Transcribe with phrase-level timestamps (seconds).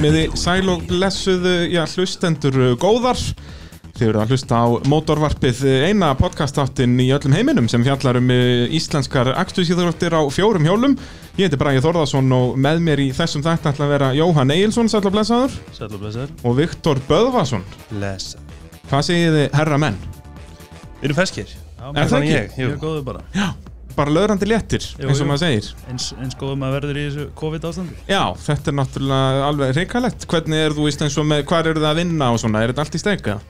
[0.00, 3.18] Komiði sæl og blessuðu, já, hlustendur uh, góðar.
[3.98, 8.32] Þið eru að hlusta á mótorvarpið uh, eina podcastáttin í öllum heiminum sem fjallar um
[8.32, 10.96] íslenskar akstuðsýðuröftir á fjórum hjólum.
[11.36, 14.88] Ég heiti Bragi Þórðarsson og með mér í þessum þætti ætla að vera Jóhann Egilson,
[14.88, 17.66] sæl og blessaður, Sæll og blessaður og Viktor Böðvarsson.
[18.00, 18.40] Lesa
[18.86, 20.00] Hvað segið þið, herra menn?
[21.02, 22.38] Við erum feskir Er það Þannig ekki?
[22.38, 22.72] ég, jú.
[22.72, 23.50] Mjög góðu bara
[23.96, 25.28] Bara löðrandi léttir, Jú, eins og jú.
[25.30, 25.70] maður segir.
[25.90, 30.28] Eins, eins góðum að verður í þessu COVID-ástandi Já, þetta er náttúrulega alveg reikalegt.
[30.30, 32.62] Hvernig er þú veist eins og með, hvað eru það að vinna og svona?
[32.62, 33.40] Er þetta allt í steika?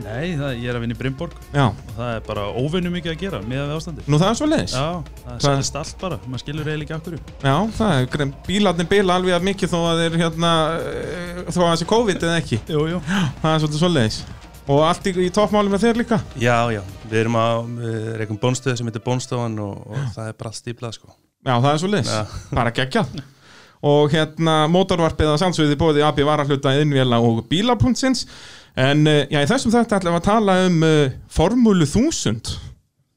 [0.00, 3.12] Nei, það, ég er að vinna í Brimborg Já, og það er bara óvinnu mikið
[3.12, 4.72] að gera með við ástandi nú það er svo leiðis.
[4.72, 4.86] Já,
[5.26, 9.18] það Hvað- selist allt bara, maður skilur eiginlega ekki okkur Já, það er bílarnir bila
[9.20, 12.60] alveg mikið þó að þeir hérna, eh, þó að það sé COVID eða ekki.
[12.70, 13.02] Jú, jú
[13.42, 14.22] Það er svoleiðis.
[14.70, 16.20] Og allt í, í toppmáli með þér líka.
[16.38, 17.48] Já, já, við erum á
[18.20, 21.70] reikum bónstöðu sem heitir Bónstofan og, og það er bara allt stíplað sko Já, það
[21.70, 22.10] er svoleiðis.
[22.12, 22.40] Já.
[22.52, 23.20] Bara geggjað.
[23.90, 28.26] Og hérna, mótorvarpið að sannsögði bóði AB varahluta innvjela og bílapuntsins.
[28.76, 32.52] En eh, já, í þessum þetta ætlum við að tala um uh, Formúlu 1000.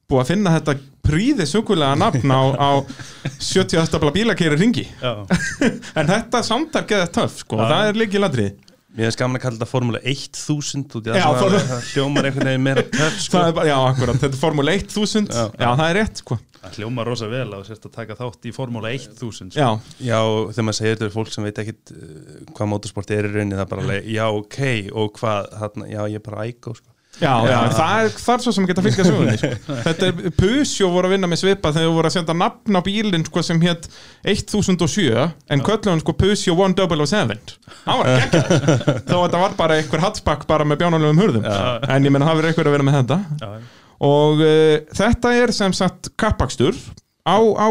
[0.07, 2.69] Búið að finna þetta príði sukulega nafn á, á
[3.43, 4.85] 70 stabla bílakeri ringi.
[5.99, 7.59] En þetta samtar geða töff, sko.
[7.59, 7.67] Já.
[7.67, 8.72] Það er líki ladrið.
[8.93, 12.49] Mér er skaman að kalla þetta Formule 1000 út í Já, það, það hljómar einhvern
[12.51, 15.45] veginn meira töff sko bara, já, akkurat, þetta er Formule 1000 já.
[15.57, 15.69] Já.
[15.69, 18.91] það er rétt, sko það hljóma rosa vel að sérst að taka þátt í Formúla
[18.93, 19.57] 1000 sko.
[19.57, 19.67] Já,
[19.99, 20.19] Já,
[20.53, 23.57] þegar maður segir þetta er fólk sem veit ekkit uh, hvað motorsport er í rauninni
[23.59, 24.59] það er bara já, ok,
[25.01, 28.53] og hvað þarna, já, ég er bara ægó sko já, já, það er þar svo
[28.55, 29.51] sem geta fylgja sögunni sko.
[29.87, 32.81] Þetta er, Pusjó voru að vinna með svipa þegar þau voru að senda nafn á
[32.85, 33.87] bílinn sko, sem hétt
[34.25, 35.13] 1007
[35.53, 38.51] en kölluðu hann sko Pusjó 1007 Það var geggjað.
[39.09, 41.47] Þó að þetta var bara einhver hatsbakk bara með bjánulegum hurðum.
[41.47, 43.19] En ég menna það verður einhver að vera með þetta.
[43.43, 46.75] Já, Og uh, þetta er sem sagt kappakstur
[47.23, 47.67] á, á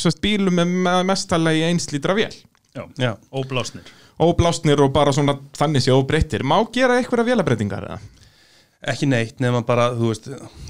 [0.00, 2.30] sest, bílum með með mestalagi einslítra vél.
[2.76, 3.88] Já, Já, óblásnir.
[4.22, 6.44] Óblásnir og bara svona þannig séu óbreyttir.
[6.46, 7.98] Má gera einhverja vélabreitingar eða?
[8.86, 10.28] Ekki neitt nema bara, þú veist,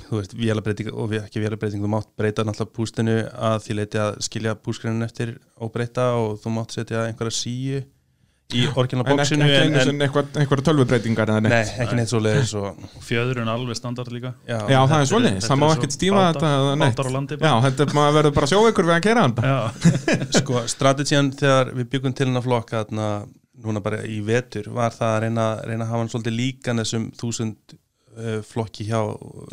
[0.08, 4.19] þú veist vélabreiting og ekki vélabreiting, þú mátt breyta náttúrulega pústinu að því leiti að
[4.24, 7.82] skilja púskreinin eftir og breyta og þú mátt setja einhverja síu
[8.56, 9.20] í orginal en
[10.00, 11.72] einhverja tölvubreitingar nei, neitt.
[11.84, 14.32] Ekki neitt svo leiðis og, fjöðurinn alveg standard líka.
[14.48, 16.78] Já, já það er svoleiðis, þetta það má er ekkert svo stíma bátar- þetta eða
[16.80, 19.42] neitt bátar á landi já, þetta er maður verður bara sjóveikur við að þetta.
[19.52, 19.58] Já,
[20.41, 23.10] sko, strategían þegar við byggum til hennar flokka þarna,
[23.68, 27.06] núna bara í vetur var það að reyna, reyna að hafa hann svolítið líkan þessum
[27.20, 27.76] þúsund
[28.48, 29.00] flokki hjá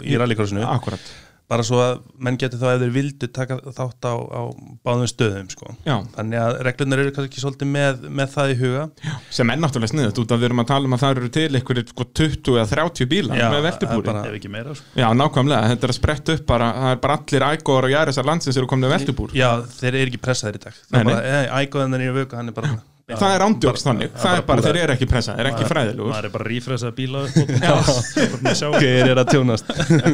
[0.02, 1.14] í akkurat,
[1.46, 4.42] bara svo að menn getur þá ef þeir vildu taka þátt á, á
[4.82, 5.76] báðum stöðum sko.
[5.86, 6.00] já.
[6.16, 8.86] Þannig að reglunar eru kannski svolítið með, með það í huga.
[9.30, 11.62] Sem er náttúrulega sniðut út af við erum að tala um að það eru til
[11.62, 14.06] sko 20 eða 30 bílar Já, með veltibúri.
[14.10, 14.86] bara- ef ekki meira sko.
[14.98, 18.26] já, nákvæmlega, þetta er að spretta upp bara, það er bara allir ægóðar og jærisar
[18.26, 19.38] landsins eru komin með veltibúr.
[19.38, 20.74] Já, þeir eru ekki pressaðir í dag.
[21.62, 24.46] Ægóðan er í vöku, hann er bara það er ándjóks þannig, það er það er
[24.50, 27.36] bara þeir eru ekki pressað, þeir eru ekki fræðilegur maður er bara rífresa bíla upp
[27.38, 28.70] og sjá.
[28.74, 29.70] Hver er að tjónast.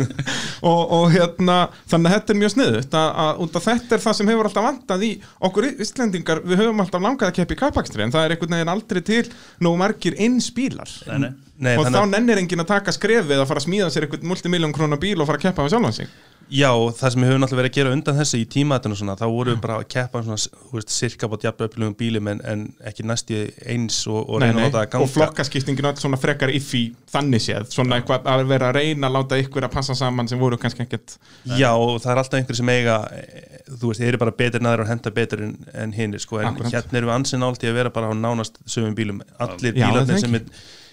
[0.72, 1.56] Og, og hérna,
[1.90, 4.50] þannig að þetta er mjög sniðut að, að, út af þetta er það sem hefur
[4.50, 5.10] alltaf vantað í
[5.48, 8.74] okkur Íslendingar, við höfum alltaf langað að keppa í kappakstri en það er einhvern veginn
[8.76, 9.24] aldrei til
[9.66, 10.92] nú margir innspílar.
[11.10, 11.32] Nei, nei.
[11.62, 14.30] Nei, og þannig þá nennir enginn að taka skrefið að fara að smíða sér einhvern
[14.30, 16.14] multimiljón krónar bíl og fara að keppa með sjálfan sig
[16.52, 16.68] Já,
[16.98, 19.54] það sem við höfum náttúrulega verið að gera undan þessu í tímaðinu svona, þá vorum
[19.56, 23.38] við bara að keppa svona, þú veist, cirka bát jafnöflugum bílum en, en ekki næsti
[23.72, 25.06] eins og, og Nei, reyna nei, að láta það ganga.
[25.06, 26.82] Og flokkaskiptingin öll svona frekar iffi
[27.14, 30.44] þannig séð, svona eitthvað að vera að reyna að láta ykkur að passa saman sem
[30.44, 31.16] voru kannski ekkert
[31.56, 34.72] Já, það er alltaf einhverju sem eiga eh, þú veist, þeir eru bara betur en
[34.74, 36.76] aðrir og henda betur en, en hinnir, sko, en Akkúrat.
[36.76, 39.24] hérna erum við ansinn ált í að vera bara á nánast sögum bílum.
[39.40, 40.52] Allir bílarnir sem við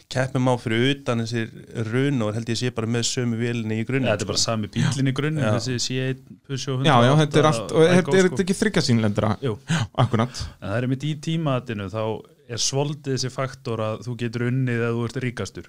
[0.08, 1.50] keppum á fyrir utan þessir
[1.91, 4.41] run og held ég sé bara með sömu vélinni í grunni Ja, þetta er bara
[4.41, 7.93] sami bílinn í grunn þessi C1 Peugeot Já, já, þetta er 108 allt, og er,
[7.93, 8.16] er sko.
[8.28, 9.32] þetta ekki þryggasínlendra?
[9.44, 9.58] Jú,
[10.05, 10.40] Akkurat.
[10.62, 12.00] En það er mitt í tímaðinu þá
[12.49, 15.69] er svoldið þessi faktor að þú getur unnið eða þú ert ríkastur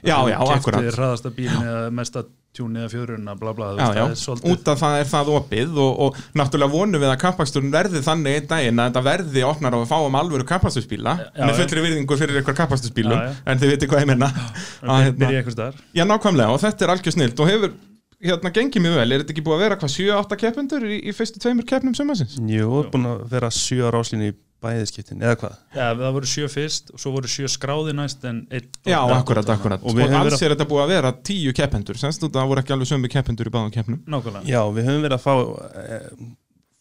[0.00, 0.80] Já, já, akkurat.
[0.80, 2.22] Keftir hraðasta bílinn eða mesta
[2.56, 5.28] tjúni eða fjöruna, bla bla Já, já, það er svolítið út af það er það
[5.36, 9.44] opið og, og náttúrulega vonum við að kappaksturinn verði þannig einn daginn að þetta verði
[9.46, 13.36] opnar á að fáum alvöru kappakstursbíla Já, með fullri virðingu fyrir Já, já.
[13.46, 14.32] en þið veitir hvað ég menna
[15.04, 17.78] hérna, eitthvað Já, nákvæmlega og þetta er algjör snilt og hefur
[18.20, 21.14] hérna gengið mjög vel, er þetta ekki búið að vera hvað 7-8 keppendur í, í
[21.16, 22.34] fyrstu tveimur keppnum sumasins?
[22.50, 25.54] Jú, búin að vera sjö ára áslínu í bæðiskiptin, eða hvað?
[25.74, 29.48] Já, það voru sjö fyrst og svo voru sjö skráði næst en einn Já, akkurat,
[29.54, 32.34] akkurat Og og, við og alls er þetta búið að vera 10 keppendur, semst út
[32.34, 34.00] að það voru ekki alveg sömu keppendur í báðum keppnum.
[34.10, 34.44] Nákvæmlega.
[34.50, 35.98] Já, við höfum verið að fá e,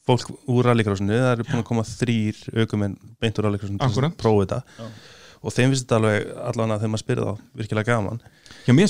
[0.09, 4.19] fólk úr rallycrossinu, það eru búin að koma þrýr aukumenn beint úr rallycrossinu til að
[4.19, 4.59] prófa þetta.
[4.79, 4.87] Já.
[5.39, 6.19] og þeim finnst þetta alveg
[6.51, 8.19] allan að þegar maður spyrir þá virkilega gaman.
[8.65, 8.83] Já, mér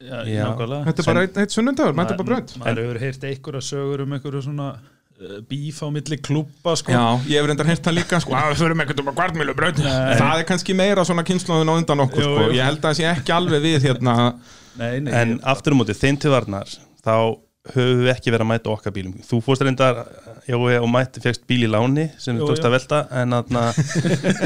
[0.00, 0.10] er?
[0.10, 0.44] Já, Já.
[0.50, 4.02] nákvæmlega Þetta er bara eitt, eitt sunnundagur, mæta bara brönd Maður hefur heyrt einhverja sögur
[4.04, 6.92] um einhverju svona uh, bíf á milli klúpa sko.
[6.92, 9.80] Já, ég hef reyndar heyrt það líka sko, að við förum ekkert um að kvartmjölubraut
[9.86, 10.16] Nei.
[10.20, 12.46] Það er kannski meira svona kynnslóðin á undan okkur Jú, sko.
[12.50, 12.56] jú.
[12.58, 14.16] Ég held að það sé ekki alveg við hérna
[14.76, 16.68] Nei, nei, En aftur um móti, þeim til varnar
[17.06, 17.16] þá
[17.74, 20.00] höfum við ekki verið að mæta okkar bílum Þú fórst reyndar,
[20.46, 23.62] já, og mætti fegst bíl í láni sem þú tókst að velta en aðna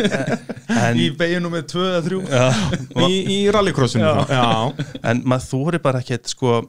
[0.81, 2.45] en, í beginu með 2 eða 3 já,
[3.07, 4.13] í, í rallycrossinu Já.
[4.21, 4.35] þá.
[4.37, 6.61] Já, en maður þóri bara ekkert sko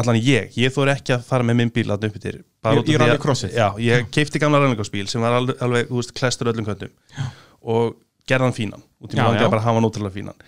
[0.00, 3.54] allan ég, ég þóri ekki að fara með minn bíl að upp Í- í rallycrossið?
[3.56, 6.92] Já, ég keipti gamla rallycrossbíl sem var alveg, alveg klestur öllum köndum
[7.62, 7.96] og
[8.28, 9.52] gerði hann fínan út í Já, mig langaði já.
[9.54, 10.42] bara að hafa hann ótrúlega fínan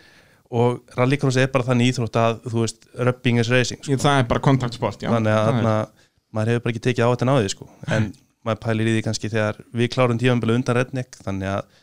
[0.53, 3.99] og rallycrossið er bara þannig íþrótt að þú veist, rubbing is racing sko.
[4.03, 5.77] það er bara kontaktsport þannig að þarna,
[6.37, 7.69] maður hefur bara ekki tekið á þetta náðið sko.
[7.89, 8.11] en
[8.47, 11.81] maður pælir í því kannski þegar við klárum tífambili undan Redneck þannig að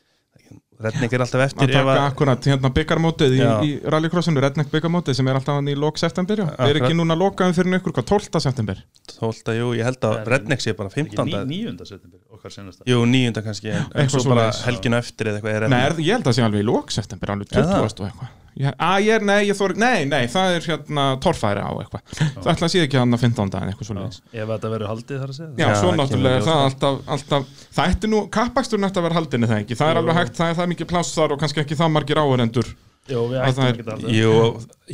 [0.80, 4.72] Redneck er alltaf að eftir ef taka að, akkurat hérna byggarmótið í, í rallycrossinu, Redneck
[4.72, 6.40] byggarmótið sem er alltaf hann í lok september.
[6.46, 8.40] Já, er ekki núna lokaðum fyrir ykkur, hvað, 12.
[8.48, 8.80] september
[9.20, 9.58] 12.
[9.60, 11.28] jú, ég held að Það er- Redneck sé bara Ekki 15.
[11.28, 15.42] ní, níunda september, okkar senast Jú, níunda kannski, en, en svo bara helginu eftir eða
[15.42, 17.66] eitthvað er Nei, er, ég held að það sé alveg í lok september, alveg Er
[17.68, 17.90] það?
[17.90, 18.00] 20.
[18.00, 21.72] og eitthvað að, ég er, nei, ég þóri, nei, nei, það er hérna torfæri á
[21.80, 22.02] eitthvað,
[22.44, 23.54] það ætla að sé ekki hann að 15.
[23.56, 26.40] en eitthvað svona Ef þetta verður haldið þar að segja Já, Já, svo það náttúrulega
[26.42, 26.66] er það ljós.
[26.66, 30.20] alltaf, alltaf það ætti nú, kappaksturinn ætti að vera haldinni það ekki það er alveg
[30.20, 32.69] hægt, það er það mikið pláss þar og kannski ekki það margir áherendur
[33.10, 34.33] Jú, við ættum það ekki alltaf Jú,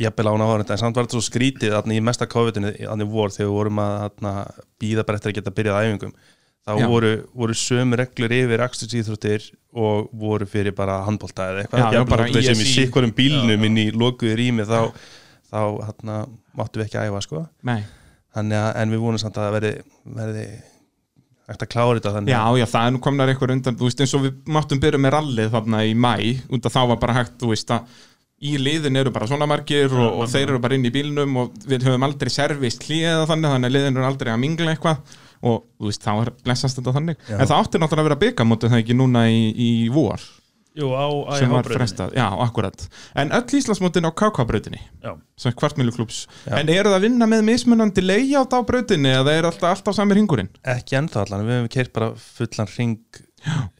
[0.06, 3.50] jafnvel án áhörnd en samt var þetta svo skrítið í mesta COVID-inu þannig vor þegar
[3.50, 6.14] við vorum að býða bara eftir að geta byrjað æfingum
[6.66, 6.86] þá Já.
[6.90, 9.44] voru, voru sömu reglur yfir akstursýþróttir
[9.78, 12.74] og voru fyrir bara handbólta eða eitthvað Já, bara þótt við sem í ISI.
[12.80, 13.66] sikkurum bílnum Já, já.
[13.68, 14.80] inn í lokuðu rými þá,
[15.46, 16.16] þá þarna,
[16.58, 17.44] máttum við ekki æfa sko.
[18.36, 19.72] En við vonum samt að það verði,
[21.46, 22.34] hægt að klára þetta þannig?
[22.34, 25.00] Já, já, það er nú komnar eitthvað undan, þú veist, eins og við máttum byrja
[25.02, 26.12] með rallið þarna í mæ,
[26.50, 28.04] að þá var bara hægt, þú veist, að
[28.46, 31.54] í liðin eru bara svona margir og, og þeir eru bara inn í bílnum og
[31.64, 35.14] við höfum aldrei servist hlýða þannig, þannig að liðin eru aldrei að mingla eitthvað
[35.46, 37.22] og þú veist, þá er blessast þetta þannig.
[37.28, 37.36] Já.
[37.38, 40.26] en það átti náttúrulega að vera byggamótið það ekki núna í, í vor
[40.76, 41.06] Jú, á
[41.38, 41.76] sem var IH-brautinni.
[41.80, 42.86] frestað, já, akkurat
[43.16, 46.58] en öll Íslandsmótin á KK-brautinni Já, sem kvartmjöluklúps, Já.
[46.60, 50.20] en eru það að vinna með mismunandi layout á brautinni eða er alltaf, alltaf samir
[50.20, 50.50] hingurinn?
[50.62, 53.22] ekki ennþá allan, við hefum keirt bara fullan ring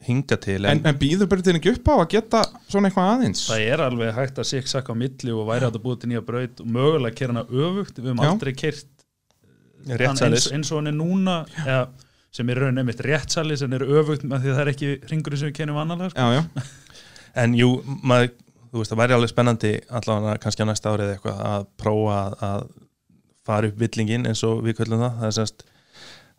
[0.07, 3.45] hinga til En, en býður brautin ekki upp á að geta svona eitthvað aðeins?
[3.51, 6.61] það er alveg hægt að sikksakka á milli og væri að búið til nýja braut
[6.63, 8.31] og mögulega kera hana öfugt, við höfum Já.
[8.31, 8.53] aldrei
[9.87, 11.87] hann réttsælis eins, eins og hann er núna eða,
[12.37, 15.41] sem er raun einmitt réttsæli sem er öfugt með því að það er ekki ringurinn
[15.41, 16.19] sem við kennum annarlega sko.
[16.19, 16.65] Já, já,
[17.37, 18.33] En jú, maður,
[18.71, 22.37] þú veist, það væri alveg spennandi allavega kannski á næsta árið eitthvað að prófa að,
[22.49, 22.67] að
[23.47, 25.17] fara upp villingin eins og við köllum það.
[25.21, 25.65] Það er semst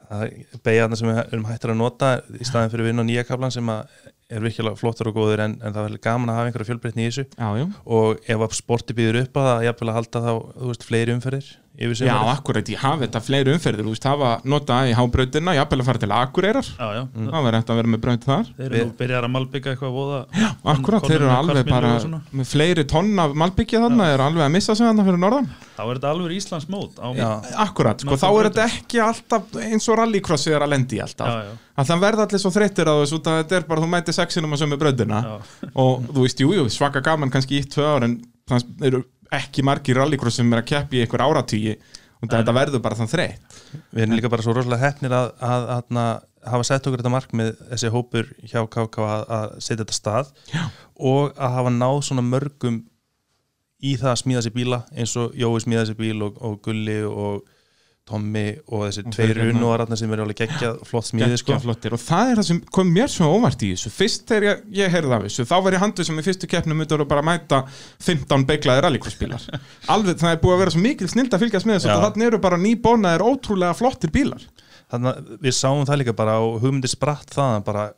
[0.09, 0.23] að
[0.65, 3.53] beigja þarna sem við erum hættir að nota í staðin fyrir vinn og nýja kaplan
[3.53, 7.05] sem er virkilega flottur og góður en, en það er gaman að hafa einhverja fjölbreytni
[7.05, 7.25] í þessu.
[7.37, 7.67] Já,
[7.99, 11.17] og ef að sporti býður upp að það jafnvel að halda þá, þú veist, fleiri
[11.17, 15.79] umferðir Já, akkurat, ég hafi þetta fleiri umferðir, þú veist, hafa nota í hábrautina, jafnvel
[15.79, 16.67] að fara til Akureyrar.
[16.75, 17.29] Já, já, Mm.
[17.31, 18.47] það verður eftir að vera með braut þar.
[18.59, 20.19] Þeir eru nú byrjar að malbygga eitthvað voða
[20.75, 24.53] Akkurat, þeir eru alveg bara og með fleiri tonn af malbyggja þarna, eru alveg að
[24.58, 25.49] missa sig þarna fyrir norðan.
[25.79, 27.31] Þá er þetta alveg Íslands mót á, Já.
[27.63, 31.29] Akkurat, sko, þá er þetta ekki alltaf eins og rallycrossið er að lendi alltaf.
[31.31, 33.81] Já, já, að það verða allir svo þreyttir á þessu út að þetta er bara,
[33.81, 35.23] þú mæti sexinum að sömu brautina.
[35.23, 35.70] Já.
[35.79, 38.19] og þú veist, jú, jú, svaka gaman kannski í tvö ár en
[38.49, 39.05] það eru
[39.35, 41.77] ekki margir rallycross sem er að keppi í einhver áratýji
[42.19, 43.58] og þetta verður bara þann þreytt
[43.93, 47.13] Við erum líka bara svo rosalega hefnir að, að, að, að hafa sett okkur þetta
[47.15, 50.63] markmið þessi hópur hjá KK að, að setja þetta stað Já.
[51.13, 52.81] og að hafa náð svona mörgum
[53.79, 56.99] í það að smíða sér bíla eins og Jói smíða sér bíl og, og Gulli
[57.06, 57.44] og
[58.08, 61.58] Tommi og þessi Og tveir hérna- unnúaratna sem eru alveg geggjað flott smíði sko.
[61.58, 63.93] Og það er það sem kom mér svo óvart í þessu.
[63.93, 66.81] Fyrst þegar ég, ég heyrði af þessu þá var ég handu sem í fyrstu keppnum
[66.81, 67.60] myndi bara að mæta
[68.06, 69.46] 15 beiglaði rallycrossbílar.
[69.94, 72.31] Alveg það er búið að vera svo mikil snild að fylgjast með þessu og þannig
[72.32, 74.44] eru bara nýbónaðir ótrúlega flottir bílar.
[74.88, 77.91] Þannig að við sáum það líka bara og hugmyndi spratt þaðan bara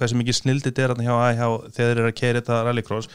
[0.00, 1.42] hversu mikið snildið er þarna hjá AIH
[1.76, 3.10] þegar þeir eru að keira þetta rallycross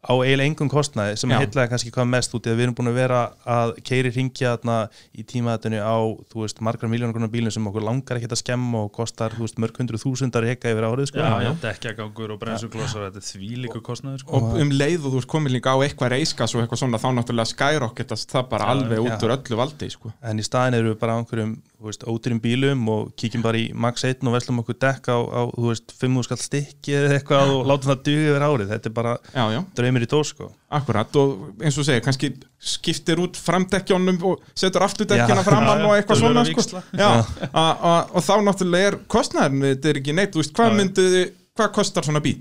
[0.00, 1.36] á eiginlega engum kostnaði sem Já.
[1.42, 4.54] heitlaði kannski hvað mest út í að við erum búin að vera að keiri ringja
[4.54, 4.76] þarna
[5.12, 5.96] í tímaðatinu á
[6.32, 9.44] þú veist margar miljónar konar bílum sem okkur langar ekki að skemma og kostar þú
[9.44, 11.20] veist mörg hundru þúsundar heka yfir árið sko.
[11.20, 14.40] já, já, dekkjagangur og bremsuglossar þetta er þvílíku kostnaður sko.
[14.40, 17.08] og um leið og þú ert komin líka á eitthvað reiskas og eitthvað svona þá
[17.20, 19.20] náttúrulega skyrocketast það bara Já, alveg út já.
[19.28, 20.14] úr öllu valdi sko.
[20.24, 21.58] en í staðin eru við bara á einhverjum
[21.88, 25.42] veist, ódýrum bílum og kíkjum bara í Max 1 og veslum okkur dekk á, á
[25.54, 28.72] þú veist, 5 skall stykki eða eitthvað og látum það duga yfir árið.
[28.74, 30.50] Þetta er bara já, já, draumir í dós sko.
[30.70, 35.96] akkurat og eins og segir, kannski skiptir út framdekkjónum og setur afturdekkjana framann Já, og
[35.96, 36.60] eitthvað svona sko.
[36.60, 36.82] víxla.
[36.94, 37.10] já,
[37.50, 41.16] a, a, og þá náttúrulega er kostnæðin þetta er ekki neitt, þú veist, hvað myndið
[41.58, 42.38] hvað kostar svona bíl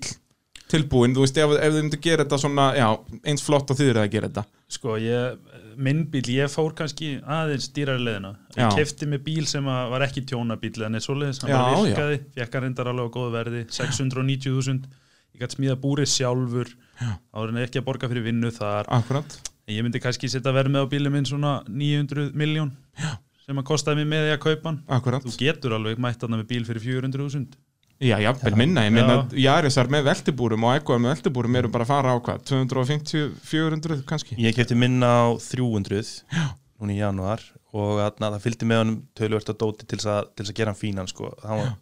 [0.70, 2.88] tilbúin, þú veist, ef, ef þið myndið gera þetta svona, já,
[3.32, 4.44] eins flott og þið eru að gera þetta.
[4.70, 5.40] Sko, ég,
[5.80, 8.34] minn bíl, ég fór kannski aðeins dýrari leðina.
[8.56, 8.66] Já.
[8.68, 11.78] Ég kefti mig bíl sem var ekki tjónabíl en er svoleiðis, hann Já, já.
[11.86, 14.90] virkaði, fekk hann reyndar alveg á góðu verði, 690.000,
[15.36, 16.74] ég gæti smíða búrið sjálfur,
[17.32, 18.92] áður en ekki að borga fyrir vinnu þar.
[19.00, 22.72] Akkurat En ég myndi kannski setja verð með á bílið minn svona 900 miljón
[23.46, 24.80] sem að kostaði mig með því að kaupa hann.
[24.98, 27.46] Akkurat Þú getur alveg mætt hann með bíl fyrir 400.000.
[28.00, 29.40] Já, jafnvel minna, ég meina Já.
[29.44, 34.04] Jarisar með veltibúrum og Egoar með veltibúrum eru bara að fara á hvað, 250, 400
[34.08, 34.38] kannski?
[34.40, 36.14] Ég kefti minna á 300
[36.80, 37.44] núna í janúar
[37.76, 40.80] og þarna, það fylgdi með honum tölvört að dóti til þess að, að gera hann
[40.80, 41.34] fínan sko.
[41.44, 41.74] hann var,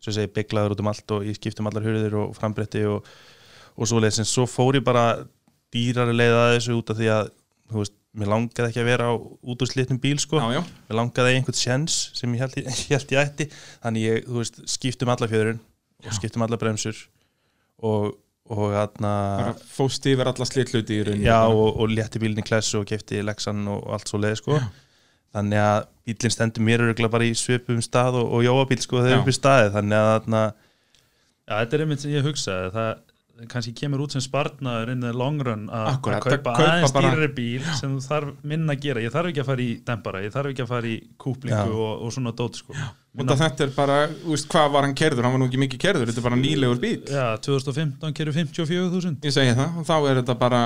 [0.00, 3.12] svo segi, bygglaður út um allt og ég skipti um allar hurðir og frambretti og,
[3.76, 5.06] og svo leiðis en svo fór ég bara
[5.76, 7.30] dýrari leið að þessu út af því að
[7.68, 10.40] þú veist, mér langaði ekki að vera á út úr slitnum bíl sko.
[10.40, 13.48] Já, já, mér langaði einhvern sjens sem ég held, ég held ég ætti.
[13.84, 15.60] Þannig ég, þú veist, skiptum alla fjöðurinn
[16.06, 17.02] og skiptum alla bremsur
[17.84, 18.16] og,
[18.52, 21.28] og bara fóst yfir alla slitluti í rauninni.
[21.28, 24.60] Já, og, og létti bílinn í klessu og kefti Lexan og allt svo leið sko.
[25.36, 29.18] þannig að bílinn stendur mér örgulega bara í svipum stað og, og jóabíl sko þegar
[29.18, 29.22] Já.
[29.24, 29.98] upp í staði þannig
[30.44, 30.54] að
[31.46, 32.70] Já, þetta er einmitt sem ég hugsaði.
[32.74, 32.88] Það
[33.50, 37.28] kannski kemur út sem spartnaður in the long run að kaupa að kaupa aðeins dýrari
[37.36, 39.02] bíl sem þú þarf minna að gera.
[39.04, 41.74] Ég þarf ekki að fara í dempara, ég þarf ekki að fara í kúplingu Já.
[41.74, 42.76] og, og svona dót sko.
[42.76, 46.10] Af þetta er bara, veist, hvað var hann kerður hann var nú ekki mikið kerður,
[46.10, 50.20] þetta er bara nýlegur bíl Já, 2015 kerur 54.000 ég segi það, og þá er
[50.20, 50.62] þetta bara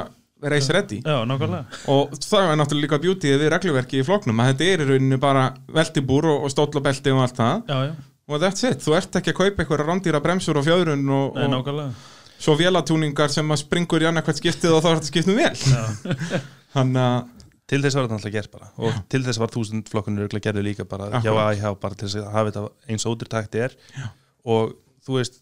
[0.51, 1.01] race ready.
[1.05, 1.81] Já, nákvæmlega.
[1.93, 5.19] Og það er náttúrulega líka bjútið við regluverki í floknum að þetta er í rauninu
[5.21, 5.43] bara
[5.75, 7.67] veltibúr og, og stóllabelti og allt það.
[7.69, 7.93] Já, já,
[8.31, 11.59] og that's it, þú ert ekki að kaupa eitthvað rándýra bremsur og fjöðrun og, Nei,
[11.59, 15.39] og svo vélatúningar sem að springur í annað hvert skiptið og þá er þetta skiptum
[15.39, 15.85] vel Já,
[16.77, 17.19] þannig að
[17.71, 20.67] til þess var þetta alltaf gert bara og til þess var þúsund flokkunur örgulega gerðu
[20.67, 21.51] líka bara hjá Akkúrat.
[21.55, 24.07] AIH bara til þess að hafa þetta eins ódýrtækt er Já.
[24.57, 25.41] og þú veist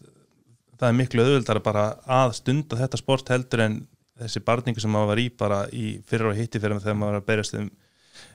[0.79, 1.85] það er miklu auðvöldar bara
[2.19, 3.79] að stunda þetta sport heldur en
[4.19, 7.23] þessi barningu sem maður var í bara í fyrra og hitti fyrir þegar maður var
[7.23, 7.69] að berjast um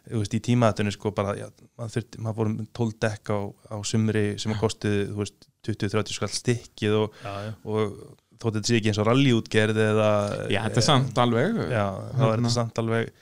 [0.05, 1.47] þú veist, í tímaðatunni sko bara, já,
[1.79, 3.39] maður þurfti, maður voru með 12 dekk á,
[3.73, 7.53] á sumri sem að kosti, þú veist, 20-30 skall stikkið og, já, já.
[7.65, 7.95] og
[8.43, 10.09] þótt þetta sé ekki eins og rallyútgerð eða
[10.53, 12.35] já, þetta er samt alveg já, þá er Hérna.
[12.43, 13.13] þetta samt alveg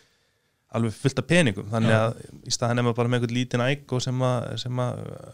[0.73, 3.93] alveg fullt af peningum þannig að í staðan er maður bara með einhvern lítinn æg
[3.93, 5.33] og sem að, sem að uh,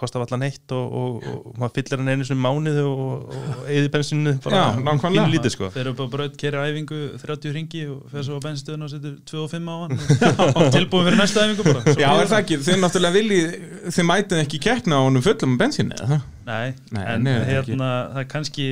[0.00, 3.90] kostar allan heitt og, og, og maður fyllir hann einu sem mánuð og, og eði
[3.92, 5.12] bensinu bara Já, nákvæmlega.
[5.28, 8.44] pínu lítið sko Fer upp á braut, kera æfingu 30 ringi og fer svo á
[8.48, 9.94] bensinstöðun og setur 2 og 5 á hann
[10.56, 13.54] og tilbúin fyrir næsta æfingu bara Svo Já, er það ekki, þið náttúrulega viljið
[13.98, 16.20] þið mætið ekki keppna á honum fullum bensinni eða?
[16.48, 17.52] Nei, Nei, en nei, ekki.
[17.76, 18.70] hérna, það er kannski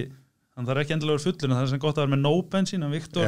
[0.59, 2.23] hann þarf ekki endilega að vera fullur en það er sem gott að vera með
[2.25, 3.27] no bensín en Viktor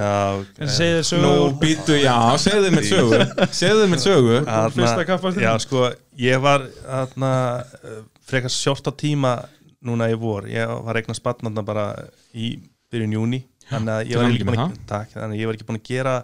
[0.75, 3.21] segir þér Nú, sögur býtu, já, segðu mér sögu.
[3.61, 4.35] Segðu mér sögu.
[4.49, 5.47] Þarna- fyrsta kappakstrinum.
[5.47, 5.85] Já, sko,
[6.25, 7.31] ég var þarna,
[7.87, 9.33] uh, frekar sjort á tíma
[9.87, 11.87] núna í vor, ég var eignan spatnarna bara
[12.35, 12.51] í
[12.93, 15.69] byrjun júni þannig að ég var ekki búin að, takk, þannig að ég var ekki
[15.71, 16.15] búin að gera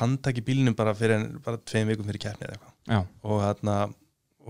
[0.00, 2.76] handtaki bílnum bara fyrir en, bara tveim vikum fyrir keppni eða eitthvað.
[2.92, 3.00] Já,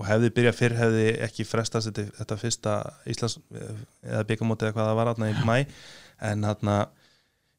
[0.00, 2.76] og, hefði byrjað fyrr hefði ekki frestast þetta, þetta fyrsta
[3.12, 5.56] Íslands eða byggamóti eða hvað það var þarna í mæ
[6.30, 6.76] en þarna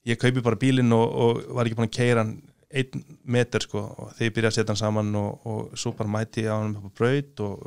[0.10, 2.40] ég kaupi bara bílinn og, og var ekki búin að keira hann
[2.72, 3.84] einn meter sko.
[3.84, 6.58] Og þegar ég byrjaði að setja hann saman og, og svo bara mæti ég á
[6.58, 7.66] hann upp á braut og,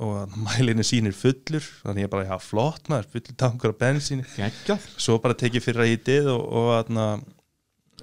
[0.00, 1.66] og mælinni sínir fullur.
[1.84, 4.88] Þannig ég bara, já flott maður, fullur tankur bensín geggjað.
[4.96, 7.08] Svo bara tekið fyrra hítið og, og, þarna,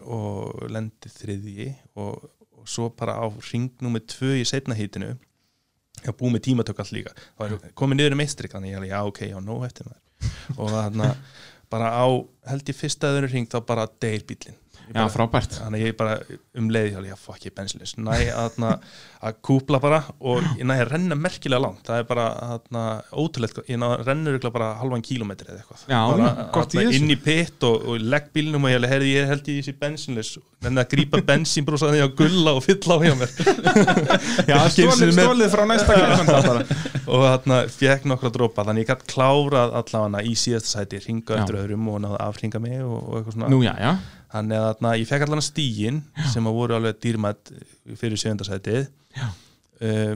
[0.06, 1.72] og lendi þriðji.
[1.98, 2.30] Og,
[2.62, 5.16] og svo bara á ring nummer tvö í setna hítinu
[6.04, 7.16] ég búið með tímatök allt líka.
[7.39, 10.36] Var komið niður um meistrik þannig ég alveg, já ok, já, nóg eftir maður.
[10.58, 11.10] Og þarna
[11.74, 12.06] bara á,
[12.51, 14.60] held ég fyrsta öðru ring þá bara deyr bílinn
[14.96, 15.58] Já, frábært.
[15.60, 16.15] Þannig ég bara
[16.58, 18.60] um leið já, fokk ég bensinlis, næ að,
[19.44, 23.88] kúpla bara og næ að renna merkilega langt, það er bara þarna, ótrúlegt, ég næ
[23.89, 25.86] að renna örugglega bara halvan kílómetri eða eitthvað.
[25.91, 27.01] Já, bara, gott í þessu.
[27.01, 30.36] inn í pitt og, og legg bílnum og ég held, ég held ég þessi bensinlis
[30.63, 33.34] renna að grípa bensínbrúsaði að gulla og fylla á hjá mér.
[34.48, 36.63] Já, stólið, stólið frá næsta bara.
[37.08, 41.60] Og þarna fekk nokkra drópa þannig ég gætt klárað allavega í síðasta sæti ringa eftir
[41.62, 43.51] öðrum og náða afringa mig og, og eitthvað svona.
[43.53, 43.94] Nú, já, já
[44.34, 46.02] þannig að þarna, ég fekk allan stígin
[46.34, 47.52] sem að voru alveg dýrmætt
[48.00, 49.28] fyrir sjöndasætið Já.
[49.82, 50.16] uh,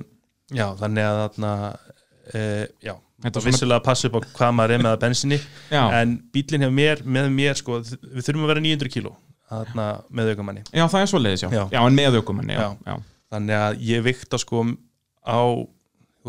[0.51, 4.53] já, þannig að þarna uh, já, Þetta og svona- vissulega að passa upp á hvað
[4.58, 5.38] maður er með að bensinni
[5.72, 9.12] Já, en bílinn hefur mér, með mér sko, við þurfum að vera 900 kíló
[10.15, 11.63] með aukumanni já það er svo leiðis, já Já.
[11.75, 12.77] Já, en með aukumanni, já, Já.
[12.88, 12.96] já.
[13.36, 14.63] þannig að ég vikta sko
[15.27, 15.39] á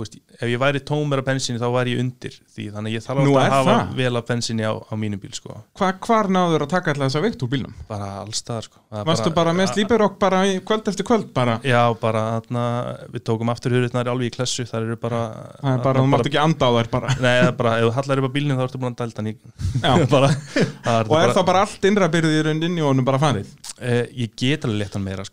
[0.01, 3.05] veist, ef ég væri tómur af bensinni þá væri ég undir því þannig að ég
[3.05, 3.91] þarf alltaf er að hafa það?
[3.99, 7.23] vel af bensinni á, á mínum bíl sko, Hva, Hvar náður að taka alltaf þessa
[7.27, 7.75] veikt úr bílnum?
[7.89, 8.81] bara allstaðar sko.
[8.93, 11.59] Er Varstu bara með slíperokk bara kvöld eftir kvöld bara?
[11.67, 12.65] Já, bara þarna,
[13.13, 15.21] við tókum aftur hurðirnar alveg í klessu, það eru bara
[15.61, 17.17] Það er bara, þú mátt ekki anda á þær bara.
[17.43, 20.29] Er bara, ef þú hallar upp á bílinn þá ertu búin að hann bara,
[20.87, 23.49] það Og er það bara allt innra byrðið í raun inn í honum bara farið?
[23.83, 25.25] Eh, ég get alveg lett hann meira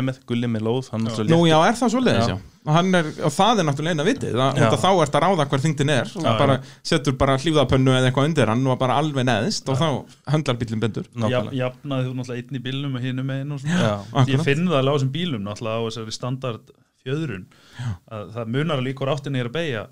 [0.00, 0.88] gulli með, gulli með lóð
[1.30, 2.34] Nú já, er það svo leiðis, Já.
[2.34, 4.66] já, Og Er, það er náttúrulega eina vitið Já.
[4.82, 6.10] þá ert að ráða hver þingdin er.
[6.16, 6.56] Og Já, bara
[6.90, 9.86] setur bara hlýfðapönnu eða eitthvað undir hann og bara alveg neðist og þá
[10.34, 11.08] höndlar bílinn bendur
[11.56, 13.80] jafnaði þú náttúrulega einn í bílnum og hinum einn og svona.
[13.80, 14.26] Já.
[14.34, 17.46] ég finn það alveg á þessum bílum náttúrulega á þessari standard fjöðrun
[18.12, 19.86] að það munar alveg hvort áttinni er að beigja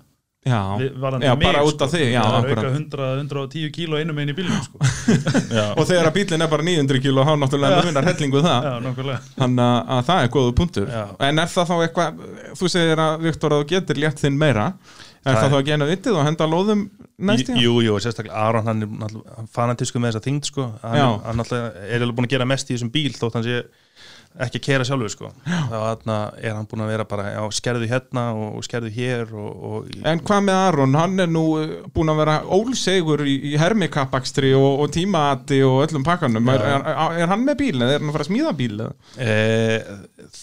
[0.47, 0.79] Já,
[1.19, 1.83] já mig, bara út sko.
[1.83, 4.79] af því Já, það er auka akkurat 100, 110 kíló einum einn í bílum sko.
[5.79, 8.69] Og þegar að bílinn er bara 900 kíló þá náttúrulega munar hellingu það.
[9.35, 10.87] Þannig að, að það er góðu punktur.
[10.95, 11.03] Já.
[11.27, 12.23] En er það þá eitthvað,
[12.61, 14.69] þú segir að Viktor að þú getur létt þinn meira.
[15.19, 16.83] Er Það það, þá að gena vitið og henda lóðum
[17.27, 19.15] næst í Jú, jú, sérstaklega Aron hann er
[19.51, 20.67] fanatísku með þessa þingd sko.
[20.79, 23.57] hann, hann er alveg búin að gera mest í þessum bíl þótt hann sé
[24.39, 25.29] ekki að kera sjálfur sko.
[25.43, 25.75] þá
[26.37, 30.21] er hann búin að vera bara já, skerðu hérna og, skerðu hér og, og En
[30.25, 34.85] hvað með Aron, hann er nú uh, búin að vera ólsegur í, í hermikappakstri og,
[34.85, 36.53] og tímaati og öllum pakkanum.
[36.53, 39.35] Er, er, er hann með bíl eða er hann að fara að smíða bíl e,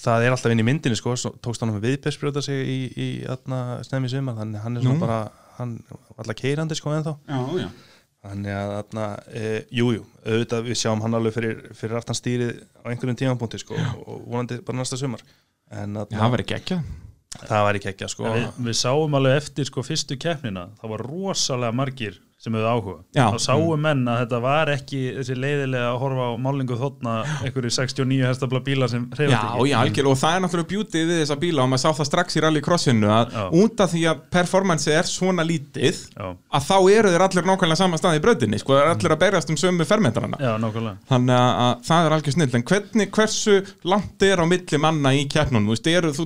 [0.03, 3.81] það er alltaf inn í myndinni sko, tókst hann með viðbjörnsbrjóta sig í, í atna,
[3.87, 5.05] snemmi sumar þannig hann er svona Nú.
[5.07, 5.21] bara
[5.57, 7.17] hann var alltaf keirandi sko ennþá.
[7.31, 7.69] Já, já
[8.27, 12.55] Þannig að þarna, e, jú, jú, auðvitað við sjáum hann alveg fyrir, fyrir aftan stýrið
[12.83, 15.23] á einhverjum tímapunkti sko og vonandi bara næsta sumar.
[15.71, 16.81] En Já, þarna, það var ekki ekki
[17.45, 18.31] það væri ekki ekki sko.
[18.33, 22.97] við, við sáum alveg eftir sko, fyrstu keppnina það var rosalega margir sem hefðu áhuga.
[23.17, 23.27] Já.
[23.35, 27.73] þá sáum menn að þetta var ekki þessi leiðilega að horfa á málingu þóttna einhverju
[27.77, 29.69] 69 hestabla bílar sem Já, hreyfast ekki.
[29.71, 32.37] já, algjörlega, og það er náttúrulega beauty við þessa bíla og maður sá það strax
[32.37, 33.45] í rallycrossinu að Já.
[33.63, 36.27] út af því að performance er svona lítið já,
[36.57, 39.23] að þá eru þeir allir nákvæmlega sama stað í brautinni sko, það er allir að
[39.27, 40.37] berjast um sömu fermetrana.
[40.41, 40.97] Já, nákvæmlega.
[41.11, 42.55] Þannig að, að það er algjör snill.
[42.57, 43.55] En hvernig, hversu
[43.85, 46.25] langt er á milli manna í keppnum, þú veist, eru, þú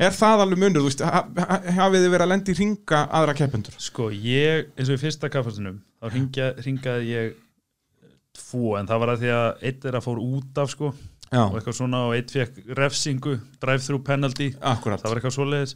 [0.00, 3.04] er það alveg munur, þú veist, ha, ha, hafið þið verið að lendi í ringa
[3.20, 3.78] aðra keppendur?
[3.82, 7.38] Sko, ég, eins og í fyrsta kaffastunum þá ringja, ringaði ég
[8.40, 10.92] tvo, en það var að því að einn er að fór út af, sko
[11.30, 15.74] Já, og eitthvað svona og einn fekk refsingu drive-through penalty, akkurat það var eitthvað svoleiðis.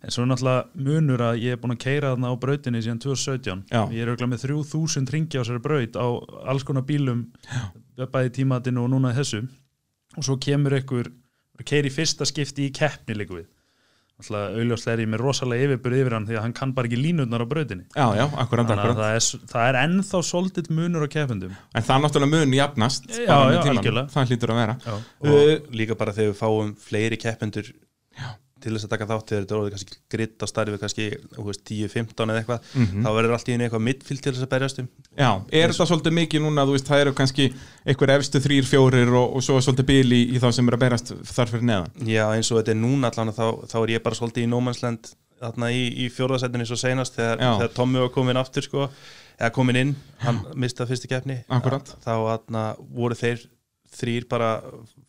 [0.00, 3.66] En svo náttúrulega munur að ég er búin að keira þarna á brautinni síðan 2017
[3.68, 3.82] Já.
[3.92, 6.06] ég er auðvitað með 3000 ringi á þessari braut á
[6.54, 7.26] alls konar bílum
[8.00, 9.42] bæði tímatinu og núna í þessu.
[10.16, 11.12] Og svo kemur einhver
[11.68, 13.50] keiri fyrsta skipti í keppni líka við
[14.14, 16.98] Alltaf auðljóslega er ég með rosalega yfirbyrð yfir hann því að hann kann bara ekki
[17.00, 21.08] línutnar á brautinni Já, já, akkurat, akkurat það er, það er ennþá svolítið munur á
[21.10, 23.34] keppendum En það er náttúrulega mun jafnast Já.
[24.14, 24.94] Það hlýtur að vera Já.
[24.94, 27.72] og Uh, líka bara þegar við fáum fleiri keppendur
[28.64, 31.44] til þess að taka þátt þegar þetta er orðið kannski gritt á starfi kannski þú
[31.48, 33.02] veist, 10-15 eða eitthvað Mhm.
[33.04, 34.88] þá verður allt í einu eitthvað midfield til þess að berjast um.
[35.18, 37.48] Já, er þetta svolítið mikið núna, veist, það eru kannski
[37.86, 40.82] einhver efstu þrýr, fjórir og, og svo svolítið bil í, í þá sem er að
[40.86, 41.92] berast þar fyrir neðan.
[42.08, 45.12] Já, eins og þetta er núna allan þá, þá er ég bara svolítið í nómannsland
[45.44, 48.88] þarna í, í fjórðasettinu svo seinast þegar, þegar Tommi var komin aftur sko,
[49.38, 51.40] eða komin inn, hann mistað fyrstu keppni.
[51.50, 52.14] Þá
[52.94, 53.42] voru þeir
[53.94, 54.62] þrýr bara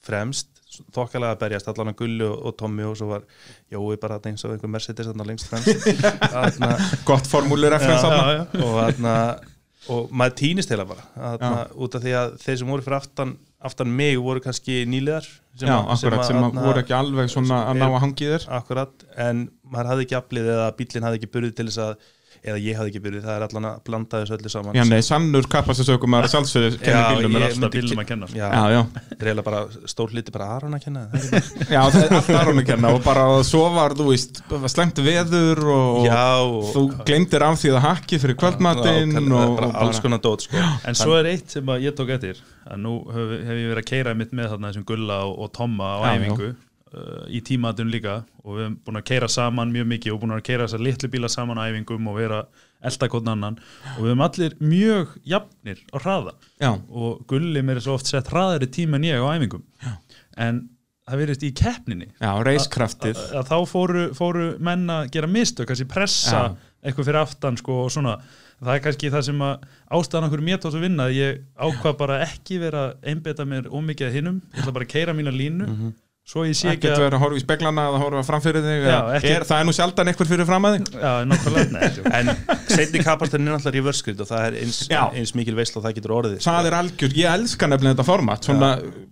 [0.05, 0.54] fremst
[0.95, 3.25] þokkalega að berjast allan að Gullu og, og Tommi og svo var
[3.73, 5.49] Jói bara eins og einhver Mercedes þarna lengst
[6.35, 6.71] þarna,
[7.07, 8.63] Gott formúli referens Já, þarna.
[8.65, 9.15] og þarna
[9.93, 11.03] og maður týnist heila bara.
[11.13, 13.35] Þarna, út af því að þeir sem voru fyrir aftan
[13.65, 15.25] aftan mig voru kannski nýliðar
[15.57, 18.47] sem Já, akkurat, sem, að þarna- voru ekki alveg svona að ná að hangi þér.
[18.59, 22.09] Akkurat, en maður hafði ekki aflið eða bílinn hafði ekki burðið til þess að
[22.45, 24.75] eða ég hafði ekki burðið, það er allan að blanda þessu öllu saman.
[24.77, 28.07] Já, nei, sannur kapastasökum að sjálfsögðu kenni Já, bílnum er ég- allt alltaf bílum að
[28.11, 28.37] kenna sko.
[28.37, 28.81] Já, Já,
[29.15, 29.61] er eiginlega bara
[29.93, 31.03] stór hluti bara Aron að kenna
[31.75, 34.41] já, það er allt Aron að kenna og bara svo var, þú veist,
[34.75, 39.55] slemt veður og Já, og þú glemdir af því að hakki fyrir kvöldmatinn Já, og,
[39.57, 40.61] bara og alls konar dót sko.
[40.85, 43.83] En svo er eitt sem að ég tók eftir að nú hef, hef ég verið
[43.83, 46.53] að keira mitt með þarna þessum Gulla og, og Tomma á Já, æfingu
[46.93, 50.35] uh, í tímatun líka og við hefum búin að keira saman mjög mikið og búin
[50.37, 52.43] að keira þessar litlu bíla saman æfingum og vera
[52.85, 53.57] eldakotn annan.
[53.95, 56.35] Og við hefum allir mjög jafnir á hraða.
[56.61, 59.65] Já, og Gulli mér er svo oft sett hraðari tíma en ég á æfingum.
[59.81, 59.97] Já.
[60.45, 60.63] en
[61.05, 62.07] það verðist í keppninni.
[63.37, 66.55] Að, þá fóru, fóru menn að gera mistök, kannski pressa Já.
[66.85, 68.15] eitthvað fyrir aftan sko og svona.
[68.55, 69.65] Það er kannski það sem að
[69.97, 74.15] ástæðan okkur mér tóðs að vinna ég ákvað bara ekki vera einbeta mér ómikið að
[74.15, 75.67] hinnum ég ætla bara að keira mína línu
[76.25, 78.85] svo ég sé ekki Ekkert að verið að horfa í speglana eða horfa framfyrir þig
[79.19, 80.87] ekki- er, Það er nú sjaldan eitthvað fyrir fram að þig?
[81.03, 81.11] Já,
[81.99, 82.07] tjók.
[82.17, 82.31] En
[82.71, 84.79] setni kapasturinn er náttúrulega reverse grid og það er eins,
[85.21, 86.49] eins mikil veisla og það getur orðið sko.
[86.49, 88.71] Það er algjör, ég elska nefnilega þetta format Svona,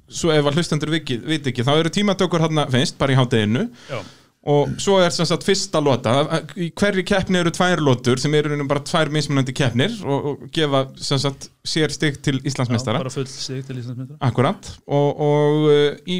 [0.09, 4.01] svo ef að hlustendur viti ekki Þá eru tímatökur hann finnst, bara í hátteginu já,
[4.43, 6.17] Og svo er sem sagt fyrsta lota.
[6.59, 10.87] Í hverju keppni eru tvær lotur Sem eru bara tvær mismunandi keppnir Og, og gefa
[10.99, 15.93] sem sagt sér stig til Íslandsmeistara bara full sig til Íslandsmeistara Akkurat og, og uh,
[16.11, 16.17] í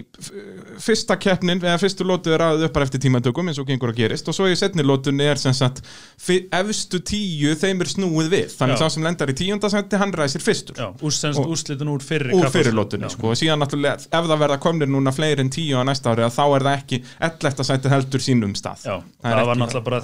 [0.79, 3.97] fyrsta keppnin eða fyrstu lótu er aðeins upp bara eftir tímatökum eins og gengur að
[3.99, 8.55] gerist og svo í setni lótunni er sem sagt efstu tíu þeim er snúið við
[8.55, 8.85] þannig Já.
[8.87, 12.31] sá sem lendar í tíundasendi hann ræsir fyrstur Já, úr, semst, Og- úrslitun úr fyrri
[12.31, 12.61] úr kappakstur.
[12.61, 13.13] fyrir lótunni Já.
[13.17, 13.33] sko.
[13.33, 16.39] og síðan náttúrulega ef það verða komnir núna fleiri en tíu á næsta ári að
[16.39, 17.67] þá er það ekki 11.
[17.67, 19.43] sæti heldur sínum stað Já, Það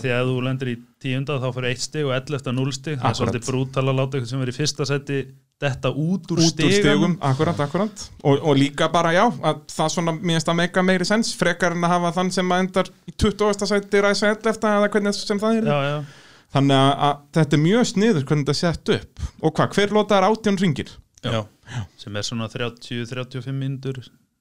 [0.03, 3.83] það, að tíunda þá fyrir eitt stig og 11 0 stig það er svolítið brútal
[3.87, 5.19] að láta eitthvað sem er í fyrsta seti
[5.59, 9.59] detta út úr út úr stigum stigum, akkurat, akkurat og, og líka bara já, að
[9.73, 12.63] það svona mér finnst að meika meiri sens, frekar en að hafa þann sem að
[12.63, 13.67] endar í 20.
[13.73, 14.63] sæti ræsa 11.
[14.71, 15.99] eða hvernig sem það er Já, já,
[16.49, 20.17] Þannig að, að þetta er mjög sniður hvernig þetta sett upp Og hvað, hver lóta
[20.17, 20.95] er átján ringir?
[21.19, 21.41] já,
[21.99, 23.99] sem er svona 30-35 myndur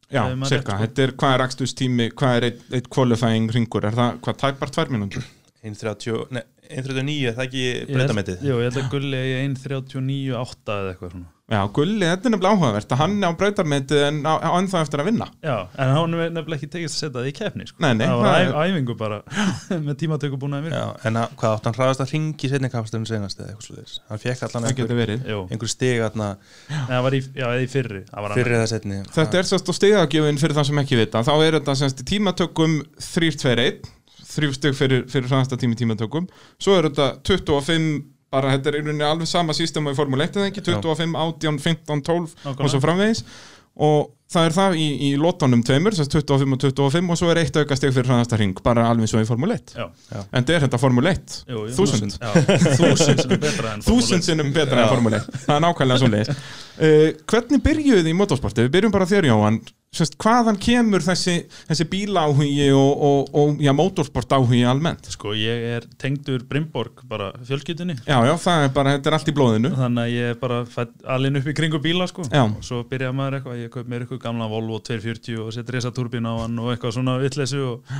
[0.08, 0.78] Já, cirka, sko.
[0.84, 4.70] þetta er, hvað er akstustími, hvað er eitt, eitt qualifying ringur, er það, hvað, tæpar
[4.72, 5.26] tvær mínútur?
[5.68, 10.94] 1.30 nei, 1.39 er það ekki breytametið Jú, ég held að Gulli er 1.39.8 eða
[10.94, 11.28] eitthvað svona.
[11.48, 14.82] Já, Gulli, þetta er nefnilega áhugavert að hann er á breytarmetið en á, á ennþá
[14.84, 15.28] eftir að vinna.
[15.40, 17.80] Já, en hann er nefnilega ekki tekist að setja það í kefni sko.
[17.80, 19.20] Nei, nei, Það var það æf, æfingu bara
[19.86, 22.72] með tímatöku búin að virka Já, en að, hvað átt hann hraðast að ringi setni
[22.74, 26.30] kapastöfum senast eða eitthvað slúðis hann fekk allan Það einhver, stig atna,
[26.68, 29.48] Nei, það var í, já, eða í fyrri Það var fyrir eða setni Þetta er
[29.48, 31.24] sérst á stegagjöfin fyrir það sem ekki vita.
[31.24, 33.94] Þá er þetta sérst í tímatökum 3-2-1
[34.28, 36.26] Þrjú steg fyrir, fyrir fræðasta tími tímatökum.
[36.60, 37.90] Svo er þetta 25
[38.28, 41.14] bara þetta er í rauninni alveg sama sístem og í Formule 1 eða ekki, 25,
[41.16, 42.82] 18, 15, 12 og svo Nákvæmlega.
[42.84, 43.22] framvegis.
[43.78, 47.38] Og það er það í, í lotunum tveimur sérst 25 og 25 og svo er
[47.44, 49.86] eitt auka steg fyrir fræðasta ring, bara alveg svo í Formule 1 Já,
[50.18, 52.16] en þetta er þetta Formule 1 jú, jú, Þúsund.
[52.18, 52.32] Já,
[53.86, 58.10] Þúsund sinnum betra en Formule 1 það er nákvæmlega svo leiðis uh, hvernig byrjuðu þið
[58.12, 58.66] í motorsporti?
[58.66, 61.38] Við byrjum bara þér Jóhann Sest, hvaðan kemur þessi,
[61.70, 65.08] þessi bíláhugi og, og, og já, motorsport áhugi almennt?
[65.14, 69.30] Sko, ég er tengdur Brimborg bara fjölskyldunni Já, já, það er bara, þetta er allt
[69.32, 70.60] í blóðinu Þannig að ég er bara
[71.16, 72.26] alinn upp í kringu bíla sko.
[72.28, 72.44] Já.
[72.44, 75.94] og svo byrjaði maður eitthvað, ég kaup mér eitthvað gamla Volvo 240 og sett resa
[75.96, 77.96] turbín á hann og eitthvað svona vitleysu og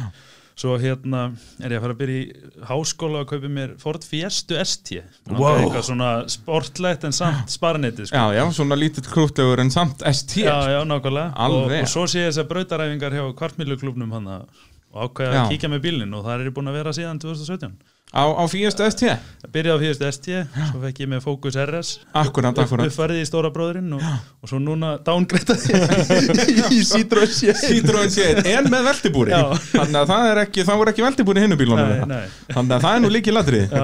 [0.59, 1.29] svo hérna
[1.63, 4.97] er ég að fara að byrja í háskóla og kaupi mér Ford Fiestu ST
[5.31, 5.61] Wow.
[5.61, 8.17] eitthvað svona sportlegt en samt sparnetið sko.
[8.19, 12.25] Já, já, svona lítill krútlegur en samt ST já, já, nákvæmlega og, og svo sé
[12.27, 15.43] ég þessar brautaræfingar hjá kvartmíluklubnum hann og ákveða Já.
[15.45, 17.77] að kíkja með bílinn og það er búin að vera síðan 2017
[18.09, 20.29] á, á fíastu ST Ég byrjaði á fyrst ST,
[20.71, 22.89] svo fekk ég með Focus RS Akkurat, akkurat.
[22.89, 24.03] uppfærið í stóra bróðurinn og,
[24.43, 25.79] og svo núna downgreitaði
[26.77, 29.37] í Citroen C Citroen C en með veltibúri.
[29.73, 32.85] Þannig að það er ekki, það voru ekki veltibúri hinnu bílunum Nei, nei, Þannig að
[32.89, 33.79] það er nú líki ladrið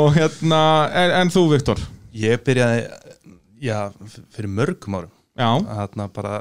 [0.00, 0.62] Og hérna,
[1.04, 1.84] en, en þú Viktor?
[2.18, 2.80] ég byrjaði
[3.62, 3.78] já,
[4.34, 5.10] fyrir mörgum árum.
[5.38, 6.38] Já, þarna bara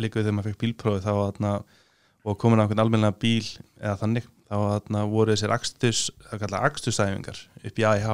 [0.00, 1.50] líka við þegar maður fekk bílprófi þá þarna
[2.28, 3.44] og komin á einhvern almennilega bíl
[3.76, 5.52] eða þannig þá voru þessir
[6.68, 8.12] akstusæfingar upp í AIH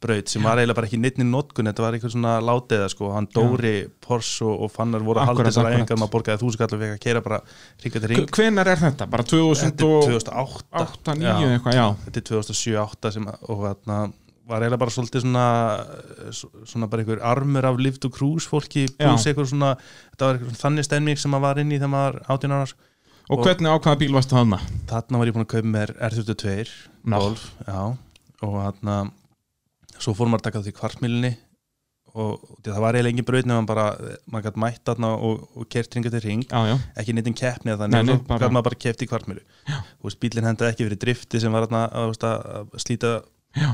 [0.00, 3.10] braut sem var eiginlega bara ekki neittni notkun þetta var eitthvað svona látiða sko.
[3.12, 5.82] Hann Dóri, Porsche og, Fannar voru að halda Akkurat, þessar akkurat.
[5.84, 7.40] æfingar maður borgaði þúsund kallar fekk að kera bara
[7.84, 9.08] ringa til ring hvenar er þetta?
[9.12, 10.24] Bara þetta er 2008,
[10.80, 11.34] 2008 9 Já.
[11.52, 11.86] eitthvað, já.
[12.06, 13.98] Þetta er 2007-08 sem og þarna
[14.50, 15.46] var eiginlega bara svolítið svona
[16.66, 20.58] svona bara einhver armur af lift og cruise fólki pluss einhver svona þetta var einhver
[20.64, 22.70] þannig stemming sem maður var inn í þegar maður 18 ára
[23.30, 24.58] Og Og- hvernig ákvaða bíl varstu þarna?
[24.90, 26.66] þarna var ég búin að kaupa mér R32
[27.06, 27.18] Ná.
[27.22, 27.96] Golf, já.
[28.42, 28.96] Og þarna
[30.00, 31.30] svo fór maður að taka því kvartmílinni
[32.14, 33.84] og, og það var eiginlega engin braut nema bara,
[34.26, 37.74] maður gæti mætt þarna og, og kert ringa til ring, Já, já, ekki neitt keppni
[37.74, 39.44] eða Nei, þannig, nei, og gæti maður bara keft í kvartmílu
[40.02, 43.12] veist, bílinn hendaði ekki fyrir drifti sem var þarna að, að að slíta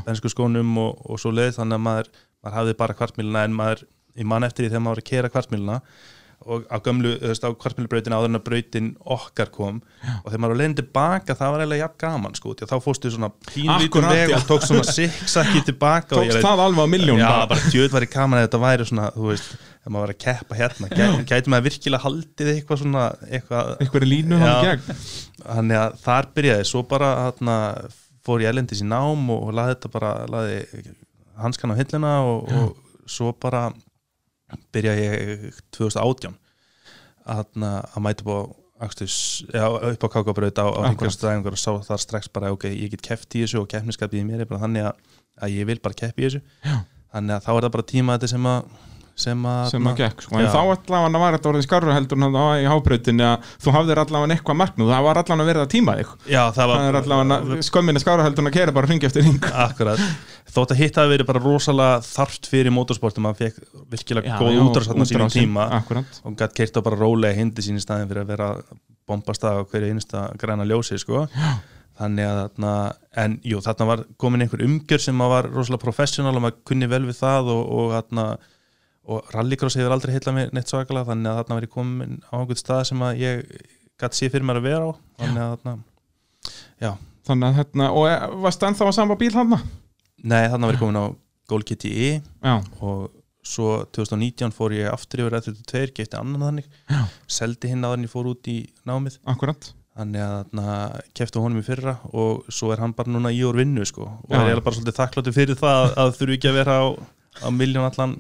[0.07, 2.13] bensku skónum og, og svo leið þannig að maður,
[2.45, 3.87] maður hafði bara kvartmíluna en maður,
[4.21, 5.79] ég man eftir því þegar maður var að kera kvartmíluna
[6.47, 10.41] og á gömlu, þú veist, á kvartmílubrautin áður en að brautin okkar kom og þegar
[10.43, 13.31] maður var leiðin tilbaka, það var eiginlega jafn gaman sko, að þá fórstu svona
[13.77, 14.37] Akkurat, veg já.
[14.37, 17.59] og tók svona siksakki tilbaka og tókst það alveg á miljón Já, bara.
[17.73, 20.59] djöð var í gaman að þetta væri svona, þú veist, ef maður var að keppa
[20.61, 24.77] hérna, gæti, gæti maður virkilega haldið eitthvað svona, eitthvað línu hann Já.
[24.77, 25.03] gegn
[25.47, 27.57] þannig að þar byrjaði svo bara þarna,
[28.27, 30.57] fór ég elendis í nám og, og laði þetta bara laði
[31.43, 33.69] hanskan á hillina og, og svo bara
[34.75, 36.37] byrjaði ég 2018
[37.27, 40.99] þarna, að mæta já, upp á kákabraut á, á Akkurat.
[41.01, 44.27] hringastæðingur og sá þar strax bara ok, ég get keppt í þessu og keppniskapið í
[44.29, 46.43] mér er bara þannig að, að ég vil bara keppi í þessu.
[46.63, 46.77] Já.
[47.17, 48.77] þannig að þá er það bara tíma þetta sem að
[49.17, 50.37] sem að, sem að gekk, sko.
[50.37, 52.25] en þá allavega var þetta orðið skarra heldur
[52.61, 56.11] í hábrautinni að þú hafðir allavega eitthvað marknúð, það var allavega verið að tíma þig.
[56.35, 59.49] Já, það var allavega skömminni skarra heldur að kera bara hringi eftir hring.
[59.65, 60.03] Akkurat,
[60.55, 64.91] þótt að hitt hafi verið bara rosalega þarft fyrir motorsportum maður fekk virkilega góð útrás
[64.91, 68.25] þarna sínum tíma akkurat, og gætt keirt á bara rólega hindi sín í staðin fyrir
[68.25, 68.51] að vera
[69.07, 71.25] bombast að hverju einasta græna ljósi sko.
[71.97, 72.75] þannig að þarna,
[73.25, 77.07] en jú, þarna var komin einhver umgjör sem var rosalega professional og maður kunni vel
[77.09, 78.27] við það og, og, þarna,
[79.09, 82.35] og rallycross hefur aldrei heitla mér neitt svakalega þannig að þarna var ég komin á
[82.37, 83.45] einhvern stað sem að ég
[83.97, 85.77] gæti sé fyrir mér að vera á þannig að þarna,
[86.85, 86.93] já,
[87.27, 89.57] Þannig að hérna, og eh, varst ennþá á sama bíl hann?
[90.25, 91.07] Nei þarna var ég komin á
[91.47, 93.11] Goal GTE Já, og
[93.47, 97.03] svo 2019 fór ég aftur yfir F32, gefti annan þannig Já.
[97.31, 98.57] seldi hinn að hann ég fór út í
[98.89, 100.73] námið akkurat þannig að þarna
[101.17, 104.09] kefti honum í fyrra og svo er hann bara núna í úr vinnu sko.
[104.09, 104.37] og Já.
[104.37, 106.85] er eiginlega bara svolítið þakkláttu fyrir það að, að þurfi ekki að vera á,
[107.47, 108.17] á miljón allan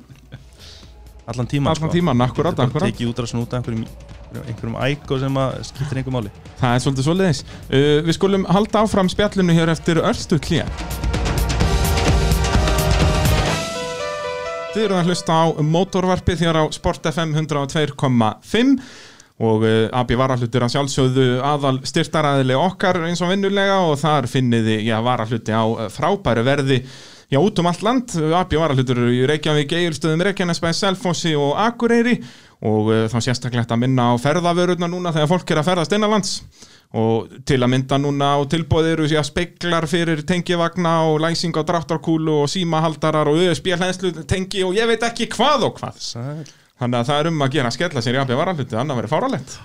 [1.26, 2.94] allan tíman Allan akkurat, Þetta er bara akkurat.
[2.94, 3.85] tekið útrásin út af einhverjum,
[4.46, 8.87] einhverjum æko sem að skiptir einhver máli Það er svolítið svoleiðis uh, Við skulum halda
[8.87, 10.68] áfram spjallinu hér eftir örstu klíja
[14.76, 18.72] Þið eru að hlusta á mótorvarpið hér á Sport FM 102.5
[19.48, 24.98] og AB varahlutir að sjálfsögðu aðal styrtaræðileg okkar eins og vinnulega og þar finniði já,
[25.00, 30.26] varahluti á uh, frábæru verði já, út um allt land, AB varahlutur í Reykjavík, Egilstöðum,
[30.28, 32.18] Reykjanesbæ, Selfossi og Akureyri.
[32.68, 36.36] Og uh, þá sérstaklega að minna á ferðavörurna núna þegar fólk er að ferðast innanlands
[36.96, 41.62] og til að mynda núna á tilbóði eru síðan speklar fyrir tengivagna og læsing á
[41.68, 46.46] dráttarkúlu og símahaldarar og USB hlæðslu tengi og ég veit ekki hvað og hvað Sæl.
[46.76, 49.12] Þannig að það er um að gera að skella sér í AB varalhutið, annað verið
[49.14, 49.59] fáralegt.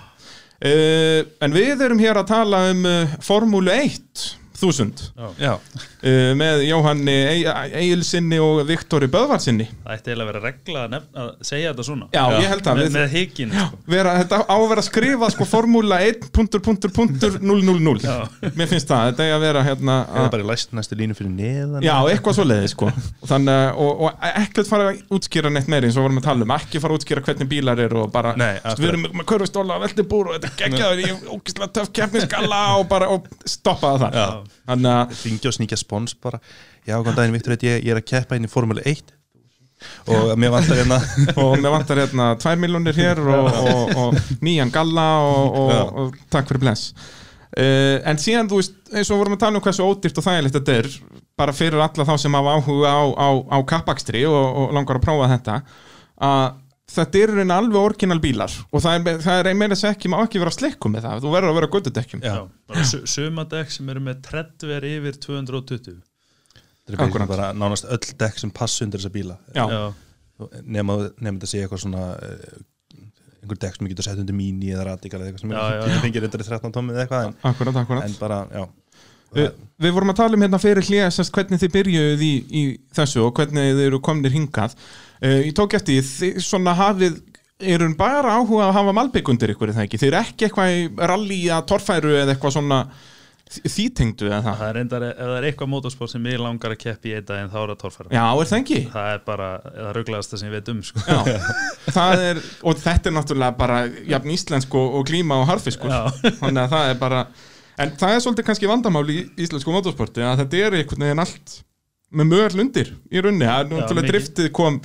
[0.62, 4.28] Uh, en við erum hér að tala um uh, Formúlu 1
[4.62, 5.08] 1000
[5.42, 5.56] Já,
[6.02, 7.14] uh, með Jóhanni
[7.78, 9.66] Egilsinni og Viktori Böðvarsinni.
[9.84, 12.66] Það ætti eiginlega að vera regla að, nefn, að segja þetta svona Já, ég held
[12.66, 13.80] að með, við- með hikinn sko.
[13.92, 17.98] Vera, þetta á að skrifa sko Formúla 1 punktur, punktur, punktur, 000.
[18.02, 18.16] Já.
[18.58, 21.32] Mér finnst það, þetta er að vera hérna eða að, bara læst næstu línu fyrir
[21.36, 22.86] neðan Já, eitthvað svo leiði sko
[23.28, 26.54] Þannig, og, og ekkert fara að útskýra neitt meiri eins og vorum að tala um,
[26.56, 29.84] ekki fara að útskýra hvernig bílar eru og bara, Nei, við erum með körfustóla og
[29.86, 31.00] veldibúr og þetta er geggjaður
[35.92, 36.40] og bara
[36.82, 36.96] Já.
[36.98, 39.12] Góðan daginn Viktor, ég, ég er að keppa inn í Formule 1
[40.10, 40.98] og mér vantar hérna
[41.42, 45.58] og mér vantar hérna 2 miljónir hér og, og, og nýjan galla og,
[45.98, 46.92] og, takk fyrir bless.
[47.52, 50.58] Uh, En síðan, þú veist, eins og vorum að tala um hversu ódýrt og þægilegt
[50.58, 50.90] þetta er
[51.38, 55.06] bara fyrir alla þá sem hafa áhuga á, á, á kappakstri og, og langar að
[55.06, 55.58] prófa þetta
[56.22, 56.44] að
[56.92, 60.18] þetta eru reyna alveg orginal bílar og það er, það er meira þess ekki, má
[60.22, 62.34] ekki vera slikkum með það, þú verður að vera göttudekkjum Já.
[62.72, 66.00] Bara su sumadekk sem eru með treddver yfir 220
[66.92, 69.36] Það er bara, nánast öll dekk sem pass undir þessa bíla.
[70.66, 72.56] Nema, nema þetta sé eitthvað svona eh,
[73.42, 75.92] einhver dekk sem getur sett undir mini eða radikal eða eitthvað sem Já, já, er
[75.94, 76.00] já.
[76.02, 77.28] fengir undir í 13 tómið eða eitthvað.
[77.28, 78.08] En, Akkurat, akkurat.
[78.08, 78.64] En bara, já
[79.36, 79.48] Vi,
[79.82, 82.62] Við vorum að tala um hérna fyrir hlýja hvernig þið byrjuð í, í
[82.94, 84.76] þessu og hvernig þið eru komnir hingað.
[85.22, 87.18] Uh, Ég tók eftir, þið svona hafið
[87.62, 90.84] eru bara áhuga að hafa malbygg undir ykkur það ekki, þið eru ekki eitthvað í
[91.12, 92.78] rally að torfæru eða eitthvað svona
[93.52, 94.56] því tengdu eða það?
[94.58, 97.26] Það er reyndar, ef það er eitthvað motorsport sem ég langar að keppi í einn
[97.28, 98.12] dag en þá er það torfæra.
[98.16, 98.80] Já, er það ekki?
[98.94, 101.02] Það er bara, það rugglaðast það sem ég veit um sko.
[101.06, 101.20] Já,
[101.98, 103.80] það er, og þetta er náttúrulega bara
[104.14, 105.92] jafn íslensk og, og klíma og harfiskur
[106.40, 107.22] þannig að það er bara
[107.78, 111.56] en það er svolítið kannski vandamál í íslensku motorsporti að þetta er einhvern veginn allt
[112.12, 114.82] með mögall undir í runni, það er náttúrulega driftið kom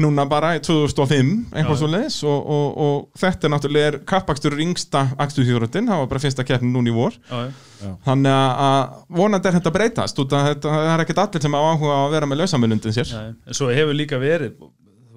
[0.00, 1.78] núna bara í 2005 einhvað Já.
[1.82, 6.22] svo leiðis og, og, og þetta er náttúrulega er kappakstur yngsta akstuðhjórutin, það var bara
[6.24, 7.18] fyrsta keppnin núna í vor.
[7.28, 7.42] Já,
[7.84, 7.90] já.
[8.06, 11.44] þannig að- að vonandi er þetta að breytast út að þetta, það er ekkert allir
[11.44, 13.12] sem á áhuga að vera með lausamilundin sér.
[13.12, 14.56] Já, en svo hefur líka verið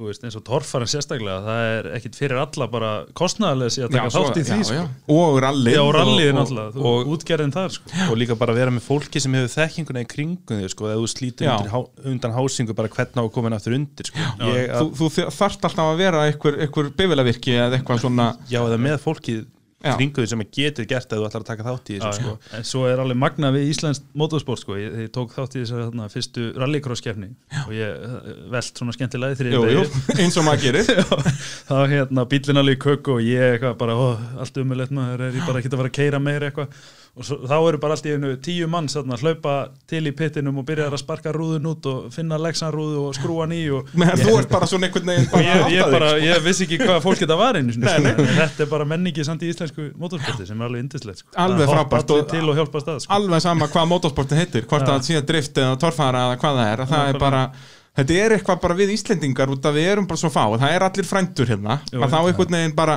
[0.03, 3.97] þú veist, eins og torfæran sérstaklega það er ekkit fyrir alla bara kostnæðarlega síðan að
[3.97, 4.75] taka þátt í því já, sko.
[4.77, 4.83] já.
[5.15, 7.95] og rallið Já, og rallið og- þú- og- útgerðin þar sko.
[8.09, 11.07] og líka bara vera með fólki sem hefur þekkinguna í kringum þig sko, eða þú
[11.15, 14.17] slítur undir, há- undan hásingu bara hvernig á að koma aftur undir sko.
[14.53, 18.77] ég, þú, þú þarft alltaf að vera einhver, einhver bifilavirki eða eitthvað svona já, eða
[18.79, 19.45] með fólki
[19.83, 22.33] Þig sem getur gert að þú ætlar að taka þátt í þessu sko.
[22.55, 24.77] en svo er alveg magna við Íslands motorsport sko.
[24.79, 27.29] ég, ég tók þátt í þessari þarna, fyrstu rallycross-kefni
[27.65, 29.85] og ég eh, velt svona skemmtilega beygju.
[30.23, 30.91] eins og maður gerir.
[31.69, 34.07] Þá hérna bílinn alveg í köku og ég eitthvað bara, ó,
[34.43, 35.27] allt umulett maður.
[35.27, 37.93] Er ég bara ekki að fara að keira meira eitthvað og svo, þá eru bara
[37.93, 39.51] allt í einu tíu manns þarna, að hlaupa
[39.91, 43.59] til í pittinum og byrja að sparka rúðun út og finna leksanrúðu og skrúa ný
[43.77, 46.25] og Men þú ert bara svona einhvern veginn og bara ég, að ég, bara, þig,
[46.31, 48.25] ég vissi ekki hvað fólk þetta var einu sinni, Nei, sko.
[48.39, 51.29] Þetta er bara menningi samt í íslensku motorsporti sem er alveg indislegt sko.
[51.45, 53.05] Alveg frábært og- til og hjálpa stað sko.
[53.05, 53.13] sko.
[53.19, 54.95] alveg sama hvað motorsporti heitir hvort Já.
[54.97, 57.19] að sé drift eða torfara eða hvað það er það er Nákvæmlega.
[57.27, 57.45] bara
[57.93, 60.71] Þetta er eitthvað bara við Íslendingar út að við erum bara svo fá og það
[60.73, 62.25] er allir frændur hérna Jú, að þá já.
[62.31, 62.95] einhvern veginn bara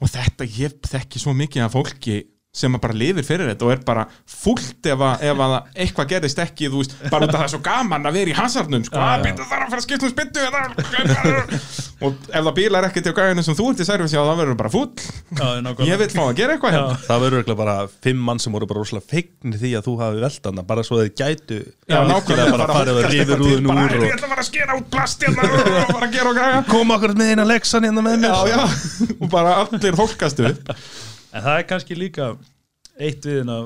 [0.00, 2.14] og þetta, ég þekki svo mikið af fólki
[2.58, 5.52] sem að bara lifir fyrir þetta og er bara fullt ef að, ef að
[5.84, 8.36] eitthvað gerist ekki, þú veist, bara út af það er svo gaman að vera í
[8.38, 10.40] hasarnum, sko, að býta þar að fara að skipta um spyttu
[12.08, 14.58] og ef það bílar ekki til gæðinu sem þú ert í servis já, þá verður
[14.58, 14.88] bara full,
[15.88, 16.78] ég vil fá að gera eitthvað Já.
[16.78, 17.74] hérna Það verður örugglega bara
[18.06, 21.12] fimm mann sem voru bara rosalega fegnir því að þú hafi veldana bara svo þeir
[21.18, 21.58] gætu
[21.90, 24.44] Já, nákvæmlega, bara farið að rífi rúðun bara, úr "Heyrðu, og ég ætla að fara
[24.44, 26.62] að skera út plast hérna og bara að gera og græja.
[26.70, 28.32] Koma okkur með eina leksan hérna með mér.
[29.18, 30.74] Og bara allir þólkastu upp
[31.32, 32.32] En það er kannski líka
[32.98, 33.58] eitt við hérna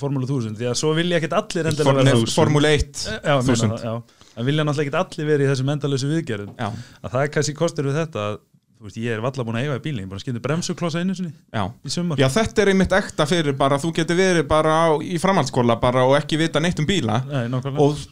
[0.00, 3.72] Formúlu 1000 því að svo vilja ekkert allir endilega vera Formule 1 Já, meina 1000
[3.76, 4.24] það, já.
[4.36, 6.52] En vilja náttúrulega ekkert allir verið í þessum endalösu viðgerðum.
[6.58, 6.68] Já,
[7.00, 8.40] að það er kannski kostur við þetta að
[8.84, 11.14] veist, ég er valla búin að eiga í bílinn, ég er bara skynni bremsuklossa einu
[11.16, 11.62] sinni já.
[11.64, 12.20] í sumar.
[12.20, 16.04] Já, þetta er einmitt ekta fyrir bara þú getur verið bara á, í framhaldsskóla bara
[16.08, 17.22] og ekki vita neitt um bíla.
[17.30, 18.02] Nei, og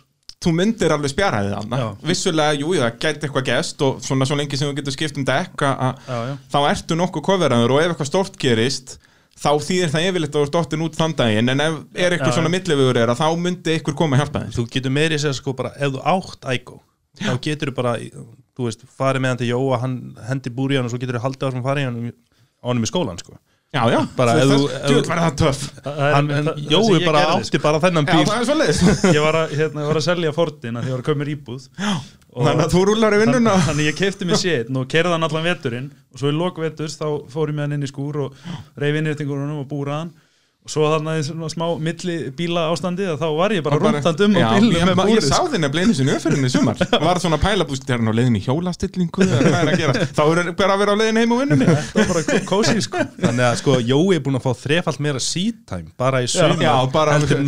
[0.42, 1.78] þú myndir alveg spjaraðið þarna.
[2.04, 5.24] Vissulega, jú, það gæti eitthvað gest og svona svo lengi sem þú getur skipt um
[5.24, 8.98] dekk að- að Já, já, þá ertu nokkuð koferaður og ef eitthvað stórt gerist
[9.34, 12.34] þá þýðir það yfirleitt að þú ert dottin út þann daginn en ef er eitthvað
[12.36, 14.52] svona millivegur er að þá myndi eitthvað koma að hjálpa þér.
[14.58, 16.76] Þú getur meiri segja sko bara ef þú átt ægó
[17.24, 17.96] þá getur þú bara,
[18.54, 19.96] þú veist, farið með hann til Jóa hann
[20.28, 22.82] hendir búr í hann og svo getur þú haldið á sem farið hann á hann
[22.84, 23.34] í skólan sko
[23.74, 25.62] Já, já, Bara ef þú- þú- var það töff.
[26.70, 28.26] Jói bara átti bara þennan Já, bíl.
[28.28, 29.14] það er svolítið.
[29.16, 31.32] Ég var að, hérna, var að selja Fordin að því ég var að koma mér
[31.34, 31.66] íbúð.
[32.34, 33.50] Og Þannig að þú rúlar í vinnuna.
[33.54, 35.90] Þannig þannig ég kefti mér sétt og kerði hann allan veturinn.
[36.14, 38.38] Og svo í lok veturs þá fór ég með hann inn í skúr og
[38.78, 40.10] reyfi innréttingurinn og búraðan
[40.64, 44.20] og svo þannig að svona smá milli bíla ástandi að þá var ég bara rúntand
[44.24, 45.48] um Já, á ég, ég búrið sá sko.
[45.52, 46.78] þið nefnilega einu sinni öfyrinni í sumar.
[47.04, 49.92] Var svona pælabúst, er hann á leiðin í hjólastillingu eða hvað er að gera?
[50.16, 51.66] Þá er hann bara að vera á leiðin heim og vinnunni.
[51.68, 52.96] Það var bara kósi sko.
[53.20, 56.56] Þannig að sko Jói er búin að fá þrefalt meira seat time bara í sumar
[56.64, 57.44] Já, bara- bara á í-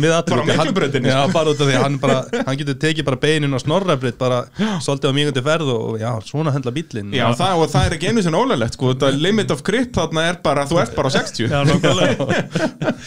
[0.51, 1.33] Miklubrautinni, já, sko.
[1.39, 2.19] bara út af því að hann, bara,
[2.51, 4.43] hann getur tekið bara beinin á snorrabritt bara
[4.85, 8.13] svolítið á mínúti ferð og já, svona höndla bílinn Já, það, og það er ekki
[8.13, 8.77] einu sinni ólulegt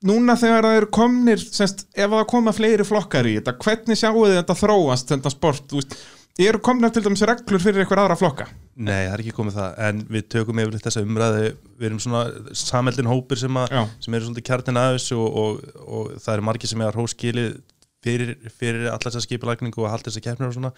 [0.04, 4.26] Núna þegar það eru komnir semst, ef það koma fleiri flokkar í þetta hvernig sjáu
[4.26, 5.96] þið þetta þróast þetta sport, þú veist
[6.44, 9.76] eru komnar til dæmis reglur fyrir eitthvað aðra flokka Nei, það er ekki komið það,
[9.86, 11.44] en við tökum yfirleitt þessa umræðu,
[11.78, 12.24] við erum svona
[12.58, 13.84] sameldin hópir sem, að, Já.
[14.02, 17.52] sem eru svolítið kjartin að þessu og, og, og það eru margir sem er hróskilið
[18.04, 20.74] fyrir, fyrir allar þessa skipulagningu og halda þessa keppnir og svona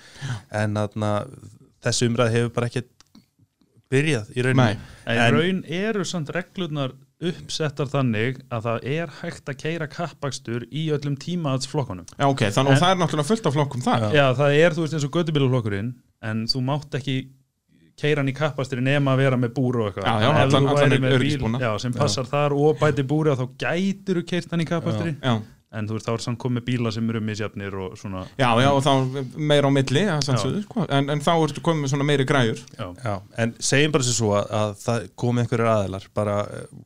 [0.60, 1.14] en þarna,
[1.88, 2.92] þessi umræðu hefur bara ekkert
[3.92, 4.76] byrjað í rauninni.
[4.76, 4.78] Nei.
[5.06, 6.94] En í En- raun eru samt reglurnar
[7.26, 12.74] uppsettar þannig að það er hægt að keira kappakstur í öllum tímaðsflokkunum Já, ok, þannig
[12.76, 14.06] og það er náttúrulega fullt af flokkum þar.
[14.14, 17.16] Já, það er, þú veist, eins og göttubíluflokkurinn en þú mátt ekki
[17.96, 20.04] keira hann í kappastri nema að vera með búru og eitthvað.
[20.04, 21.62] Já, já, allan- bíl öryggisbúnað.
[21.64, 25.16] já, sem passar þar og bæti búri og þá gætir þú keirt hann í kappastri
[25.24, 25.38] Já,
[25.76, 28.70] en þú veist, þá er samt komið bíla sem eru misjafnir og svona já, já
[28.72, 28.92] og þá
[29.36, 30.88] meira á milli sannsögðu, sko.
[30.88, 32.62] en, en þá ertu komið með svona meiri græjur.
[32.78, 36.80] Já, Já, en segjum bara sér svo að, að það komi einhverjir aðilar, bara eh,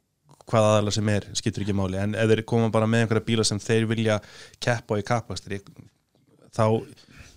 [0.50, 2.00] hvað aðilar sem er, skiptur ekki máli.
[2.02, 4.20] En ef þeir koma bara með einhverja bíla sem þeir vilja
[4.64, 5.62] keppa á í kappakstri
[6.56, 6.66] þá,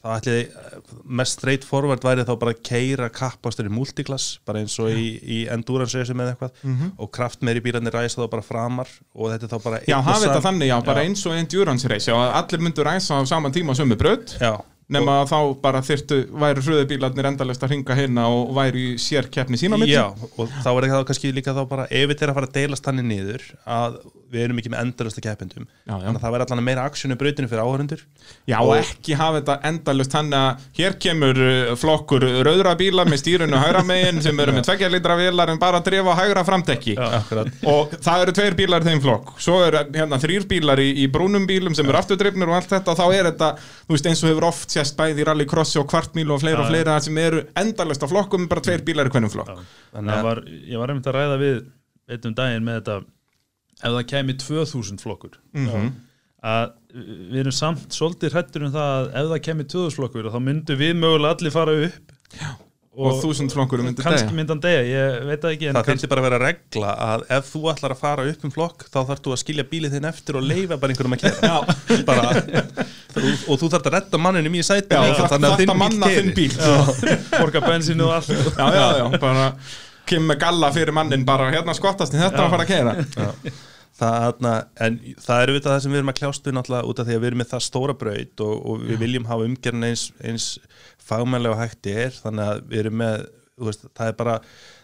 [0.02, 4.74] þá ætli þið mest straight forward væri þá bara að keira kappakstri multiklass, bara eins
[4.82, 9.30] og í, í endurance race með eitthvað og kraftmeiri bílarnir ræsa þá bara framar og
[9.30, 11.10] þetta er þá bara Já, og hafa þetta þannig, já, bara Já.
[11.12, 14.56] eins og endurance race, að allir myndu ræsa á saman tíma á sömu braut, Já,
[14.94, 19.61] nema að þá bara þyrftu, væri hröðubílarnir endalist að ringa hérna og væri í sérkeppni
[19.61, 19.94] sína milli.
[19.96, 22.59] Já, og þá er það kannski líka þá bara ef þetta er að fara að
[22.59, 23.46] deilast þannig niður
[23.78, 24.02] að
[24.33, 26.05] við erum ekki með endalasta keppendum Já, já.
[26.07, 28.05] þannig að það væri allan meira aksjónu brautinu fyrir áhörundur
[28.48, 33.20] Já, og ekki hafa þetta endalust þannig að hér kemur uh, flokkur rauðra bíla með
[33.20, 36.96] stýrunu hægra megin sem eru með tveggja litra vélar en bara að drifa hægra framdekki
[37.02, 37.50] Akkurat.
[37.68, 39.33] Og það eru tveir bílar þeim flokk.
[39.42, 42.94] Svo eru hérna þrýr bílar í, í brúnum bílum sem eru afturdrifnir og allt þetta.
[42.94, 43.50] Og þá er þetta,
[43.87, 46.70] þú veist, eins og hefur oft sést bæði í rallycrossi og kvartmílu og fleira og
[46.70, 49.54] fleira sem eru endalust á flokkum bara tveir bílar í hvernum flokk.
[49.94, 51.60] Þannig að var, ég var einmitt að ræða við
[52.12, 52.96] einn um daginn með þetta
[53.82, 55.92] ef það kæmi 2000 flokkur Mhm.
[56.42, 56.72] að
[57.32, 60.92] við erum samt svolítið hrættur um það að ef það kemur töðusflokkur þá myndu við
[60.98, 62.48] mögulega allir fara upp Já.
[62.98, 66.08] og þúsund flokkur myndi kannski degja myndan degja, ég veit það ekki en það þurfti
[66.10, 69.22] bara að vera regla að ef þú ætlar að fara upp um flokk þá þarf
[69.24, 72.26] þú að skilja bílið þinn eftir og leifa bara einhverjum að kera bara,
[73.18, 77.18] og, og þú þarf að redda manninum í sæti þannig að þetta þinn bíl bíl
[77.40, 78.33] borga bensinu og allt.
[78.33, 79.50] Já, já, já, bara
[80.08, 82.96] kemur með galla fyrir mannin bara hérna skottast þetta að fara að keira
[83.98, 84.40] það,
[84.83, 87.17] en það er auðvitað það sem við erum að kljást við náttúrulega út af því
[87.17, 90.48] að við erum með það stóra braut og, og við viljum hafa umgerðin eins, eins
[91.02, 92.17] fagmælega og hægt er.
[92.23, 93.27] Þannig að við erum með
[93.69, 94.38] veist, það er bara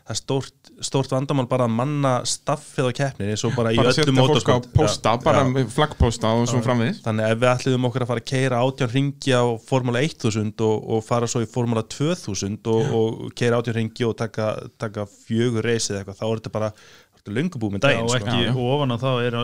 [0.08, 3.92] það er stórt, stórt vandamál bara að manna staffið á keppnin eins og bara, bara
[3.92, 4.68] í setja öllum fólk á motorsport.
[4.78, 5.64] posta, Já, bara já.
[5.74, 7.02] flaggposta og svo framvegis.
[7.04, 10.88] Þannig ef við ætliðum okkur að fara að keira átján ringi á Formula 1000 og,
[10.96, 15.68] og fara svo í Formula 2000 og, og keira átján ringi og taka, taka fjögur
[15.68, 16.72] reysið eitthvað, þá er þetta bara
[17.28, 18.24] Já, daginn og sko.
[18.24, 19.34] ekki, ofan á þá er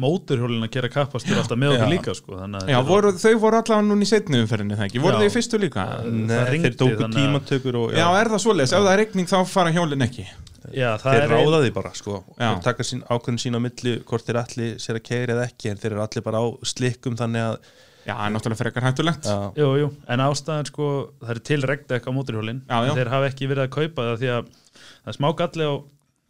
[0.00, 1.92] móturhjólin að gera kappastur alltaf með okkur Já.
[1.92, 2.38] líka sko,
[2.70, 5.20] Já, voru, þau voru allavega núna í setni umferðinni það ekki, voru Já.
[5.22, 5.84] þau í fyrstu líka?
[6.08, 9.72] Nei, þeir tóku tímatökur og Já, er það svoleiðis, ef það er regning þá fara
[9.74, 10.26] hjólinn ekki
[10.74, 12.50] Já, það þeir er ráða því bara sko, Já.
[12.50, 15.70] og taka sín, ákveðin sín á milli hvort þeir allir sér að keira eða ekki
[15.70, 17.58] en þeir eru allir bara á slikkum þannig að
[18.04, 20.88] Já, það er náttúrulega frekar hættulegt já, Jú, jú, en ástæðan sko,
[21.22, 22.90] það er til regdekk á móturhjólin Já, já.
[22.90, 25.72] en þeir hafa ekki verið að kaupa það því að það er smá galli á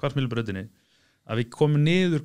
[0.02, 0.64] kvartmílubrautinni
[1.24, 2.22] að við komum niður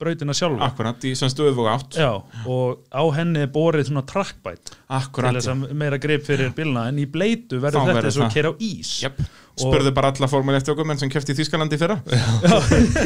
[0.00, 1.96] kvartmílubrautina sjálfa Akkurat, í sem stöðu og átt.
[1.98, 6.52] Já, og á henni er borið svona trackbite Akkurat, til þess að meira greip fyrir
[6.56, 8.92] bílna en í bleitu verður þetta eins og keira á ís.
[9.04, 9.20] Jöp,
[9.60, 12.00] spurðu bara alla formule 1 ökumenn sem kefti í Þýskalandi fyrra.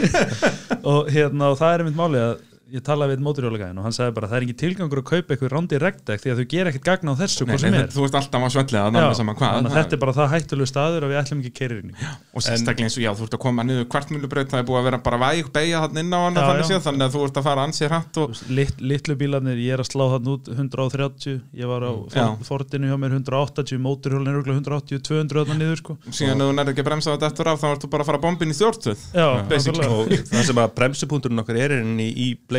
[0.95, 2.35] Og hérna og það er einmitt málið að
[2.73, 5.51] ég talaði við móturhjólagæðin og hann sagði bara það er ekki tilgangur að kaupa eitthvað
[5.53, 7.89] rándi regdekk því að þau gera ekkert gagna á þessu Nei, er.
[7.93, 11.53] þú ert alltaf á að þetta er bara það hættulegu staður að við ætlum ekki
[11.53, 11.95] að keira inn í.
[12.33, 14.87] Og sérstaklega eins og já, þú ert að koma niður kvartmjölubraut það er búið að
[14.89, 17.87] vera bara væg beigja hann inn á hann þannig, að þú ert að fara ansið
[17.93, 21.93] hratt og Lit, litlu bílarnir, ég er að slá þann út 130, ég var á
[22.45, 25.97] Fordinu hjá mér 180, móturhjólin er örugglega 180, 200 þarna niður sko.
[26.11, 28.23] Síðan þú nærði ekki að bremsa þetta eftir af þá ert þú bara að fara
[28.25, 29.01] bombin í stjórnstöð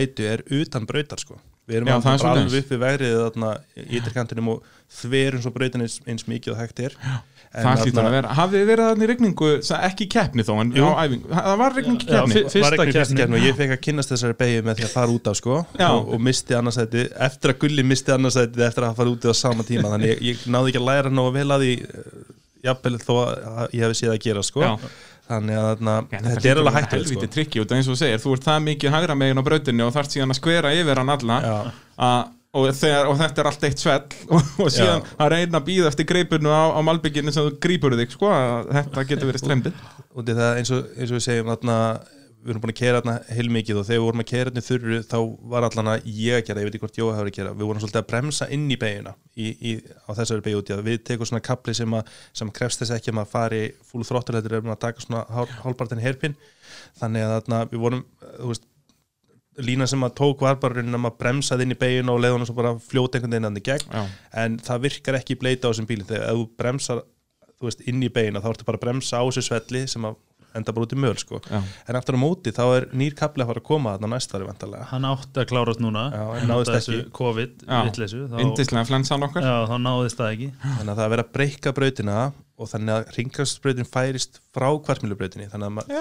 [0.06, 1.40] Já, að okkar er utan brautar sko.
[1.66, 2.46] Við erum Já, að svoleiðis.
[2.46, 4.64] alveg upp við vegrið þarna í ytterkantinum og
[5.02, 6.94] þverum svo brautin eins, eins mikið og hægt er.
[7.56, 7.64] Það
[7.96, 10.94] þarna- að vera, hafið þið verið þannig í rigningu sa- ekki keppni þó, en á
[11.08, 11.30] æfingu?
[11.32, 11.72] Það var
[12.06, 12.34] Já, keppni.
[12.36, 13.18] fyr- fyrsta fyrsta keppni.
[13.18, 15.66] keppni og ég fekk að kynnast þessari beigju með því að fara út af sko
[15.80, 15.90] Já.
[15.90, 19.64] og, og misti annarsæti, eftir að Gulli misti annarsæti eftir að fara út á sama
[19.64, 19.88] tíma.
[19.96, 22.36] Þannig ég, ég náði ekki að læra nógu vel að því eh,
[22.66, 24.62] jafnvel þó að ég hef séð að gera sko.
[24.62, 24.78] Já.
[25.26, 28.36] Þannig að þarna, Já, þetta er alveg hægt helviti trikki út eins og segir, þú
[28.36, 31.38] ert það mikið hægra megin á brautinu og þarf síðan að skvera yfir hann alla
[31.96, 34.04] að, og, þegar, og þetta er allt eitt svell
[34.36, 35.16] og, og síðan Já.
[35.26, 38.34] að reyna að býða eftir greipinu á, á malbygginu sem þú grípur þig sko,
[38.70, 39.82] þetta getur verið strempið
[40.16, 41.80] og það og, eins og við segjum þarna,
[42.46, 44.66] við erum búin að kera þarna heilmikið og þegar við vorum að kera þarna í
[44.66, 45.16] þurru þá
[45.54, 47.70] var allan að ég að gera, ég veit ekki hvort Jói hefur að gera við
[47.70, 51.74] vorum svolítið að bremsa inn í beiguna á þessari í að við tekum svona kapli
[51.74, 55.06] sem, að, sem krefst þess ekki að maður fari fúlu þróttur heldur erum að taka
[55.08, 56.38] svona hál, hálfpartin herpin
[57.02, 58.70] þannig að þarna við vorum þú veist,
[59.66, 62.38] lína sem að tók var bara raunin að maður bremsaði inn í beiguna og leiði
[62.38, 63.92] hann svo bara fljóta einhvern veginn þannig gegn.
[63.92, 64.06] Já.
[64.44, 66.08] en það virkar ekki bleita á þessum bílum.
[66.10, 67.04] Þegar þú bremsar
[67.56, 70.18] þú veist, inn í beina þá ertu bara að bremsa á þessu svelli sem að
[70.56, 71.40] enda bara út í möl sko.
[71.52, 74.48] En aftur á móti þá er nýr kapli að fara að koma þarna næst ári
[74.48, 76.06] vantarlega hann átti að klárast núna.
[77.20, 77.66] COVID
[78.46, 79.44] Indislega flensan okkar.
[79.46, 80.50] Já, þá náðist það ekki.
[80.64, 82.18] Þannig að það er verið að breyka brautina
[82.56, 85.92] og þannig að ringkastbrautin færist frá kvartmjölubrautinni þannig að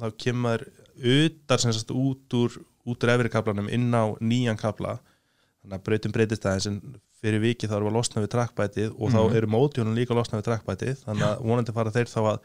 [0.00, 2.54] þá- kemur utar sem sagt út úr
[2.86, 5.00] út úr efri kaplanum inn á nýjan kapla
[5.64, 6.78] þannig að brautin breytist aðeins en
[7.20, 10.20] fyrir viki þá erum við að losna við trakkbætið og þá eru mótjónum líka að
[10.20, 12.38] losna við trakkbætið þannig að vonandi fara þeir þá að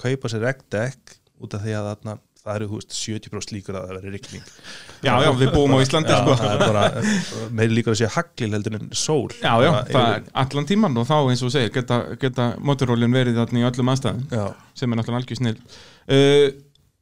[0.00, 3.98] kaupa sér regdekk út af því að þarna, það eru veist, 70% líkur að það
[3.98, 4.48] veri rigning
[5.00, 6.34] Já, já, við búum á Íslandi sko.
[7.56, 11.16] meiri líkur að sé haglil heldur en sól Já, já, er allan tíman og þá
[11.20, 14.44] eins og segir geta, geta motorólin verið í öllum aðstæðum já.
[14.76, 16.50] sem er náttúrulega algjör snill uh,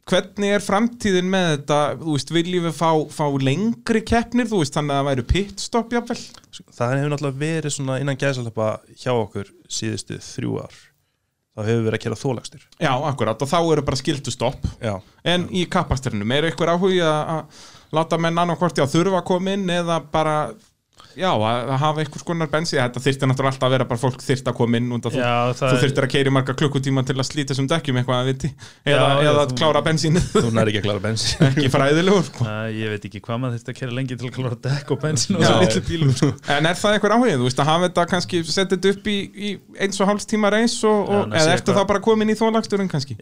[0.08, 4.72] Hvernig er framtíðin með þetta, þú veist, viljum við fá, fá lengri keppnir, þú veist,
[4.72, 6.16] þannig að það væru pitstop jafnvel?
[6.72, 10.78] það hefur náttúrulega verið svona innan gæðsalapa hjá okkur síðustu þrjú ár
[11.58, 14.94] þá hefur verið að kera þólagstur Já, akkurat, og þá eru bara skildustopp já,
[15.28, 19.54] En í kappasturinnum, er eitthvað áhugi að að láta menn annarkvort að þurfa að koma
[19.56, 20.34] inn eða bara,
[21.18, 24.50] já, að, hafa einhvers konar bensi, þetta þyrfti náttúrulega alltaf að vera bara fólk þyrfti
[24.52, 27.26] að koma inn og þú, Já, það þú þyrftir að keiri marga klukkutíma til að
[27.28, 30.52] slíta þessum dekkjum eitthvað að viti eða, Já, já, eða að þú- klára bensínu þú
[30.58, 32.44] næri ekki að klára bensin ekki fræðilegur sko.
[32.48, 35.02] Æ, ég veit ekki hvað maður þurfti að kera lengi til að klára dekk og
[35.02, 35.48] bensin og Já.
[35.48, 36.30] svo litlu bílum sko.
[36.56, 39.18] En er það eitthvað áhugið, þú veist, að hafa þetta kannski setja þetta upp í,
[39.48, 39.50] í
[39.84, 42.38] eins og hálfs tíma reis og, Já, og, sé eða eitthvað- þá bara komin í
[42.38, 43.18] þólagsturinn kannski?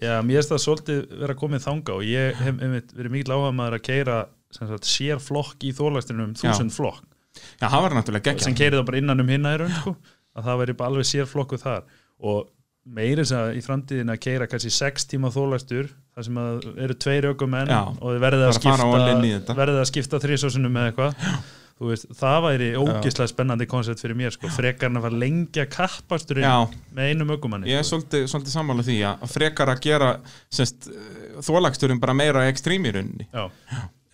[7.57, 9.75] Já, að það var náttúrulega sem geggja keiri það bara innan um hinna í raun
[9.81, 9.97] sko,
[10.37, 11.85] að það veri bara alveg sér flokku þar.
[12.27, 12.45] Og
[12.87, 16.97] meiri þess að í framtíðin að keira kannski sex tíma þólastur þar sem að eru
[17.03, 19.57] tveir ökumenn Já, og þið verðið að skipta þetta.
[19.59, 21.33] verðið að skipta þrísósunum með eitthvað.
[21.77, 25.67] Þú veist, það væri ógislega spennandi koncept fyrir mér sko, frekar en að fara lengja
[25.69, 26.55] kappasturinn Já,
[26.97, 27.99] með einum ökumanni ég er sko.
[27.99, 30.09] svolítið, svolítið sammála því að frekar að gera
[30.57, 30.89] semst,
[31.45, 33.29] þólagsturinn bara meira ekstrím í rauninni.
[33.29, 33.45] Já,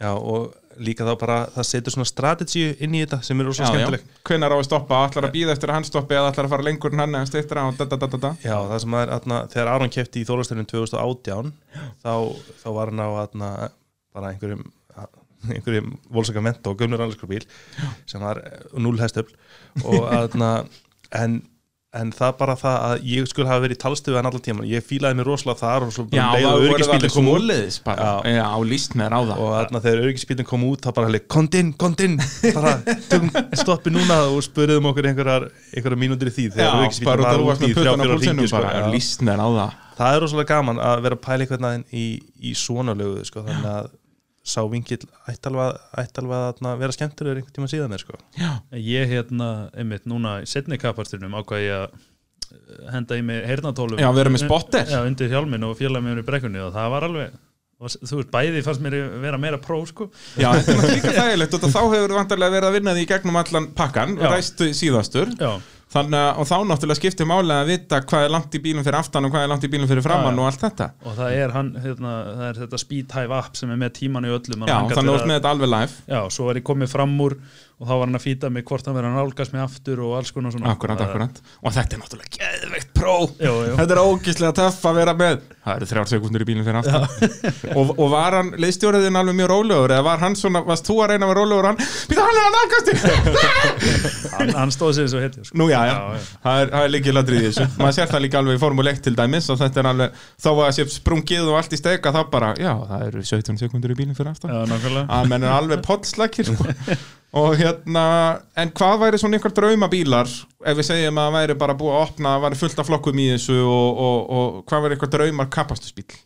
[0.02, 3.68] já, og líka þá bara það setur svona strategy inn í þetta sem er rosa
[3.68, 6.54] skemmtileg hvenær á að stoppa, allar að býða eftir að hann stoppi eða allar að
[6.54, 9.40] fara lengur en hann eða stýttra og da da da Já, það sem er, atna,
[9.52, 11.52] þegar Aron kefti í Þólastunum 2018
[12.04, 12.14] þá,
[12.62, 13.50] þá var hann á atna,
[14.14, 14.64] bara einhverjum
[15.50, 17.46] einhverjum volsaka mentó, gömur alveg
[18.06, 18.40] sem var
[18.78, 19.34] 0 hestöfl.
[19.82, 20.52] Og atna,
[21.18, 21.40] en
[21.92, 24.84] en það bara það að ég skulle hafa verið í talstöðu en allar tíma, ég
[24.86, 27.76] fílaði mér rosalega þar og svo um leið og það voru öryggisbílinn alveg kom út.
[27.84, 28.06] bara.
[28.32, 28.44] Já.
[28.48, 32.16] Á líst með ráða og þarna þegar öryggisbílinn kom út þá bara hefði, kondinn, kondinn
[32.56, 32.74] bara
[33.12, 33.30] tökum
[33.60, 37.68] stoppi núna og spurðum okkur einhverjar mínútur í því þegar öryggisbílinn bara var út í
[37.68, 39.68] með þrjá, puttan á fjóra púlsinu hringi sko, bara, líst með ráða
[39.98, 42.06] það er rosalega gaman að vera einhvern veginn í,
[42.40, 43.90] í svona lögu sko, þannig að
[44.42, 45.04] sá vingill
[45.46, 48.18] alveg að vera skemmtilegur einhvern tíma síðan er sko.
[48.74, 54.02] Ég hérna, einmitt, núna í setni kapastunum ákvað ég að eh, henda í mig heyrnatólum
[54.02, 54.90] Já, vera með spotter.
[54.90, 57.40] Já, undir hjálmin og félag mér í brekkunni og það var alveg
[57.82, 60.06] og þú veist, bæði fannst mér vera meira pró sko.
[60.38, 63.38] Já, þetta er líka þægilegt og þá hefur vantarlega verið að vinna því í gegnum
[63.40, 64.30] allan pakkan og Já.
[64.36, 65.50] ræstu síðastur Já,
[65.92, 68.96] Þannig að, og þá náttúrulega skiptir máli að vita hvað er langt í bílum fyrir
[68.96, 70.86] aftan og hvað er langt í bílum fyrir framann og allt þetta.
[71.04, 74.28] Og það er, hann, hérna, það er þetta Speed Hive app sem er með tíman
[74.28, 75.98] í öllum Já, þannig að þú ert með þetta alveg live.
[76.14, 77.36] Já, svo var ég komið fram úr
[77.82, 80.12] og þá var hann að fýta mig hvort hann verið að nálgast mig aftur og
[80.20, 80.70] alls konar svona.
[80.70, 81.40] Akkurat, Það- akkurat.
[81.66, 83.74] Og þetta er náttúrulega geðveikt pró Jú, jú.
[83.80, 85.40] Þetta er ógislega töff að vera með.
[85.62, 89.50] Það eru þrjár sekundur í bílum fyrir aftan og, og var hann, leiðstjóriðin alveg mjög
[89.52, 89.92] rólegur?
[89.94, 92.40] Eða var hann svona, varst þú að reyna að vera rólegur og hann, býta hann
[92.40, 93.00] er að nálgast þig!
[94.32, 95.58] Hann, hann stóð sér og hetja sko.
[95.60, 97.66] Nú já, já, Já, það er, það er líkið ladrið í þessu.
[97.78, 100.48] Maður sér það líka alveg í Formule 1 til dæmis og þetta er alveg, þá
[100.56, 103.92] var að sé sprungið og allt í steka þá bara, já, það eru 17 sekundur
[103.94, 105.04] í bílinn fyrir nákvæmlega.
[105.18, 106.70] Að menn er alveg poddslakir sko.
[107.32, 108.04] og hérna
[108.60, 112.04] en hvað væri svona einhver draumabílar ef við segjum að það væri bara búið að
[112.08, 115.48] opna það væri fullt af flokkum í þessu og, og, og hvað væri einhver draumar
[115.52, 116.20] kapastusbíl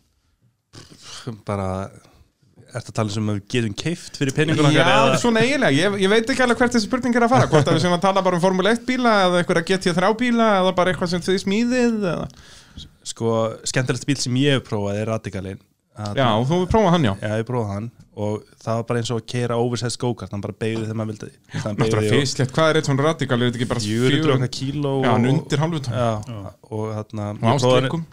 [1.47, 1.69] bara
[2.77, 6.11] ertu að tala sem að við getum keift fyrir peninguna Já, svona eiginlega, ég, ég
[6.11, 7.49] veit ekki alveg hvert þessi spurning er að fara.
[7.51, 10.49] Hvort að við sem að tala bara um Formule 1 bíla eða einhverja GT3 bíla
[10.59, 12.27] eða bara eitthvað sem þið smíðið eða...
[13.07, 13.37] sko,
[13.71, 15.63] skemmtilegt bíl sem ég hef prófað er Radikalin
[16.17, 17.13] Já, þú prófað hann já.
[17.23, 20.41] Já, ég prófaði hann og það var bara eins og að keira oversized go-kart, hann
[20.43, 23.59] bara beigði þegar maður vildi hann Náttúrulega fyrslegt, hvað er eitt svona radikal, er þetta
[23.61, 26.09] ekki bara 400 okkar kíló Já, hann og- undir halvu tónn Já,
[26.71, 28.07] og þarna Og ásleikum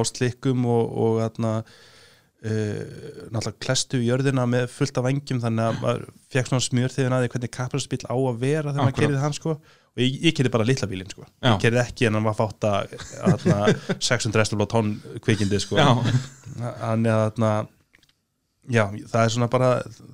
[0.00, 5.80] ásleikum og, og þarna uh, náttúrulega klestu í jörðina með fullt af vangjum þannig að
[5.84, 9.22] maður fekk svona smjör þegar að því hvernig kapparsbíl á að vera þegar maður kerði
[9.22, 9.56] hann sko.
[9.96, 11.24] Og ég, ég kerði bara litla bílinn sko.
[11.40, 11.54] Já.
[11.54, 13.60] ég kerði ekki en hann var fátt að þarna,
[14.10, 14.90] 600 estur tonn
[15.24, 15.78] kvikindi sko.
[15.78, 17.52] Hann er þarna
[18.70, 19.70] já, það er svona bara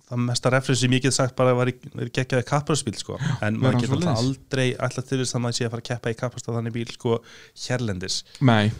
[0.08, 3.18] það mesta referens sem ég get sagt bara var í, var í geggjaði kapparspíl sko.
[3.40, 5.88] En Vera maður getur alltaf aldrei alltaf til þess að maður sé að fara að
[5.90, 7.18] keppa í kapparstað þannig bíl sko
[7.66, 8.18] hérlendis.
[8.40, 8.72] Nei.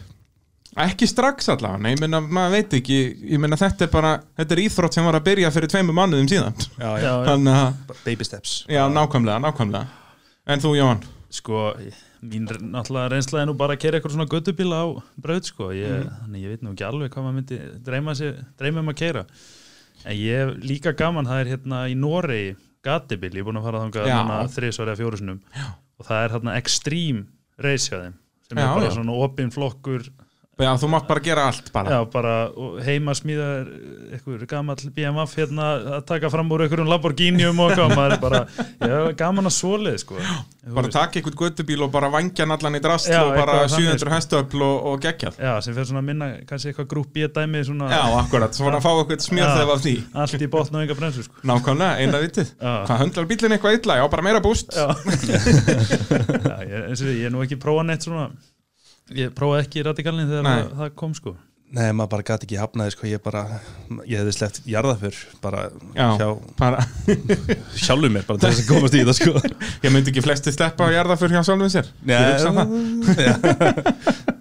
[0.83, 3.01] Ekki strax allavega, nei, ég meina, maður veit ekki
[3.35, 6.31] Ég meina, þetta er bara, þetta er íþrótt sem var að byrja fyrir tveimur mánuðum
[6.33, 6.55] síðan.
[6.81, 7.11] Já, já.
[7.27, 7.59] Já, já.
[7.59, 8.55] Að, baby steps.
[8.73, 9.87] Já, nákvæmlega, nákvæmlega.
[10.49, 11.03] En þú, Jón?
[11.33, 11.73] sko,
[12.23, 14.87] mín náttúrulega reynsla er nú bara að kera eitthvað svona göttubíla á
[15.21, 16.11] braut sko, ég, Mhm.
[16.25, 19.23] þannig ég veit nú ekki alveg hvað maður myndi dreyma, sér, dreyma um að kera
[20.05, 23.67] en ég hef líka gaman það er hérna í Noregi gatibíl, ég er búin að
[23.69, 25.41] fara þangað þrísvar eða fjórusunum
[26.01, 27.25] og það er hérna Extreme
[27.63, 28.17] Race hjá þeim
[28.49, 28.95] sem Já, er bara já.
[28.97, 30.09] svona opinn flokkur
[30.61, 32.33] Já, þú mátt bara gera allt bara Já, bara
[32.85, 33.71] heima smíðar
[34.13, 38.41] eitthvað gamall BMF hérna að taka fram úr einhverjum Lamborghinium og maður er bara,
[38.77, 40.19] já, gaman að svoleið, sko.
[40.21, 43.63] Þú Bara taka einhvern göttubíl og bara vangja hann allan í drast Já, og bara
[43.63, 44.13] eitthvað þannig, 700 sko.
[44.13, 47.65] hestöfl og, og geggjað Já, sem fyrir svona að minna, kannski eitthvað grúp í dæmi,
[47.71, 49.57] svona Já, akkurat, svona að fá eitthvað smjöð Já.
[49.57, 51.43] þegar af því allt í botn og enga bremsu, sko.
[51.49, 52.73] Nákvæmlega, eina vitið Já.
[52.87, 53.99] Hvað höndlar bílinn eitthvað illa?
[54.03, 54.87] Já, bara meira búst Já,
[56.53, 57.33] já ég,
[59.19, 60.53] ég prófaði ekki radikalinn þegar Nei.
[60.61, 61.35] það, það kom, sko.
[61.73, 63.43] Nei, maður bara gæti ekki hafnaði sko, ég bara,
[64.05, 65.63] ég hefði sleppt jarðaför bara
[65.97, 66.27] Já, hjá
[66.59, 66.83] bara.
[67.81, 69.33] sjálfum mér bara til þess að komast í þetta sko.
[69.87, 71.89] Ég myndi ekki flesti sleppa á jarðaför hjá sjálfum sér.
[72.13, 72.69] Ég hugsa það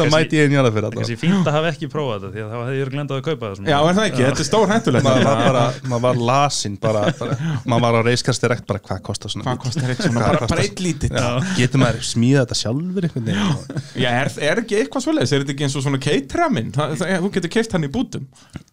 [0.00, 2.50] Það mæti ég einn jarðaför alltaf Kannski fínt að hafa ekki prófað þetta, því að
[2.50, 3.54] þá hefði ég glendað að kaupa það.
[3.60, 3.70] svona.
[3.70, 7.02] Já, er það ekki, þetta er stór hættulegt maður var bara, maður var lasinn bara,
[7.20, 7.36] bara,
[7.72, 10.24] maður var á reiskast direkt bara hvað kostar svona Hvað kostar eitt svona?
[10.26, 11.16] Bara, bara eitt lítið
[11.58, 15.34] getur maður smíða þetta sjálfur einhvern veginn Já, er, er ekki eitthvað svoleiðis?
[15.36, 16.72] Er þetta ekki eins og svona keitraminn?
[16.74, 18.26] Þú getur keift hann í bútum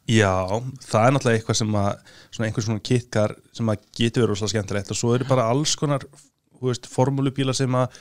[0.08, 0.32] já,
[0.88, 1.88] það er náttúrulega eitthvað sem að
[2.32, 5.74] svona einhver svona kitkar sem að getur verið rosalega skemmtilegt og svo eru bara alls
[5.80, 7.98] konar þú veist, formúlubílar sem að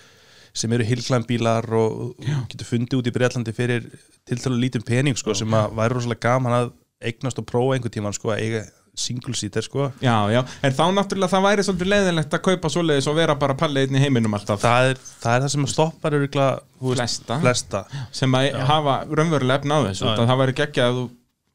[0.56, 3.86] sem eru hilklæmbílar og þú getur fundið út í Breitlandi fyrir
[4.26, 6.74] til til að lítið pening sko, sem að væri rosalega gaman að
[7.06, 8.64] eignast og prófa einhvern tíman sko, að eiga
[8.96, 9.90] single seater sko.
[10.00, 13.56] Já, já, en þá náttúrulega það væri svolítið leiðinlegt að kaupa svoleiðis og vera bara
[13.60, 17.38] pallið einn í heiminum alltaf það, er, það er það sem stoppar veist, Flesta.
[17.44, 17.82] flesta.
[18.16, 20.24] sem að hafa raunverulega efna á þessu Já, já.
[20.30, 21.04] það væri geggja að þú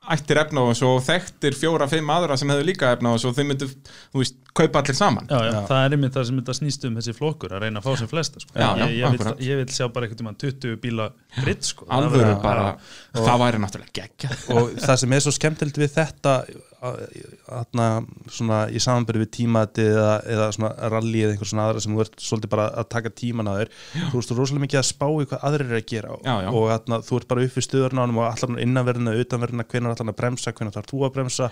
[0.10, 3.30] ættir efna á þessu og þekktir fjóra, fimm aðra sem hefur líka efna á þessu
[3.30, 3.68] og þeir myndu,
[4.10, 6.98] þú veist, kaupa allir saman Já, já, það er einmitt það sem þetta snýst um
[6.98, 8.56] þessi flokkur að reyna að fá sem flesta sko.
[8.56, 11.86] Já, já, ég, ég, vil, ég vil sjá bara einhvern tímann 20 bíla gritt sko.
[11.94, 12.66] Alvöru bara,
[13.14, 13.22] Já.
[13.22, 16.36] það væri náttúrulega geggja og það sem er svo skemmtilegt við þetta
[16.82, 17.86] aðna,
[18.34, 22.02] svona í samanbyrju við tímati eða, eða svona rally eða einhver svona aðra sem þú
[22.06, 23.72] ert svolítið bara að taka tíman að þér.
[24.12, 26.50] Þú þú rosalega mikið að spá í hvað aðrir er að gera Já, já.
[26.62, 30.20] og atna, þú ert bara upp við stöðurnánum og allar innanverðina, utanverðina hvenar allar að
[30.24, 31.52] bremsa, hvenar þarf þú að bremsa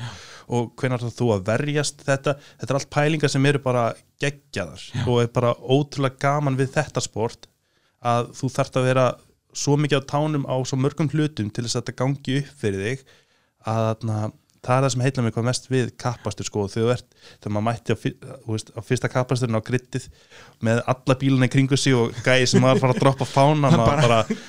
[0.50, 2.36] og hvenar þarf þú að verjast þetta.
[2.58, 3.86] Þetta er allt pælingar sem eru bara
[4.24, 7.48] geggjaðar og er bara ótrúlega gaman við þetta sport
[8.00, 9.08] að þú þarft að vera
[9.60, 12.84] svo mikið á tánum á svo mörgum hlutum til þess að þetta gangi upp fyrir
[12.86, 13.02] þig
[13.68, 14.18] að þarna,
[14.66, 17.03] það er það sem heitla mig hvað mest við kappastur sko þegar
[17.53, 20.10] maður mætti á, fyr, þú veist, á fyrsta kappasturinn á grittið
[20.66, 23.70] með alla bíluna í kringu sig og gæði sem var að fara að droppa fána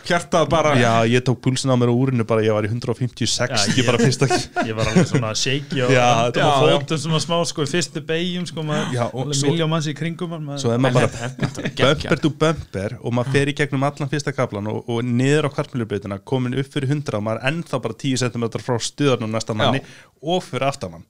[0.09, 3.55] hjartað bara já ég tók púlsinn á mér á úrinu bara ég var í 150-60
[3.55, 4.27] Já, ég- bara fyrsta
[4.67, 6.79] Ég var alveg svona shaky og Já, og já, já.
[6.81, 10.59] fótum svona smá sko í fyrstu beigjum sko Já, og miljón manns í kringum maður,
[10.65, 14.35] svo er maður bara er bumper to bumper og maður fer í gegnum allan fyrsta
[14.35, 17.95] kaplan og, og niður á kvartmjölubreytina komin upp fyrir 100 og maður er ennþá bara
[18.03, 19.83] 10 cm frá stuðarnum næsta manni
[20.21, 21.07] og fyrir aftan hann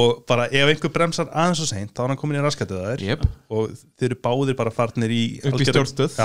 [0.00, 2.88] og bara ef einhver bremsar aðeins og seint þá er hann komin í raskatið að
[2.92, 3.26] þér Jep.
[3.52, 6.16] og þeir eru báðir bara farnir í Upp í stjórnstöð.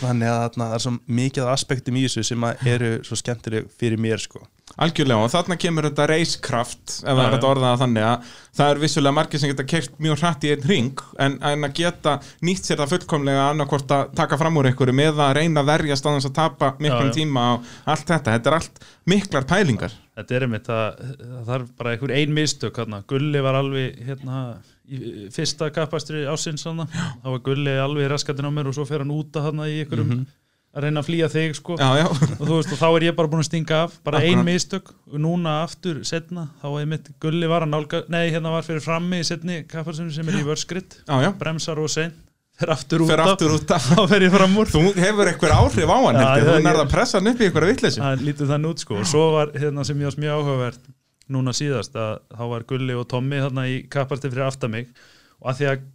[0.00, 4.00] Þannig að það er svo mikið aspektum í þessu sem að eru svo skemmtileg fyrir
[4.00, 4.42] mér sko
[4.80, 7.46] Algjörlega og þarna kemur þetta reiskraft ef það er já.
[7.50, 11.02] orðað þannig að það er vissulega margir sem geta kert mjög hratt í einn ring
[11.20, 12.14] en, en að geta
[12.48, 16.08] nýtt sér það fullkomlega annarkvort að taka fram úr einhverju með að reyna að verjast
[16.08, 17.16] á þess að tapa miklum Já, já.
[17.20, 18.82] tíma og allt þetta, þetta er allt
[19.14, 23.00] miklar pælingar Þetta er einmitt að það þarf bara einhver ein mistök hérna.
[23.10, 24.42] Gulli var alveg hérna,
[24.86, 29.14] í fyrsta kappastri ásins þá var Gulli alveg raskatinn á mér og svo fer hann
[29.14, 30.24] út að hana í einhverjum
[30.74, 31.76] að reyna að flýja þig sko.
[31.78, 32.06] Já, já,
[32.38, 33.96] og veist og þá er ég bara búin að stinga af.
[34.06, 34.38] Bara Akkurat.
[34.38, 34.90] ein mistök.
[35.10, 38.82] Og núna aftur setna þá er mitt Gulli var að nálga nei hérna var fyrir
[38.82, 41.00] frammi í setni kappastri sem er í vörskritt
[41.38, 42.14] bremsar og sein
[42.60, 43.86] fer aftur út Fer af aftur út af.
[43.94, 44.70] þá fer ég fram úr.
[44.70, 47.48] Þú hefur eitthvað áhrif á hann Já, heldur, þú nærða að pressa hann upp í
[47.48, 48.02] eitthvað vitleysu.
[48.04, 49.00] Það lítið þannig út sko.
[49.00, 50.88] Og svo var hérna sem ég var mjög áhugavert
[51.34, 54.90] núna síðast að þá var Gulli og Tommi hérna í kapparti fyrir aftan mig.
[55.42, 55.86] Og að því að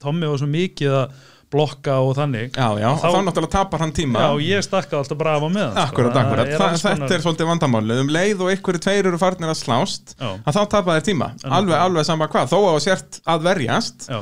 [0.00, 1.20] Tommi var svo mikið að
[1.50, 4.20] blokka og þannig Já, já, Þá- þá, náttúrulega tapar hann tíma.
[4.22, 7.24] Já og ég stakka alltaf braf á með hann Akkurat, akkurat, Þa, alls þetta er
[7.24, 11.06] svolítið vandamálið um leið og einhverju tveir eru farnir að slást að þá tapa þér
[11.08, 12.52] tíma, alveg, alveg sama hvað.
[12.52, 14.20] Þó að sért að verjast já,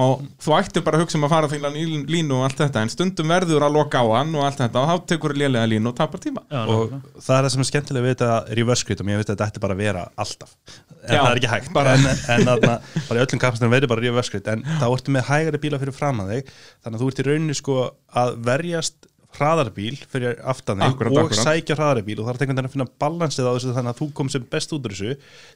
[0.00, 1.58] og þú ættir bara að hugsa um að fara því
[2.06, 4.88] línu og allt þetta, en stundum verður að loka á hann og allt þetta og
[4.90, 6.44] þá tekur þú lélega línu og tapar tíma.
[6.46, 9.32] Já, og það er það sem er skemmtilega við þetta reverse grid og mér finnst
[9.32, 10.54] að þetta ætti bara að vera alltaf.
[11.00, 11.72] En Já, það er ekki hægt.
[11.74, 12.74] bara- en, en þarna,
[13.08, 15.96] bara í öllum kapastunum verður bara reverse grid en þá ertu með hægari bíla fyrir
[15.96, 16.50] fram að þig
[16.84, 17.78] þannig að þú ert í rauninni sko
[18.20, 21.42] að verjast hraðarbíl fyrir aftan þig Akkurat, og akkurat.
[21.46, 24.08] sækja hraðarbíl og það er einhvern veginn að finna balansið á þessu þannig að þú
[24.20, 25.12] kom sem best út úr þessu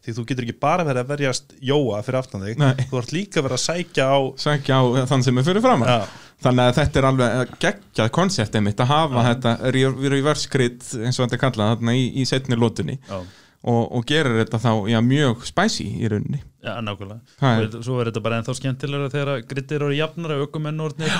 [0.07, 2.87] því þú getur ekki bara verið að verjast jóa fyrir aftan þig, Nei.
[2.91, 5.99] þú ert líka verið að sækja á sækja á þann sem er fyrir framann Já.
[6.47, 11.19] þannig að þetta er alveg geggjað koncept einmitt að hafa þetta re- reverse grid eins
[11.19, 13.19] og þetta er kallað þarna í, í setni lótunni Já,
[13.65, 16.43] og, og gerir þetta þá já, mjög spicy í rauninni.
[16.65, 17.79] Já, nákvæmlega.
[17.85, 21.15] Svo er þetta bara ennþá skemmtilega þegar grittir eru jafnara aukumenn orðnir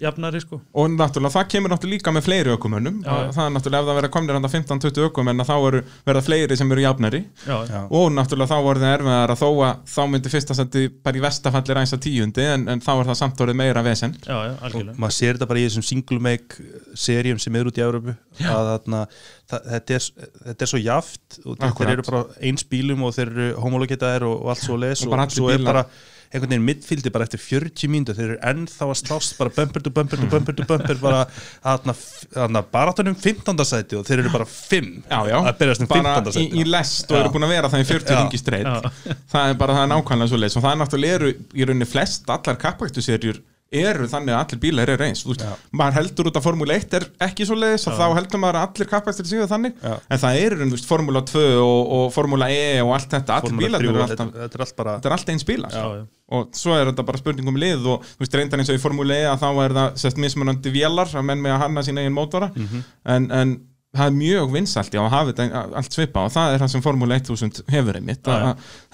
[0.00, 0.60] jafnari sko.
[0.74, 3.00] Og náttúrulega það kemur náttúrulega líka með fleiri ökumönnum.
[3.04, 6.58] Já, það er náttúrulega ef það verða komnir handa 15-20 ökumenn þá eru verða fleiri
[6.60, 7.22] sem eru jafnari.
[7.46, 7.80] Já, Já.
[7.86, 11.22] og náttúrulega þá voru það erfiðar að þó að þá myndi fyrsta sendi bara í
[11.24, 14.64] vestafalli rænsa tíundi en, en þá er það samt orðið meira vesen já, já, og
[14.68, 18.14] algjörlega maður sér þetta bara í þessum single make seríum sem eru út í Európu
[18.40, 19.02] að þarna,
[19.50, 23.32] það, þetta, er, þetta er svo jaft og þeir eru bara eins bílum og þeir
[23.34, 25.86] eru homologitaðir og, og allt svo les Og og, allir svo er bara
[26.30, 29.90] einhvern veginn middfíldi bara eftir 40 mínútur þeir eru ennþá að slást bara bumper to
[29.94, 31.24] bumper to bumper to bumper bara
[31.66, 33.64] að baratunum 15.
[33.66, 36.30] sæti og þeir eru bara 5 já, já, að byrjast um bara 15.
[36.30, 37.22] í, sæti í lest og Já.
[37.24, 38.20] eru búin að vera það í 40 Já.
[38.20, 39.16] ringi streitt Já.
[39.34, 41.90] það er bara það er nákvæmlega svo leis og það er náttúrulega eru í rauninni
[41.90, 45.44] flest allar kappaktuserjur eru þannig að allir bílar eru eins veist,
[45.78, 48.66] maður heldur út að Formule 1 er ekki svo leiðis og þá heldur maður að
[48.66, 49.76] allir kappaktur séu þannig.
[49.78, 49.92] Já.
[50.10, 53.66] en það eru veist, Formula 2 og, og Formula E og allt þetta, allir Formúla
[53.68, 55.78] bílar 3, eru alltaf þetta er allt bara þetta er allt eins bílar.
[55.78, 58.82] Já, og svo er þetta bara spurning um lið og veist reyndar eins og í
[58.82, 62.02] Formule E að þá er það sérst mismunandi vélar að menn með að hanna sín
[62.02, 62.50] eigin mótora.
[62.54, 62.86] Mhm.
[63.16, 63.58] en, en
[63.96, 66.82] það er mjög vinsalt já að hafa þetta allt svipa og það er það sem
[66.84, 68.28] Formule 1000 hefur einmitt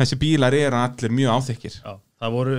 [0.01, 1.93] þessi bílar eru allir mjög áþykir Já,
[2.23, 2.55] það voru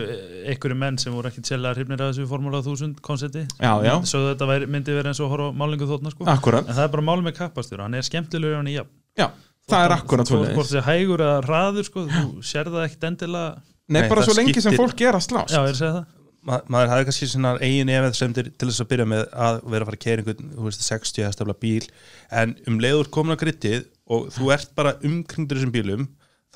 [0.52, 3.94] einhverju menn sem voru ekkit sérlega hrifnir af þessu Formula 1000 koncepti Já, já.
[4.06, 6.28] Svo þetta væri, myndi verið eins og að horfa á málingu þóttna sko.
[6.30, 8.92] Akkurat, En það er bara málum með kappastur, hann er skemmtilegur hann í jafn.
[9.18, 9.28] Já,
[9.72, 12.86] það er akkurat svo Hvort hvort það sé hægur eða hraður sko, þú sér það
[12.86, 13.50] ekkit endilega.
[13.88, 15.54] Nei, Nei, bara svo lengi sem skiptir- fólk er að slást.
[15.56, 16.06] Já, ég er að segja það.
[16.48, 19.58] Ma, maður hafði kannski svona eigin efið sem til, til þess að byrja með að
[19.74, 21.88] vera að fara að keira einhvern þú veist, 60 hestafla bíl.
[22.32, 26.06] En um leiður komin á grittið og þú ert bara umkringdur þessum bílum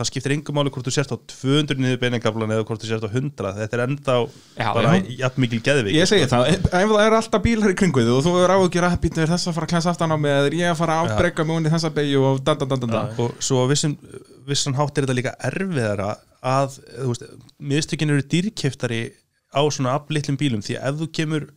[0.02, 3.06] það skiptir engum máli hvort þú sért á 200 niður beiningaflan eða hvort þú sért
[3.06, 4.16] á 100 þetta er enda
[4.58, 8.04] Já, bara jafn mikil geðvik Ég segi það, ef það er alltaf bílar í kringu
[8.04, 10.36] þig og þú er áhugjur að býta þess að fara að klæsa aftan á mig
[10.36, 12.84] eða er ég að fara að átbreyka mig unni þessa beigju og dan, dan, dan,
[12.84, 13.16] dan, dan.
[13.22, 13.98] og svo á vissin,
[14.50, 17.26] vissan hátt er þetta líka erfiðara að þú veist,
[17.72, 19.02] miðstökin eru dýrkiftari
[19.54, 21.50] á svona aflitlum bílum því ef þú kemur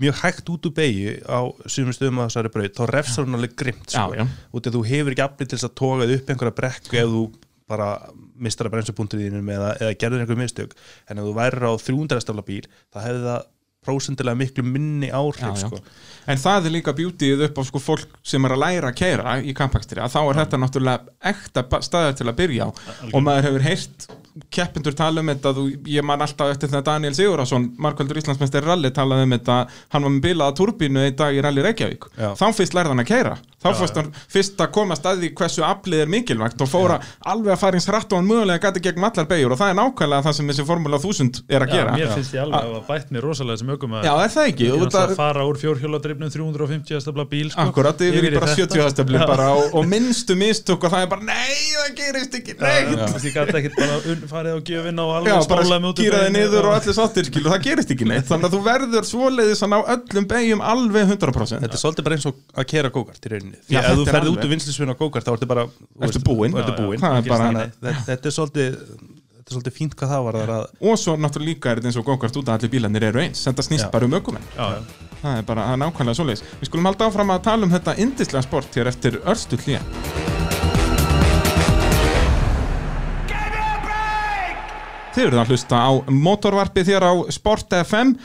[0.00, 1.38] mjög hægt út úr beigju á
[1.70, 4.26] sumum stöðum að þessari braut þá refsar hún alveg grimt sko.
[4.54, 7.22] Út af þú hefur ekki aflit til þess að toga upp einhverja brekku ef þú
[7.70, 7.88] bara
[8.36, 10.74] mistar að bremsupunktur þínum eða, eða gerður einhver mistök
[11.08, 13.50] en ef þú værir á 300 stafla bíl þá hefði það
[13.84, 15.66] prósendilega miklu minni áhrif Já, já.
[15.68, 15.78] sko.
[16.32, 19.34] En það er líka bjútið upp á sko fólk sem er að læra að keira
[19.44, 22.68] í kampakstri að þá er þetta náttúrulega ekta staðar til að byrja á
[23.12, 24.06] og maður hefur heyrt
[24.50, 28.90] keppindur tala um þetta þú, ég man alltaf eftir þegar Daniel Sigurðarsson markvöldur Íslandsmeisteri rally
[28.96, 29.58] talaði um þetta
[29.92, 32.30] hann var með bilaða turbínu í dag í rally Reykjavík Já.
[32.40, 36.02] þá fyrst lærði hann að keira þá fyrst hann fyrst að koma staði hversu aflið
[36.04, 36.98] er mikilvægt og fóra
[37.32, 39.78] alveg að fara eins hratt og hann mögulega gæti gegn allar beigur og það er
[39.80, 41.94] nákvæmlega það sem þessi Formula 1000 er að Já, gera.
[41.96, 44.68] mér finnst ég alveg að bætt mér rosalega sem ökum að Já, er það ekki?
[44.74, 48.68] Alltaf að- að fara úr fjórhjóladrifnum 350 stafla bíl sko, Akkurat, yfir í bara þetta.
[48.68, 49.26] 70 hastefli Já.
[49.26, 52.84] bara og, og minnstu mistök og það er bara nei, það gerist ekki, Já, nei.
[52.84, 55.80] þú veist, Ég gæti ekkert bara un- farið á gjöfin og Já, alveg bara spálaði
[55.80, 56.04] mig út Já.
[56.94, 58.04] sáttir skilu, það gerist ekki
[63.54, 65.14] neitt þannig að þú verður svoleiðis að ná öllum beigjum alveg 100% Þetta svolítið bara
[65.14, 65.14] eins og að kera gókart í rauninni Því Já, ef þú er ferði út úr
[65.14, 65.66] vinslisvinn á gókart þá ertu bara
[66.04, 67.04] Ertu búinn.
[68.04, 68.70] Þetta, er svolítið
[69.34, 71.98] þetta er svolítið fínt hvað það var að og svo náttúrulega líka er þetta eins
[72.00, 73.44] og gókart út að allir bílarnir eru eins.
[73.44, 73.90] Þetta snýst Já.
[73.92, 74.46] bara um ökumenn.
[75.24, 76.44] Það er bara, nákvæmlega svoleiðis.
[76.60, 79.84] Við skulum halda áfram að tala um þetta indislega sport hér eftir örstu hlýja
[85.14, 88.16] Þið eruð að hlusta á motorvarpið þér á Sport FM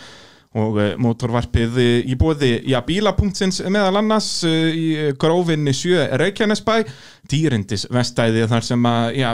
[0.58, 1.78] og uh, motorvarpið
[2.10, 6.80] í bóði já, bíla.sins meðal annars uh, í grófinni 7 Reykjanesbæ
[7.30, 9.30] dýrindis vestæði þar sem að já,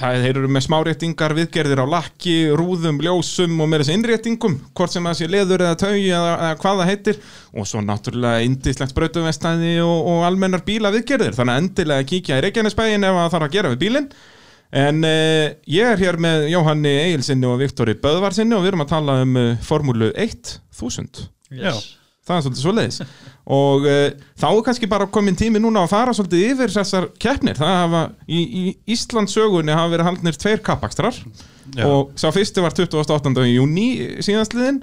[0.00, 5.06] það eru með smáréttingar viðgerðir á lakki, rúðum, ljósum og með þessi innréttingum, hvort sem
[5.06, 7.20] það sé leður eða taugi eða, eða hvað það heitir.
[7.54, 12.46] Og svo náttúrulega indislegt brautumvestæði og, og almennar bíla viðgerðir þannig að endilega kíkja í
[12.46, 14.08] Reykjanesbæin ef það þarf að gera við bílinn
[14.74, 18.94] En uh, ég er hér með Jóhanni Egilsinni og Viktori Böðvarsinni og við erum að
[18.94, 21.28] tala um uh, Formúlu 1000.
[21.54, 21.92] Yes.
[22.24, 22.98] Það er svolítið svo leiðis.
[23.44, 24.06] og uh,
[24.40, 27.58] þá er kannski bara komin tími núna að fara svolítið yfir þessar keppnir.
[27.60, 31.18] Það hafa, í, í Íslandsögunni hafa verið haldnir tveir kappakstrar
[31.74, 31.84] Já.
[31.84, 33.44] og sá fyrsti var 28.
[33.52, 33.88] júni
[34.24, 34.80] síðastliðin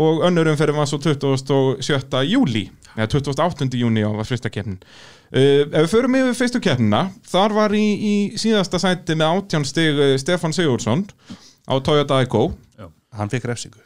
[0.00, 2.20] og önnur umferðin var svo 27.
[2.30, 2.66] júli
[2.96, 3.70] eða 28.
[3.78, 4.80] júni á var fyrsta keppnin
[5.34, 9.66] uh, ef við förum yfir fyrstu keppnina þar var í, í síðasta sæti með átján
[9.68, 11.06] stig uh, Stefan Sigurdsson
[11.70, 12.50] á Toyota Igo.
[13.10, 13.80] Hann fekk refsingu.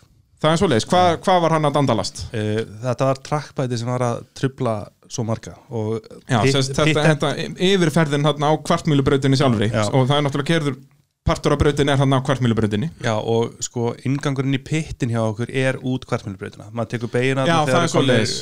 [0.44, 2.18] Það er svoleiðis, Hva, hvað var hann að dandalast?
[2.36, 4.74] uh, Þetta var trakkbæti sem var að trubla
[5.08, 9.70] svo marga og Já, hitt- sest, þetta, hitt- þetta yfirferðin á kvartmýlubrautinni sjálfri.
[9.72, 9.84] Já.
[9.88, 10.76] og það er náttúrulega kerður
[11.24, 15.48] partur á brautinni er þarna á kvartmýlubrautinni Já, og sko inngangurinn í pittin hjá okkur
[15.56, 18.34] er út kvartmjölubreytina maður tekur beina Já, það er svoleiðis.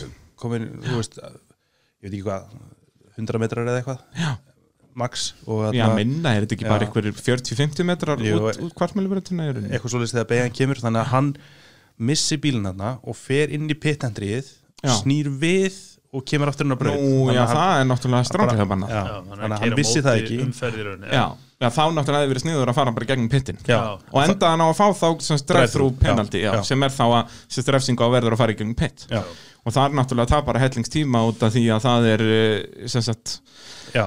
[0.43, 2.49] komin, þú veist, ég veit ekki hvað
[3.19, 4.33] 100 metrar eða eitthvað Já.
[4.95, 6.73] max og Já, minna, er þetta ekki Já.
[6.75, 9.47] bara einhverjir 40-50 metrar Jú, út, út kvartmýlubrautinni?
[9.73, 11.33] eitthvað svoleiðis þegar beigjan kemur þannig að hann
[12.03, 14.53] missi bílinn þarna og fer inn í pittendrið
[15.01, 15.79] snýr við
[16.13, 19.01] og kemur aftur inn á braut Nú, já, hann- það er náttúrulega stránglega banna Já,
[19.01, 21.25] Já, þannig að hann vissi það ekki umferðir Já,
[21.63, 23.79] já, þá náttúrulega hefði verið sniður að fara bara gegnum pittin Já.
[24.13, 26.63] og enda hann á að fá þá sem já, já.
[26.69, 29.23] sem er þá að sem strefsing á að verður að fara í gegnum pitt Já.
[29.63, 33.03] Og það er náttúrulega það bara hellingstíma út af því að það er eh, sem
[33.07, 33.37] sagt
[33.95, 34.07] Já,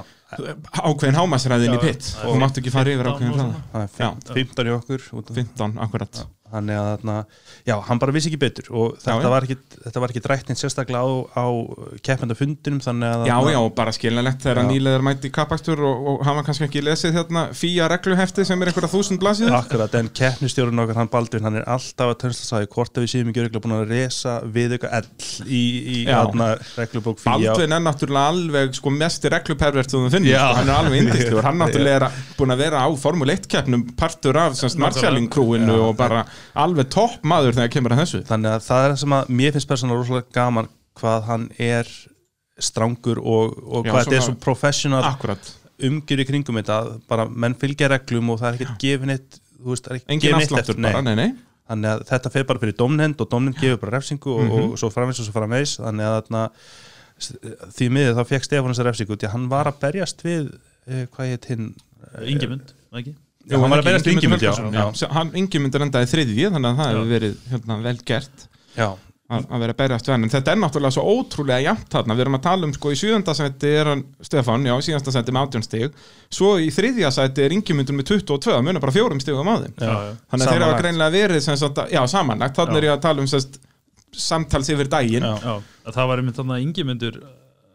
[0.81, 2.07] ákveðin hámasræðin í Já, pitt.
[2.11, 2.23] já.
[2.25, 3.89] þú mátt ekki fara yfir 15 ákveðin og hraða.
[3.95, 4.09] Það Já.
[4.09, 6.21] er 15 í okkur út af- 15, akkurat
[6.53, 7.13] þannig að þarna,
[7.67, 9.29] já, hann bara vissi ekki betur og þetta, Já.
[9.33, 11.09] Var, ekki, þetta var ekki drætt einn sérstaklega á,
[11.41, 11.45] á
[12.05, 14.67] keppendafundinum þannig að Já, já, bara skiljanlegt þegar Já.
[14.69, 18.71] nýlegar mæti í kapakstur og, og hafa kannski ekki lesið hérna fíja regluhefti sem er
[18.71, 22.69] einhverja þúsund blasið Akkurat, en keppnistjórun okkar, hann Baldvin, hann er alltaf að tönsla sæði
[22.75, 25.09] hvort að við séum ekki búin að resa við ykkur ell
[25.49, 30.37] í, í þarna reglubók fíja Baldvin er náttúrulega alveg sko mesti reglupervert sem þú finnir,
[30.37, 32.89] sko, hann er alveg indislegur hann náttúrulega er að- búin að vera á
[36.53, 36.53] Formule 1 keppnum partur af semst Marshalling krúinu Já.
[36.53, 39.15] og bara alveg topp maður þegar kemur að þessu þannig að það er það sem
[39.19, 41.85] að mér finnst persónulega rosalega gaman hvað hann er
[42.59, 45.49] strangur og, og Já, hvað þetta er svo professional Akkurat,
[45.83, 46.77] umgjur í kringum þetta
[47.09, 50.13] bara menn fylgja reglum og það er ekkert gefin eitt þú veist, það er ekki
[50.15, 51.15] engin gefin eitt afsláttur eftir, bara, nei.
[51.15, 51.35] nei, nei
[51.65, 54.71] þannig að þetta fer bara fyrir domnend og domnend gefur bara refsingu og, Mhm.
[54.71, 56.43] og svo framvegs og svo framvegs þannig að þarna,
[57.75, 60.53] því miður þá fekk Stefán þessa refsingu því að hann var að berjast við
[60.87, 61.73] eh, hvað heit hinn
[62.21, 63.15] Ingimund, ekki?
[63.45, 64.85] Já, hann var að berjast við Ingimund, já,
[65.37, 68.45] Ingimund er endaði þriðji þannig að það hefur verið hérna, vel gert.
[68.75, 68.87] Já,
[69.25, 72.17] að, að vera að berjast venn en þetta er náttúrulega svo ótrúlega jafnt þarna.
[72.17, 75.35] Við erum að tala um sko í sjöðundasætti er hann Stefán, já, í síðasta sætti
[75.35, 76.01] með 18 stig.
[76.33, 79.77] Svo í þriðja sætti er Ingemyndur með 22, það munar bara fjórum stigum á þeim.
[79.79, 83.25] Þannig að þeir hafa greinlega verið sem sagt, já, samanlagt, þannig er ég að tala
[83.25, 83.61] um sem sagt,
[84.25, 85.25] samtals yfir daginn.
[85.25, 85.37] Já.
[85.41, 86.67] Já, að það var einmitt þannig að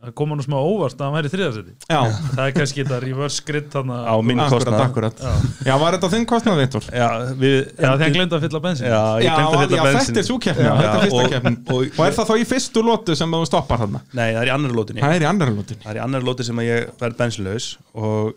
[0.01, 2.01] yngjumyndur að koma nú smá óvart að hann væri þriðasetti Já,
[2.35, 4.81] það er kannski þetta reverse grid á minn kostnað.
[5.21, 5.33] Já,
[5.69, 6.83] Já, var þetta þinn kostnað, Viktor?
[6.95, 10.39] Já, við já þegar glemt að fylla bensin Já, ég Já, já, þetta er svo
[10.41, 11.59] keppni, er og- keppnin.
[11.69, 14.01] og- Og er það þá í fyrstu lótu sem þú stoppar þarna?
[14.13, 16.23] Nei, það er í annar lótinni Það er í annar lótunni Það er í annar
[16.31, 18.35] lóti sem að ég verð bensinlaus og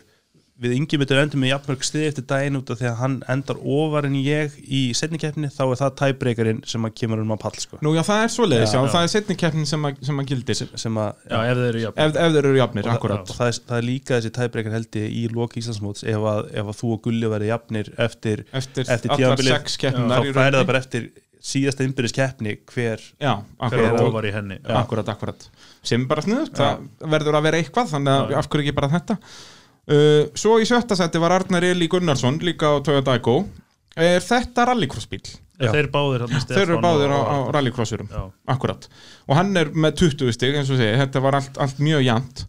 [0.63, 3.57] við yngi myndir endum með jafnmörg stið eftir daginn út af því að hann endar
[3.73, 7.39] ofar en ég í setni keppni þá er það tæbreykarinn sem að kemur um að
[7.41, 7.79] pall sko.
[7.81, 8.93] Nú, já, það er svoleiðis, já, Já, og já.
[8.93, 10.61] það er setni keppnin sem, að- sem að gildir.
[10.83, 13.47] Sem að Já, ef þeir eru jafn ef, ef þeir eru jafnir, og, og það,
[13.49, 16.79] er, það er líka þessi tæbreykar held ég í loki Íslandsmóts ef að, ef að
[16.83, 21.09] þú og Gulli verði jafnir eftir, Eftir, eftir sex þá færi það bara eftir
[21.43, 24.59] síðasta innbyrðis keppni hver Já, hver akkurat, er ofar í henni.
[24.63, 24.77] Já.
[24.79, 25.49] akkurat, akkurat.
[25.83, 28.37] Sem bara sniðut, það verður að vera eitthvað þannig að Já, já.
[28.39, 29.17] af hverju ekki bara þetta
[29.89, 33.41] uh, Svo í sjötta seti var Arnar Eli Gunnarsson líka á Toyota Igo
[33.95, 35.21] Er þetta rallycrossbíl?
[35.61, 35.69] Já.
[35.69, 38.07] Þeir báðir Þeir eru báðir á, á rallycrossurum.
[38.09, 38.87] Já, Akkurat,
[39.29, 42.41] og hann er með 20 stig eins og segi, þetta var allt, allt mjög jæmt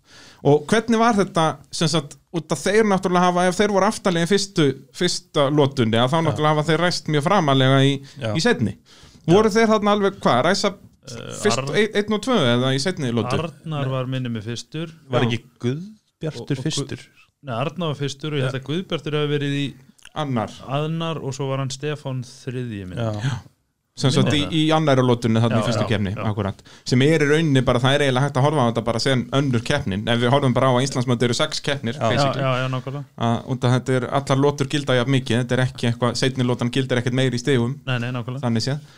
[0.44, 4.26] og hvernig var þetta sem sagt, út að þeir náttúrulega hafa ef þeir voru aftalega
[4.26, 4.66] í fyrstu,
[4.96, 7.92] fyrsta lótunni að þá náttúrulega hafa þeir ræst mjög framalega í,
[8.24, 8.30] Já.
[8.32, 8.74] í setni
[9.28, 10.72] voru þeir þarna alveg hvað, ræsa
[11.44, 14.92] fyrst Ar- ein, einn og tvö eða í setni lótu Arnar var minni með fyrstur.
[15.12, 15.28] Var Já.
[15.28, 17.04] ekki Guðbjartur Og- og fyrstur
[17.44, 19.64] Nei, Arnar var fyrstur og ég held að Guðbjartur hefur verið í
[20.20, 23.34] annar, aðnar og svo var hann Stefán þriðji minn Já,
[23.98, 26.14] sem sagt í, í annari lótunni þarna í fyrstu kefni,
[26.88, 29.24] sem er í rauninni bara, það er eiginlega hægt að horfa á þetta bara sem
[29.38, 31.62] önnur keppnin, ef við horfum bara á að Íslandsmönd eru sex
[33.54, 35.42] út að þetta er allar lótur gilda jafn mikið.
[35.42, 38.42] Þetta er ekki eitthvað, setni lótan gildar ekkert meir í stegum Nei, nei, nákvæmlega.
[38.42, 38.90] Þannig séð.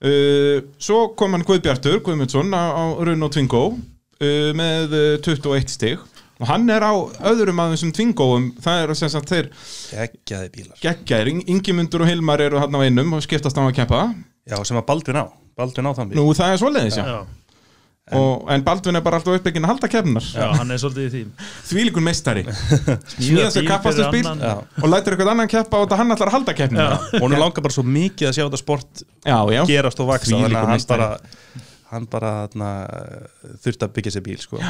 [0.00, 6.00] Uh, svo kom hann Guðbjartur Guðmundsson á, á Runo Twingo uh, með uh, 21 stig
[6.40, 6.92] og hann er á
[7.30, 8.46] öðrum að þessum Twingoum.
[8.64, 9.50] Það eru sem sagt þeir
[9.90, 10.78] geggjaði bílar.
[10.84, 14.06] Geggjær, Ingimundur og Hilmar eru hann á einum og skiptast á að keppa.
[14.48, 15.26] Já, sem að Baldvin á.
[15.60, 16.18] Baldvin á þann bíl.
[16.18, 16.62] Nú það er
[17.04, 17.20] Já,
[18.16, 21.10] Og, en Baldvin er bara alltaf uppbyggin að halda keppnar já, hann er svolítið í
[21.12, 21.50] því.
[21.68, 22.42] Þvílíkur meistari.
[23.12, 23.68] Smíða sér
[24.18, 24.42] annan.
[24.42, 24.54] Já.
[24.82, 26.88] og lætur eitthvað annan keppa og hann ætlar að halda keppnina.
[27.20, 30.40] Og hún langar bara svo mikið að sjá þetta sport já, já, gerast og vaksa
[31.90, 32.68] hann bara bara þarna,
[33.62, 34.60] þurfti að byggja sér bíl sko.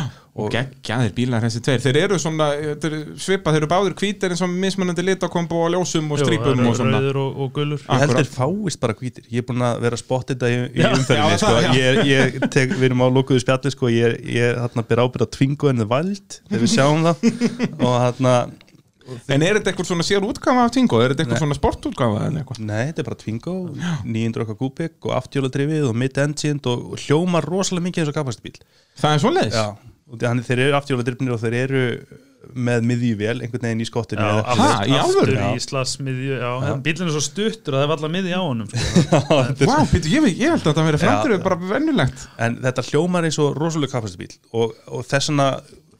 [0.40, 4.34] og geggjaðir bílar þessi tveir þeir eru svona, þetta eru svipað, þeir eru báður hvítir
[4.34, 8.32] eins og mismunandi litakombo og ljósum og strípum og svona og, og ég held þeir
[8.36, 10.90] fáist bara hvítir ég er búin að vera að spotta þetta í, í Já.
[10.94, 11.52] umferðinni Já, sko.
[11.66, 11.70] já.
[11.80, 13.92] ég, ég tek, við erum á lókuðu spjalli sko.
[13.92, 17.30] ég, ég þarna ber ábyrð að tvingu en það vald þegar við sjáum það
[17.84, 18.34] og þarna
[19.10, 21.58] en er þetta eitthvað svona sér útgáfa af Tingo er þetta eitthvað svona
[22.40, 22.62] eitthvað?
[22.64, 23.56] Nei, þetta er bara Twingo,
[24.06, 28.56] 900 okkar kúbik og aftjóladrifið og mid-engine og, hljómar rosalega mikið eins og kapastbíl
[29.00, 29.60] það er svoleiðis?
[29.60, 29.94] Já,
[30.24, 31.86] þannig þeir eru aftjóladrifnir og þeir eru
[32.56, 34.24] með miðjuvél einhvern veginn í skottinu.
[34.24, 35.34] Aftur, í alvöru?
[35.54, 38.70] í slagsmiðju Já, bílinn er svo stuttur að það er allar miði á honum.
[39.04, 39.40] Sko.
[39.68, 41.40] Vá, býtu, ég, ég held að þetta verið framtur Já.
[41.44, 45.50] bara vennulegt En þetta hljómar eins og rosalega kapastbíl og, og þess vegna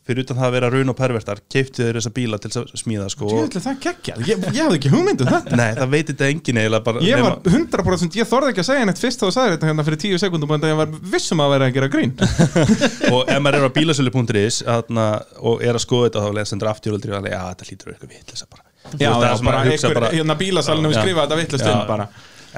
[0.08, 3.08] fyrir utan það að vera raun og pervertar keiptu þeir þessa bíla til að smíða
[3.12, 5.56] sko, og, að það geggjað, ég, ég hafði ekki hugmyndu þetta.
[5.60, 8.68] Nei, það veit þetta engin eiginlega bara ég var nema- 100% ég þorði ekki að
[8.70, 11.44] segja neitt fyrst þá þú sagði þetta hérna fyrir 10 sekundum en ég var vissum
[11.44, 12.16] að vera að gera grín.
[13.14, 17.20] Og ef maður er á bílasölu.is og er að skoða þetta þá leðast endur aftjóladrifið
[17.20, 18.66] að já, þetta lítur eitthvað vitleysa bara.
[18.96, 21.74] Já, það er bara hugsa einhver, hérna bílasalunum skrifa þetta vittlust Já.
[21.86, 22.06] bara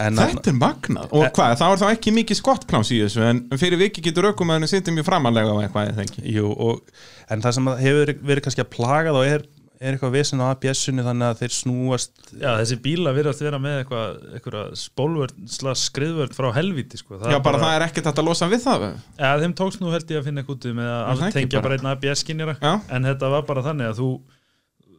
[0.01, 3.43] En Þetta er magnað og hvað, það var þá ekki mikið skottpláns í þessu en
[3.61, 6.79] fyrir viki getur aukumæðinu sittum mjög framalega á eitthvað eða ekki Jú, og,
[7.29, 9.45] en það sem að hefur verið kannski að plaga þá er,
[9.83, 13.77] er eitthvað vesen á ABS-unni þannig að þeir snúast Já, þessi bíla virðast vera með
[13.83, 17.21] eitthvað, eitthvað spólvörd, slags skriðvörd frá helviti sko.
[17.21, 18.87] Já, bara það er ekkert að losa við það
[19.19, 21.39] Ja, þeim tókst nú held ég að finna eitthvað út með Er að það ekki
[21.41, 21.69] tengja bara?
[21.69, 22.73] bara einn ABS-skinnjara Já.
[22.97, 24.11] en þetta var bara þannig að þú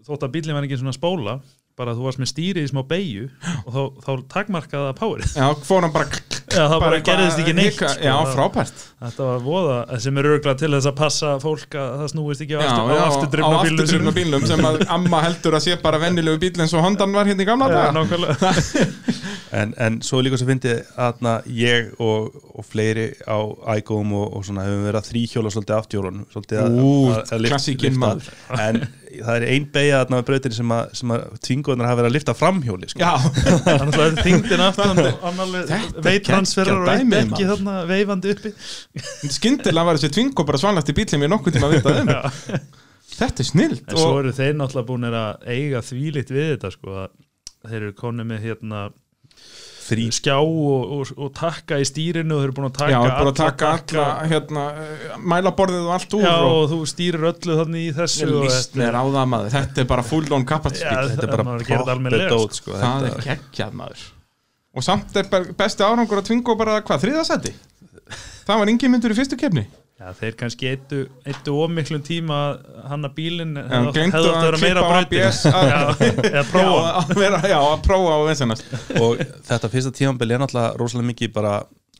[0.03, 1.37] þótt að bílinn var ekki svona spóla
[1.80, 3.26] bara þú varst með stýrið í smá beigju
[3.65, 6.09] og þá, þá takmarkaði það powerið Já, fór hann bara
[6.53, 7.88] Já, það bara eitthvað gerðist ekki neitt sko.
[8.03, 12.11] Já, frábært Þetta var voða, sem er örgulega til þess að passa fólk að það
[12.11, 12.65] snúist ekki á,
[13.07, 17.30] afturdrifna bílum sem að amma heldur að sé bara vennilegu bíl eins og Hondan var
[17.32, 17.82] hérna í gamla Já,
[19.63, 23.38] en, en svo líka svo fyndið að ég og, og fleiri á
[23.80, 27.43] iGOM og, og svona hefum verið að þrýhjóla svolítið aftjólun svolítið að, Ú, að, að
[27.45, 28.03] lyft- klassíkin lyfta.
[28.03, 28.32] maður.
[28.67, 28.82] en
[29.22, 32.16] það er ein beigja þarna með brautinni sem að, sem að tvinguðunar hafa verið að
[32.18, 33.01] lifta framhjóli sko.
[33.03, 33.11] Já,
[33.68, 37.51] Þannig að þingdin aftan og Þetta er veittransferar og geggjað eitt dæmi, ekki maður.
[37.53, 38.53] þarna veifandi uppi
[39.38, 42.14] skyndilega var þessi tvingo bara svanlast í bílum ég nokkuð tíma að vita um
[43.14, 46.72] Þetta er snilt En svo og, eru þeir náttúrulega búin að eiga þvílitt við þetta
[46.74, 47.11] sko að
[47.70, 48.86] þeir eru konu með hérna
[49.93, 52.97] þrý skjá og, og, og takka í stýrinu og þeir eru búin að taka Já,
[52.97, 54.05] það er bara að taka takka.
[54.07, 57.93] alla hérna, eh, mælaborðið og allt úr Já, og og þú stýrir öllu þannig í
[57.99, 58.29] þessu
[59.33, 62.59] maður Þetta er bara full on capacity Já, þetta er bara þetta proper almennilega, dót
[62.59, 62.75] sko.
[62.79, 64.03] Það þetta, er geggjað maður
[64.73, 67.53] Og samt er besti árangur að tvinga bara hvað, þriðasæti?
[68.43, 69.67] Það var yngi myndur í fyrstu kefni
[70.04, 70.97] Já, þeir kannski eittu,
[71.32, 73.54] eittu ómiklum tíma að hanna bílinn
[73.95, 74.89] gleymdu átt að að vera meira að-
[75.47, 75.78] Já,
[76.28, 76.89] eða prófa.
[77.47, 81.54] já, að að prófa á vinsanast og þetta fyrsta tímanbili er náttúrulega rosalega mikið bara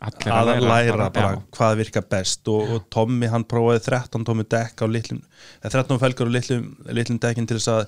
[0.04, 1.42] Allir að læra bara já.
[1.56, 2.48] hvað virkar best.
[2.52, 5.22] Og, og Tommy hann prófaði 13 tómi dekk á litlum,
[5.64, 6.66] eða 13 felgar á litlum,
[6.98, 7.86] litlum dekkin til þess að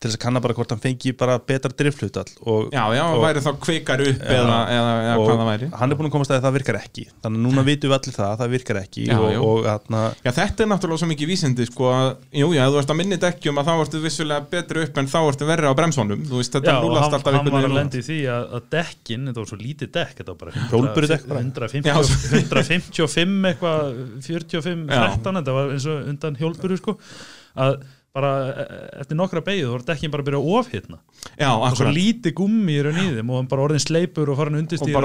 [0.00, 3.20] til þess að kanna bara hvort hann fengi bara betra drifthlutall og, Já, já, og,
[3.22, 5.68] væri þá kvikar upp eða, eða, eða og hvað það væri.
[5.80, 7.04] hann er búin að komast að það virkar ekki.
[7.24, 10.02] Þannig að núna vitum við allir það að það virkar ekki Já, og, og atna,
[10.24, 12.08] Já, þetta er náttúrulega svo mikið vísindi sko að,
[12.42, 15.10] jú, já, ef þú ert að minni dekkjum að þá ertu vissulega betri upp en
[15.14, 17.68] þá ertu verri á bremsónum þú veist, þetta Já, og núlast hann, alltaf hann var
[17.70, 20.54] að lendi í því að, að dekkin, þetta var svo lítið dekk þetta var bara
[20.54, 21.44] 100 Hjólburudekk bara.
[21.44, 21.96] 150, Já.
[22.42, 23.92] 155 eitthvað
[24.24, 25.02] 45, Já.
[25.16, 26.94] 13 þetta var eins og undan hjólburu sko.
[27.64, 27.76] Að
[28.14, 28.30] bara
[28.62, 28.64] e-
[29.02, 30.98] eftir nokkra beigðu þá var dekkin bara að byrja að ofhitna
[31.40, 34.38] Já, og svo lítið gummi í raun í þeim og hann bara orðin sleipur og
[34.38, 35.02] farin undirstýra Og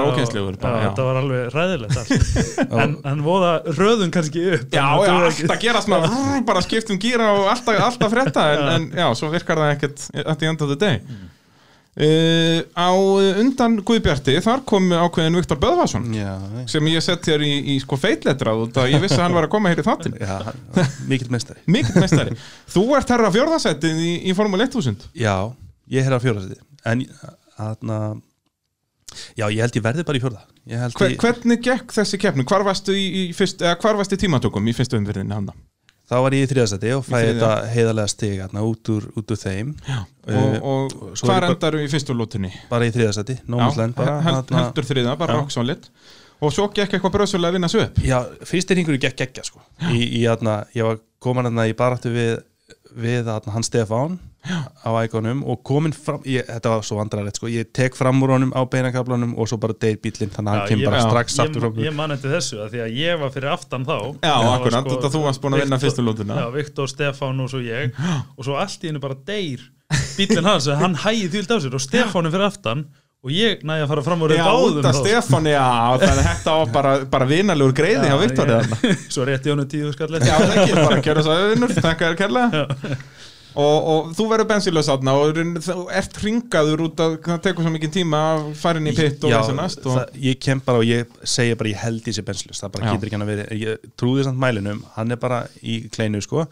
[0.62, 0.84] bara já.
[0.84, 2.12] þetta var alveg ræðilegt
[2.84, 3.50] en, en voða
[3.80, 8.64] röðun kannski upp Já, já, alltaf gera svona bara skiptum gíra og alltaf, frétta en,
[8.76, 11.02] en já, svo virkar það ekkert at the end of the day
[11.98, 12.88] uh, Á
[13.42, 16.30] undan Guðbjarti þar kom ákveðin Viktor Böðvarsson já,
[16.70, 19.48] sem ég sett hér í, í sko feitletrað út að ég vissi að hann var
[19.48, 22.38] að koma hér í þáttin hann- mikill mestari Mikill mestari
[22.70, 25.36] Þú ert herra fjórðasettið í, í Formule 1000 já,
[25.90, 26.60] ég er fjóra seti
[26.90, 27.04] en
[27.60, 27.98] atna,
[29.36, 30.22] já, ég held ég verði bara í
[30.84, 32.46] held Hver, ég, Hvernig gekk þessi keppni?
[32.48, 35.54] Hvar varstu í, í, fyrst, eða hvar varstu tímatökum í fyrstu umverðinni handa?
[36.10, 39.74] Þá var ég í þriðasæti og fæði þetta heiðarlega stig út, úr, út úr þeim
[39.90, 42.50] Og, Eh, og svo hvar er ég bara- endaru í fyrstu lótunni?
[42.70, 42.92] bara í
[43.96, 45.38] bara held, heldur þriða, bara Já.
[45.40, 45.88] rock solid
[46.40, 49.60] Og svo gekk eitthvað bröðsvöldlega að vinna svo upp Já, fyrsti ringur gekk geggja sko.
[50.74, 52.42] ég var komin aðna í baráttu við,
[52.96, 57.48] við aðna, hann Stefán á ægonum og komin fram, ég, þetta var svo vandrarlegt sko,
[57.52, 60.60] ég tek fram úr honum á beinakablanum og svo bara deyr bílinn, þannig að Já,
[60.62, 61.08] hann kemur bara já.
[61.10, 63.84] strax aftur ég, fram ég man eftir þessu að því að ég var fyrir aftan
[63.84, 63.96] þá.
[64.24, 66.38] Já, akkurat, sko þetta þú varst búin að vinna Viktor- fyrstu lótuna.
[66.40, 67.92] Já, Viktor, Stefán og svo ég.
[68.38, 69.68] Og svo allt í hennu bara deyr
[70.16, 72.86] bílinn hans, hann hægði þvíld á sér og Stefán er fyrir aftan
[73.20, 75.00] og ég næði að fara fram úr báðum út af þá.
[75.04, 75.64] Stefán, já,
[76.00, 78.52] þannig að þetta var bara, bara vinalegur greiði hjá Viktor
[79.14, 82.62] Svo rétti honum tíu skall Já, það ekki, bara kjöra svo vinnur, þakka þér kærlega.
[83.58, 87.66] Og, og þú verður bensinlaus átna og raun- þú ert ringaður út að það tekur
[87.66, 89.96] svo mikið tíma að fara inn í pitt og Já, þess að næst og...
[89.98, 92.92] það, ég kem bara og ég segja bara ég held sér benslust, það bara Já.
[92.94, 96.46] getur ekki hann að vera ég trúði samt mælinum, hann er bara í kleinu sko,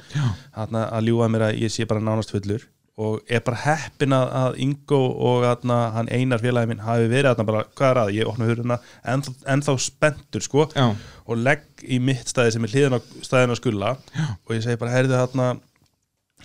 [0.59, 2.67] hann að ljúga mér að ég sé bara nánast fullur
[2.99, 7.31] og er bara heppin að, að Ingo og aðna, hann einar félagi minn hafi verið
[7.31, 8.79] aðna bara, hvað er að, ég opna hurðuna
[9.15, 10.89] ennþá, ennþá spenntur sko Já.
[11.29, 14.27] og legg í mitt staði sem er hliðin á staðin á skulla Já.
[14.35, 15.49] og ég segi bara, heyrðu þarna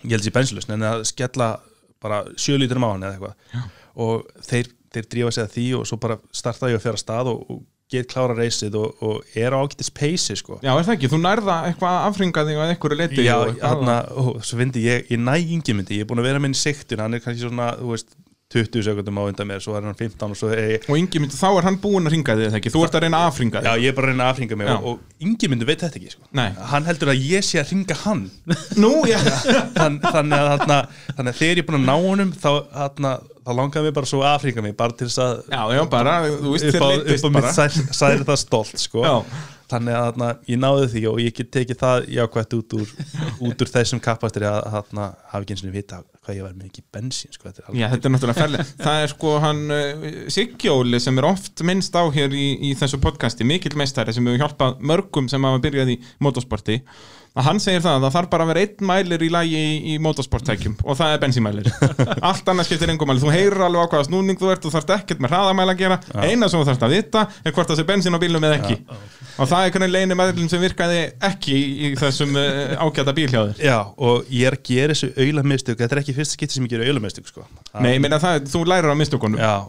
[0.04, 1.50] ég held sér benslust, en að skella
[2.04, 3.68] bara sjö lítrum á hann eða eitthvað
[4.04, 7.32] og þeir, þeir drífa sig að því og svo bara starta ég að fjara stað
[7.32, 7.62] og, og
[7.92, 10.56] get klára reysið og, og er á ágættis peysi sko.
[10.64, 13.96] Já, er það ekki, þú nærða eitthvað afringaði að einhverju leiti Já, og eitthvað- þarna,
[14.10, 16.58] ó, svo fyndi ég, ég næ yngi myndi, ég er búin að vera með henni
[16.58, 18.16] í siktun, hann er kannski svona, þú veist
[18.54, 21.22] 20 sekundum á undan mér, svo er hann 15 og svo er ég, og Ingi
[21.22, 23.30] myndi, þá er hann búinn að ringa þig eða ekki, þú ert að reyna að
[23.32, 24.74] afringa já, þig ég er bara að reyna að afringa mig Já.
[24.78, 26.48] og, og yngi myndi veit þetta ekki, sko Nei.
[26.72, 28.24] hann heldur að ég sé að ringa hann
[28.84, 29.18] Nú, já,
[29.78, 30.80] Þann, þannig, að, þarna,
[31.10, 32.50] þannig að þegar ég er búin að ná honum þá,
[33.44, 36.14] þá langaði mig bara svo að afringa mig bara til þess að já, já, bara,
[36.30, 39.04] þú veist, þér leittist upp á bara mitt særi það stolt sko.
[39.04, 39.14] Já.
[39.74, 42.94] þannig að þarna, ég náði því og ég get tekið það jákvætt út úr,
[43.50, 46.68] út úr þessum kappastir að þarna, hafi ekki eins og vita hvað ég var með
[46.70, 47.48] ekki bensín sko.
[47.50, 48.66] þetta er Já, þetta er náttúrulega ferlega.
[48.86, 53.00] Það er sko hann uh, Siggjóli sem er oft minnst á hér í, í þessu
[53.04, 56.80] podcasti, mikill meistari sem hefur hjálpað mörgum sem hafa byrjað í motorsporti
[57.34, 59.78] að hann segir það að það þarf bara að vera einn mælir í lagi í,
[59.94, 61.70] í motorsporttækjum og það er bensínmælir
[62.30, 64.94] allt annað skiptir engum mælir, þú heyrir alveg á hvaða snúning þú ert þú þarft
[64.98, 65.98] ekkert með hraðamæla að gera.
[66.22, 68.76] Eina sem þú þarft að vita er hvort það sé bensín á bílum eða ekki.
[69.34, 73.40] Og það er einhvern leini meðlum sem virkaði ekki í þessum uh, ágæta bíl hjá
[73.48, 73.62] þér.
[73.66, 76.74] Já, og ég er að gera þessu auðlamistök þetta er ekki fyrsta skipti sem ég
[76.76, 77.46] gera auðlamistök sko.
[77.82, 78.94] Nei, meina það, þú lærir á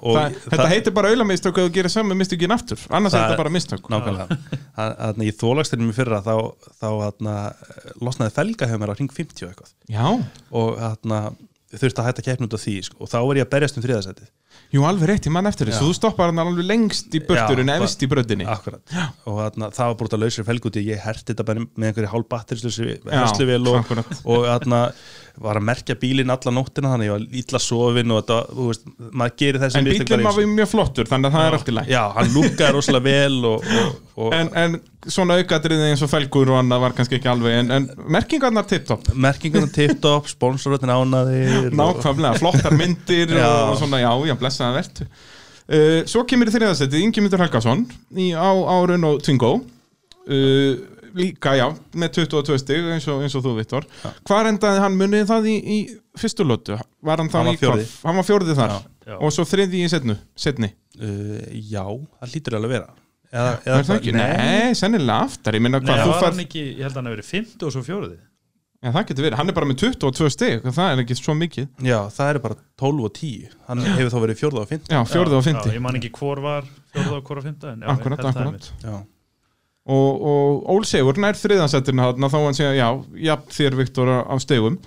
[0.05, 2.85] það- Þetta heitir bara auðlamistök og þú gerir saman mistökin aftur.
[2.93, 3.89] Annars er þetta bara mistök.
[3.89, 4.37] nákvæmlega.
[4.75, 6.35] Þannig ég þólagsturinn mér fyrra þá,
[6.77, 7.35] þá þarna,
[8.01, 9.75] losnaði felga hjá mér á ring 50 og eitthvað.
[9.91, 10.07] Já,
[10.55, 10.79] og
[11.75, 12.97] þurfti að hætta keppn út á því sko.
[13.03, 14.29] og þá er ég að berjast um þriðasætið
[14.73, 15.87] Jú, alveg rétt, ég man eftir þessu, Já.
[15.87, 18.81] þú stoppar hann alveg lengst í burturinn, Já, efst í bröndinni Akkurat,
[19.27, 20.83] og þarna, það var brútt að lausri felgúti.
[20.89, 23.93] Ég herti þetta bara með einhverju hálf batterislösi Já, hersluvél og,
[24.25, 24.81] og þarna,
[25.45, 28.89] var að merkja bílinn alla nóttina þannig ég var ítla sofin og þetta, þú veist,
[29.11, 31.91] maður gerir þessi En bílinn var mjög flottur, þannig að það er allt í læg
[31.91, 34.77] Já, hann lúkaði rosalega vel og, og, og en, en
[35.11, 39.11] svona aukatriði eins og felgur og annað var kannski ekki alveg En, en merkingarnar tipptopp
[39.11, 43.45] merkingunum tipptopp, sponsorötin ánaðir Nákvæmlega, flottar myndir Já.
[43.67, 45.07] og, svona, já, já, blessaða vertu.
[45.65, 50.73] Uh, Svo kemur í þriðasettið Ingemyndur Helgason í, á árun og Twingo uh,
[51.15, 53.85] Líka, já, með 22 stig eins og, eins og þú, Viktor.
[54.27, 54.97] Hvar endaði hann?
[54.99, 55.77] Munið það í, í
[56.19, 56.75] fyrstu lótu?
[57.07, 57.85] Var hann þá var í fjórði.
[58.03, 58.73] Hann var fjórði þar?
[58.75, 58.91] Já.
[59.05, 59.15] Já.
[59.21, 62.95] Og svo þriði í setnu, setni uh, Já, það lítur alveg að vera.
[63.31, 64.15] Eða, Er það ekki?
[64.15, 65.55] Nei, sennilega aftar.
[65.55, 67.75] Ég Nei, hvað, það var hann ekki, ég held að hann hefur verið 50 og
[67.75, 68.19] svo fjóruði
[68.85, 71.65] Já, það getur verið, hann er bara með 22 stig Það er ekki svo mikið.
[71.87, 74.99] Já, það eru bara 12 og 10 Hann hefur þá verið 4 og 5 Já,
[75.09, 77.81] fjórði og Já, fymti ég man ekki hvor var fjórða og hvor var fymta en
[77.81, 78.67] já, Akkurat, akkurat.
[78.85, 78.93] Já,
[79.95, 82.87] og, og Ólsegur nær þriðansættirna þarna þá hann segja, já,
[83.31, 84.77] jafn þér Viktor á stegum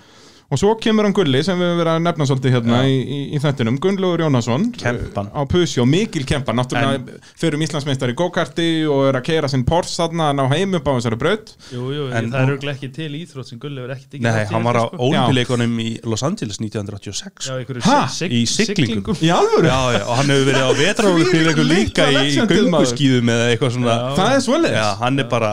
[0.49, 3.17] og svo kemur hann Gulli sem við höfum verið að nefna svolítið hérna í, í,
[3.37, 5.27] í þettinum, Gunnlaugur Jónasson Kempan.
[5.29, 6.57] uh, á Pusjó, mikil kempan.
[6.57, 10.43] Náttúrulega fyrir um Íslandsmeistar í go-karti og er að keira sinn Porsche þarna að ná
[10.55, 11.53] heim upp á þessari braut.
[11.69, 14.45] Jú, jú, En- það er auðvitað ekki til íþrótt sem Gulli verið ekki tekið Nei,
[14.49, 17.53] hann var á ólimpileikunum í Los Angeles 1986 Já,
[18.29, 19.15] Í sig- siglingum.
[19.21, 23.71] í alvöru, Já, og hann hefur verið á vetrarólimpileikum Þvílík líka í gönguskíðum eða eitthvað
[23.77, 23.95] svona.
[24.17, 24.77] Það er svoleiðis.
[24.79, 25.51] Já, hann er bara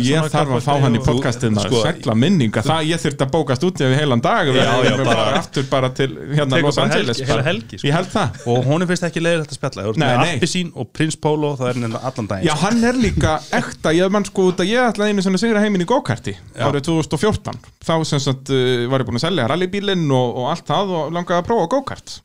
[0.00, 2.16] Ég held að
[2.46, 4.54] er- þarf að Sko, það ég þurfti að bókast út ef við heilan dag Já,
[4.56, 7.88] já, bara- bara aftur bara til hérna Los Angeles helgi- helgi, sko.
[7.88, 8.40] ég held það.
[8.46, 9.84] Og honum finnst ekki leiðilegt að spjalla.
[9.84, 10.34] Þú ert Nei, með nei.
[10.36, 13.92] appi sín og prins Pólo það er nefnilega allan daginn Já, hann er líka ekta,
[13.96, 16.66] ég mann sko ég ætlaði einu sem að sigra heiminn í go-karti Já.
[16.68, 20.94] árið 2014 þá sagt uh, var ég búin að selja rallybílinn og, og allt það
[21.00, 22.20] og langaði að prófa go-kart.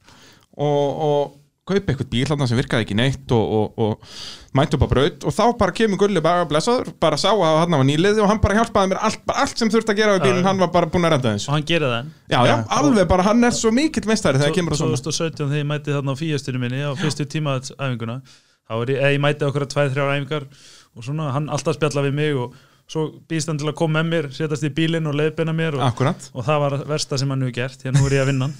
[0.55, 1.33] Og, og
[1.65, 5.23] kaupa eitthvað bíl þarna sem virkaði ekki neitt og, og, og mætti upp á braut
[5.25, 8.41] og þá bara kemur Gulli bara blessaður, bara sá að hann var nýlið og hann
[8.43, 10.47] bara hjálpaði mér allt, bara allt sem þurfti að gera við bílinn, Já.
[10.51, 11.49] hann var bara búin að redda þessu.
[11.49, 14.77] Og hann gerir það Já, já, alveg bara, hann er svo mikill meistari þegar kemur
[14.77, 15.01] að svona.
[15.01, 19.13] 2017 þegar ég mæti þarna á fíastinu minni á fyrstu tímaðsæfinguna þá er ég, eða
[19.17, 20.47] ég mæti okkur að tvæð, þrjár æfingar
[20.95, 22.53] og svona, hann alltaf spjalla við mig og
[22.85, 25.81] svo býst hann til að koma með mér setjast í bílinn og leiðbeina mér og,
[25.87, 26.27] Akkurat.
[26.37, 28.45] og það var versta sem hann hefur gert því að nú er ég að vinna
[28.45, 28.55] hann.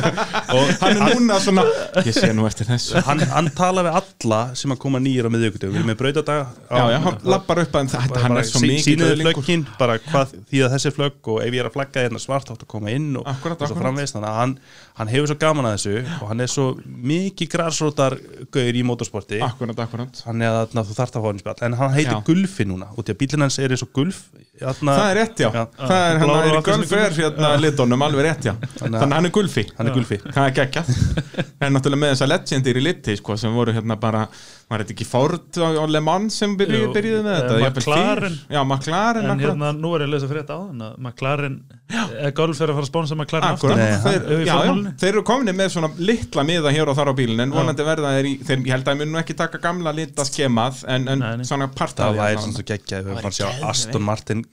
[0.50, 1.62] Og Hann er núna svona,
[2.02, 2.98] ég sé nú eftir þessu.
[3.06, 6.58] Hann, hann tala við alla sem að koma nýjur á miðjögundum við erum með brautadag
[6.74, 9.38] hann lappar upp að þetta, hann er svo mikill síniðu öðlingur.
[9.40, 12.50] flöggin, bara hvað því að þessi flögg og ef ég er að flagga hérna svart
[12.52, 13.84] átt að koma inn og, Akkúrat, og svo akkúrat.
[13.86, 14.56] framvegist þannig að hann,
[15.00, 16.66] hann hefur svo gaman að þessu og hann er svo
[17.10, 18.16] mikið græsrótar
[18.52, 19.40] gauður í motorsporti.
[19.44, 20.22] Akkurat, akkurat.
[20.26, 21.58] Þannig að na, þú þarft að fá hann í spjall.
[21.66, 22.22] En hann heitir Já.
[22.30, 24.22] Gulfi núna og því að bílinn hans er eins og Gulf
[24.60, 25.62] þarna, Það er rétt, já, Já.
[25.80, 28.54] það er hann er í og gulfer hérna litónum, alveg rétt, já.
[28.76, 29.64] Þannig að hann er gulfi.
[29.78, 30.18] Hann er Gulfi.
[30.26, 30.90] Það er geggjað.
[31.60, 34.22] Það er náttúrulega með þessa legendir í liti sko, sem voru hérna bara,
[34.70, 37.70] var þetta ekki Ford á á Le Mans sem byrjuði, Jú, byrjuði með eh, þetta?
[37.70, 38.38] McLaren.
[38.48, 39.56] Já, McLaren, en akkurat.
[39.56, 41.58] hérna, nú er ég að lesa frétt á þann að McLaren,
[41.90, 45.90] eða Golf er að fara að sponsa McLaren Akkurat, Nei, þeir, eru komin með svona
[45.98, 48.88] litla miða hér og þar á bílinn en vonandi verða þeir í, þeir, ég held
[48.88, 51.48] að ég mun nú ekki taka gamla lita skemað en, en Nei, nei.
[51.48, 54.46] svona parta það væri svona svo geggjað við fann sjá Aston Martin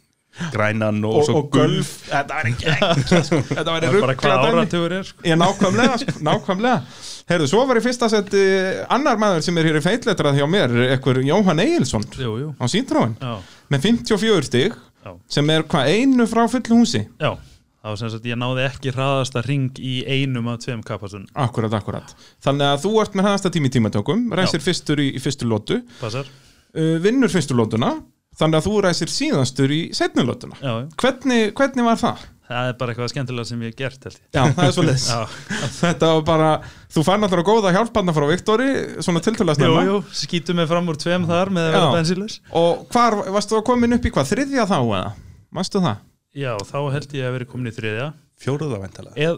[0.54, 3.40] grænan og, og, svo og golf, þetta væri geggjað sko.
[3.58, 4.52] þetta væri bara ruggla hvað dæmi.
[4.62, 5.24] áratugur er sko.
[5.26, 6.76] Ég nákvæmlega, sko, nákvæmlega.
[7.32, 8.44] Heyrðu, svo var í fyrsta seti
[8.94, 12.66] annar maður sem er hér í feitletrað hjá mér ekkur Jóhann Egilson jú, jú, á
[12.72, 13.34] Sýntróin já,
[13.74, 17.02] með 54 stig já, sem er hvað einu frá fullu húsi?
[17.18, 17.34] Já
[17.88, 21.72] það var sem sagt, ég náði ekki hraðasta ring í einum af tveim kapastun Akkurat,
[21.80, 22.12] akkurat.
[22.44, 26.28] Þannig að þú ert með hæðasta tími tímatökum ræsir fyrstur í, í fyrstu lótu passar,
[26.76, 27.96] uh, vinnur fyrstu lótuna
[28.38, 30.60] þannig að þú ræsir síðanstur í setnu lótuna
[31.00, 32.26] hvernig, hvernig var það?
[32.48, 34.28] það er bara eitthvað skemmtilega sem ég hef gert held ég.
[34.32, 35.18] Já, það er svo leis já,
[35.82, 36.52] Þetta var bara,
[36.94, 38.68] þú fann náttúrulega góða hjálpanna frá Viktori,
[39.04, 39.86] svona tiltölulega jú, snemma.
[39.88, 43.66] jú, skýtum mig fram úr tveim þar með að vera bensinlaus Og hvar, varstu að
[43.68, 45.04] komin upp í hvað, þriðja þá eða?
[45.60, 46.07] Varstu það?
[46.38, 48.08] Já, þá held ég að vera komin í þriðja.
[48.38, 49.38] Fjóruða væntalega eð,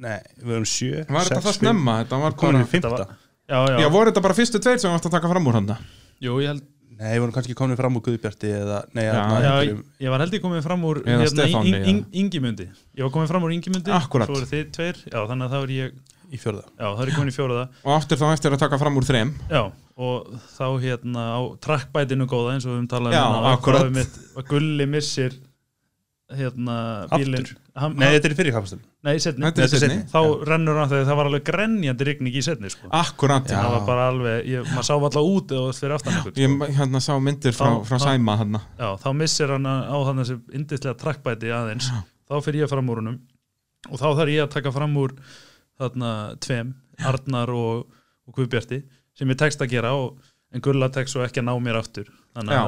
[0.00, 1.96] nei, við erum sjö Var þetta það snemma?
[2.02, 5.08] Þetta var komin í fymta já, já, já, voru þetta bara fyrstu tveir sem varst
[5.10, 5.72] að taka fram úr hann?
[6.22, 6.64] jú, ég held
[7.00, 10.24] nei, við vorum kannski komin fram úr Guðbjarti eða, nei, Já, Já, einhverjum- ég var
[10.24, 12.68] held ég komið fram úr Eða Stefáni, in, in, Ingimundi.
[12.96, 14.28] Ég var komið fram úr Ingimundi Akkúrat.
[14.28, 15.94] Svo eru þið tveir, já þannig að þá er ég
[16.30, 16.64] í fjórða.
[16.76, 19.08] Já, þá er ég komin í fjóraða Og aftur þá eftir að taka fram úr
[19.08, 19.32] þrem.
[19.50, 19.62] Já,
[20.00, 24.20] og þá hérna á trackbætinu góða eins og við um talað Já, um að, mitt,
[24.36, 25.40] að Gulli missir
[26.36, 26.74] hérna
[27.10, 27.46] bílinn.
[27.96, 30.78] Nei, þetta er í fyrir kapastunum nei, setni Þetta er Þetta er setni Þá rennur
[30.80, 32.90] hann þegar það var alveg grenjandi rigning í setni sko.
[32.94, 33.56] Akkurat, Já.
[33.58, 36.32] Það var bara alveg, ég, maður sá alltaf út eða fyrir aftan sko.
[36.36, 40.22] Ég hérna sá myndir frá, frá þá- Sæma hérna Já, þá missir hann á hann
[40.22, 41.90] þessi indislega trackbæti aðeins.
[42.30, 43.18] Þá fyrir ég fram úr honum
[43.90, 45.16] og þá þarf ég að taka fram úr
[45.80, 46.12] þarna
[46.44, 47.86] tveim, Arnar og,
[48.28, 48.82] og Guðbjarti
[49.16, 50.18] sem ég tekst að gera og,
[50.52, 52.10] en Gulla tekst svo ekki að ná mér aftur.
[52.36, 52.64] Þannig Já,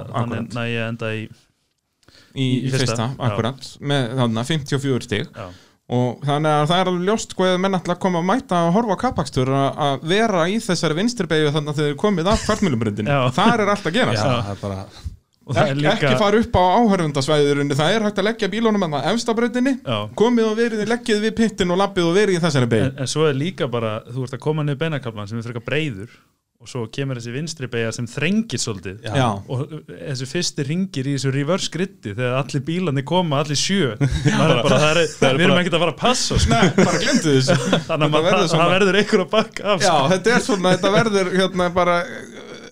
[0.56, 1.26] að ég enda í
[2.34, 5.30] í, í fyrsta, akkurat með þarna 54 stig.
[5.36, 5.46] Já,
[5.92, 8.74] og þannig að það er alveg ljóst eða menn ætla að koma að mæta að
[8.76, 13.12] horfa á kapakstur að að vera í þessari vinstirbegju þannig að þau komið af kvartmjölubröndinu
[13.12, 13.22] Já.
[13.36, 14.22] þar er allt að gera Já.
[14.22, 14.78] það er bara
[15.42, 18.50] og það er Ek, líka ekki fara upp á áhörfundasvæðurinn það er hægt að leggja
[18.52, 19.72] bílunum að efstabröndinni
[20.18, 23.10] komið og verið, leggið við pittin og lappið og verið í þessari begju en, en
[23.10, 26.14] svo er líka bara þú ert að koma niður beinakablan sem er frekar breiður
[26.62, 29.24] og svo kemur þessi vinstri beigja sem þrengir svolítið Já.
[29.50, 34.44] Og þessi fyrsti ringir í þessu reverse gritti þegar allir bílarnir koma, allir sjö það
[34.44, 36.52] er bara, það er, við erum ekkert að fara að passa sko.
[36.54, 37.58] Nei, bara glemdu þessu
[37.88, 40.06] þannig að það verður einhver að bakka af Já, sko.
[40.14, 41.98] þetta er svona, þetta verður hérna bara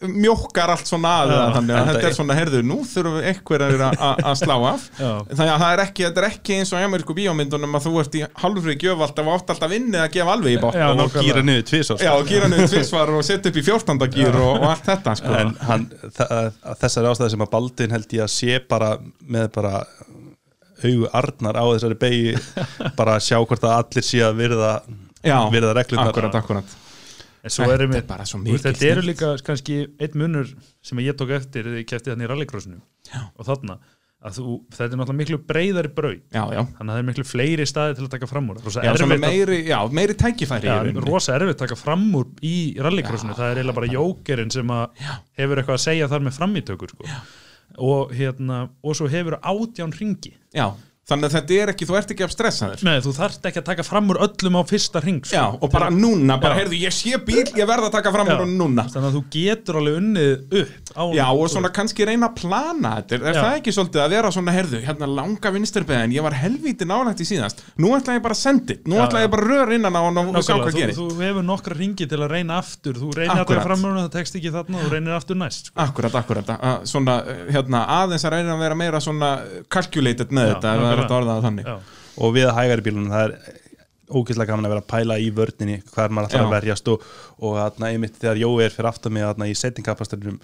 [0.00, 1.34] mjókkar allt svona að Já.
[1.36, 5.10] það, þannig að þetta er svona, herðu, nú þurfum við einhverjar að- slá af Já.
[5.28, 7.92] þannig að það er ekki, þetta er ekki eins og í amerísku bíómyndunum að þú
[8.00, 11.18] ert í halvfri gjöf alltaf og átt alltaf inni að gefa alveg í bótt og
[11.20, 14.08] gýra niður tvisvar Já, og gýra niður tvisvar og setja upp í 14.
[14.16, 15.86] gýr og, og allt þetta, sko en hann,
[16.16, 16.50] það,
[16.80, 18.94] þessari ástæði sem að Baldin held ég að sé bara
[19.28, 19.74] með bara
[20.80, 22.36] augu arnar á þessari beigi
[22.98, 24.72] bara að sjá hvort að allir sé að virða
[25.20, 26.78] Já, virða reglurnar akkurat, akkurat
[27.40, 30.50] Þetta er bara svo mikil þetta eru líka kannski einn munur
[30.84, 32.80] sem ég tók eftir þegar ég kefti þannig í rallycrossinu
[33.36, 33.78] og þarna
[34.28, 38.04] þú, þetta er náttúrulega miklu breyðari brau þannig að það er miklu fleiri staði til
[38.04, 38.58] að taka fram úr.
[38.60, 43.78] Já meiri, já, meiri tækifæri erfitt að taka fram úr í rallycrossinu, það er eiginlega
[43.80, 44.74] bara jókerinn sem
[45.40, 47.08] hefur eitthvað að segja þar með framítökur sko.
[47.80, 50.68] og hérna og svo hefur átján ringi Já,
[51.10, 53.66] þannig að þetta er ekki, þú ert ekki af stressaður Nei, þú þarft ekki að
[53.70, 55.34] taka fram úr öllum á fyrsta ring sko.
[55.36, 58.44] Já, og bara núna, bara, heyrðu, ég sé bíl, ég verð að taka fram úr
[58.48, 58.86] núna.
[58.90, 62.94] Þannig að þú getur alveg unnið upp á Já, og svona kannski reyna að plana
[63.00, 63.18] þetta.
[63.18, 66.88] Er, er það ekki svolítið að vera svona, herðu, hérna langa vinsturbeðin Ég var helvíti
[66.88, 67.64] nálægt í síðast.
[67.80, 70.20] Nú ætla ég bara að sendi, nú ætla ég bara að röra innan á hann
[70.20, 72.98] og og sjá hvað gerir þú hefur nokkra ringi til að reyna aftur.
[73.00, 75.76] Þú reynir að taka fram úr það tekst ekki þarna þú reynir aftur næst sko.
[75.84, 76.52] Akkurat, akkurat,
[76.88, 77.82] svona, eh, hérna,
[81.00, 81.68] að að hægt að orða það þannig.
[81.70, 83.58] Já, og við hægari bílunum það er
[84.10, 87.04] ógeðslega gaman að vera að pæla í vörninni hvað maður að verjast og,
[87.38, 90.40] og þarna, einmitt þegar Jói er fyrir aftan mig þarna, í settingkapastörinum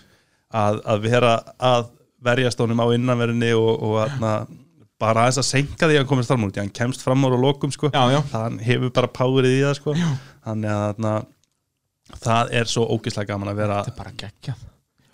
[0.54, 1.88] að, að vera að
[2.26, 4.32] verjast honum á innanverðinni og, og þarna,
[5.02, 7.26] bara aðeins að senka því að hann komist fram úr því að hann kemst fram
[7.26, 7.90] úr og lokum sko.
[7.92, 9.96] Já, já, þann hefur bara powerið í það sko.
[10.46, 11.26] þannig að
[12.22, 14.64] það er svo ógeðslega gaman að vera þetta er bara geggjað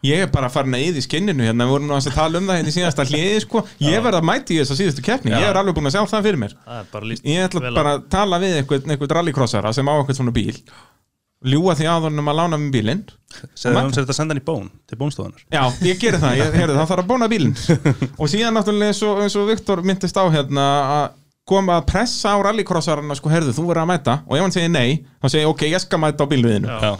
[0.02, 2.56] Ég er bara farin að yði skinninu hérna, við vorum aðeins að tala um það
[2.58, 3.60] hérna í síðasta hliði, sko.
[3.86, 6.26] Ég verð að mæti í þessa síðustu keppni, ég er alveg búin að sjá það
[6.26, 6.56] fyrir mér.
[6.66, 10.56] Það Ég ætla bara að tala við einhvern, einhvern rallycrossara sem á einhvern svona bíl
[11.42, 13.00] Ljúa því að honum að lána mér bílinn.
[13.58, 16.36] Segðu hann sér þetta að senda hann í bón til bónstofunar Já, ég geri það,
[16.38, 17.56] ég, heyrðu, það þarf að bóna bílinn.
[18.20, 21.06] Og síðan náttúrulega eins og, eins og Viktor myndist á hérna að
[21.48, 24.70] koma að pressa á rallycrossarana sko, heyrðu, þú verður að mæta og ef hann segir
[24.70, 26.93] nei, þá segir ég, ok, ég skal mæta á bílviðinu Já.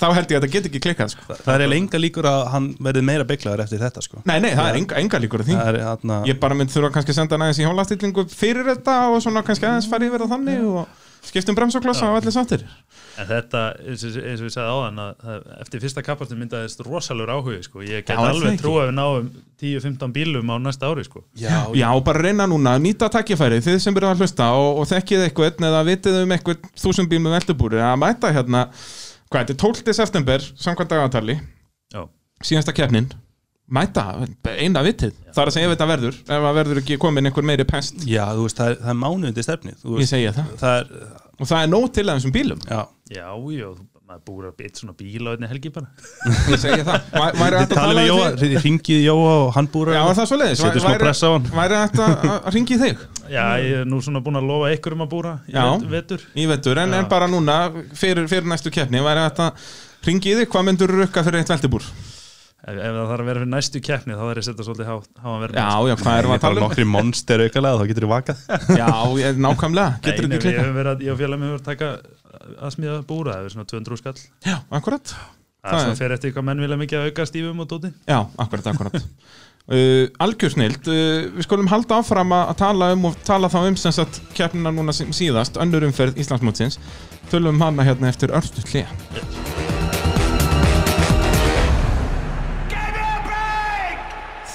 [0.00, 1.26] þá held ég að þetta get ekki klikkað sko.
[1.34, 4.22] það er eiginlega enga líkur að hann verði meira beklaður eftir þetta sko.
[4.24, 6.72] Nei, nei, það er enga, enga líkur að því það er þarna Ég bara mynd
[6.72, 10.08] þurfa kannski að senda hann aðeins í hjólastillingu fyrir þetta og svona kannski aðeins fara
[10.08, 12.64] yfir það þannig og skiptum bremsoklossa og allir sáttir.
[13.20, 15.00] En þetta, eins og, við sagði áðan
[15.60, 17.82] eftir fyrsta kappartin myndaðist rosalur áhugi sko.
[17.84, 19.30] ég get Já, alveg trú að við náum
[19.60, 21.24] 10-15 bílum á næsta ári sko.
[21.36, 24.90] já, Já, bara reyna núna að nýta takkifæri þið sem byrjuð að hlusta og, og
[24.90, 28.66] þekkið eitthvað eða vitið um eitthvað þúsund bíl með veldubúri að mæta hérna,
[29.30, 29.96] hvað þetta er 12.
[30.00, 31.36] september samkvæmt dagatali
[31.92, 32.06] Já,
[32.40, 33.10] síðasta keppnin
[33.70, 34.04] mæta,
[34.58, 35.14] eina vitið.
[35.30, 38.02] Það er að segja ef þetta verður, ef það verður ekki komin einhver meiri pest,
[38.08, 40.50] já, þú veist, það er, það er mánuði stefnið þú ég segja það.
[40.64, 40.90] Það er,
[41.40, 42.60] og það er nóg til að þessum bílum.
[42.66, 42.80] Já.
[43.10, 45.86] Já, já þú- maður búur að byrja svona bíl á einni helgi bara.
[46.50, 50.16] Ég segja það, Væ- væri hægt að Þið ringið Jóa og hann búr Já, er
[50.18, 51.46] það svo leiðis, Setur smá pressa á hann.
[51.54, 53.04] væri hægt að að ringi þig?
[53.30, 55.62] Já, ég er nú svona búin að lofa ykkur um að búra í Já.
[55.78, 56.24] vet- vetur.
[56.34, 57.60] Í vetur, en, en bara núna
[57.94, 59.70] fyrir, fyrir næstu keppni, væri hægt að
[60.10, 61.86] ringi þig, hvað myndur rukka fyrir eitt veldubúr?
[62.60, 64.90] Ef, ef það þarf að vera fyrir næstu keppni þá er ég að setja svolítið
[64.90, 66.64] há, háan verð Já, já, hvað erum við að tala um?
[66.66, 68.46] Nokkri monster aukalega, þá getur þið vakað.
[68.80, 68.90] Já,
[69.46, 71.92] nákvæmlega, getur Nei, þetta nei, ég verið og félag mér hefur taka
[72.60, 74.16] að smíða búra, það er svona 200 skall.
[74.46, 75.14] Já, akkurat.
[75.60, 77.92] Það Það er svona fyrir eftir hvað menn vilja mikið að auka stífum og dóti.
[78.08, 79.00] Já, akkurat, akkurat.
[79.70, 83.94] Uh, Algjörsnild, uh, við skulum halda áfram að tala um og tala þá um sem
[83.94, 86.80] sagt keppnina núna síðast, önnur umferð Íslandsmótsins.
[87.30, 88.90] Tölum um hana hérna eftir örstu hlið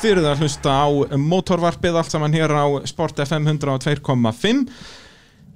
[0.05, 0.85] Þið eruð að hlusta á
[1.17, 4.59] mótorvarpið allt saman hér á Sport FM 102.5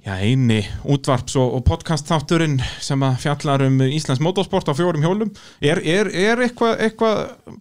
[0.02, 0.56] Já, eini
[0.90, 5.30] útvarps- og, og podcast þátturinn sem að fjallar um Íslands motorsport á fjórum hjólum.
[5.62, 7.12] Er, er, er eitthvað eitthva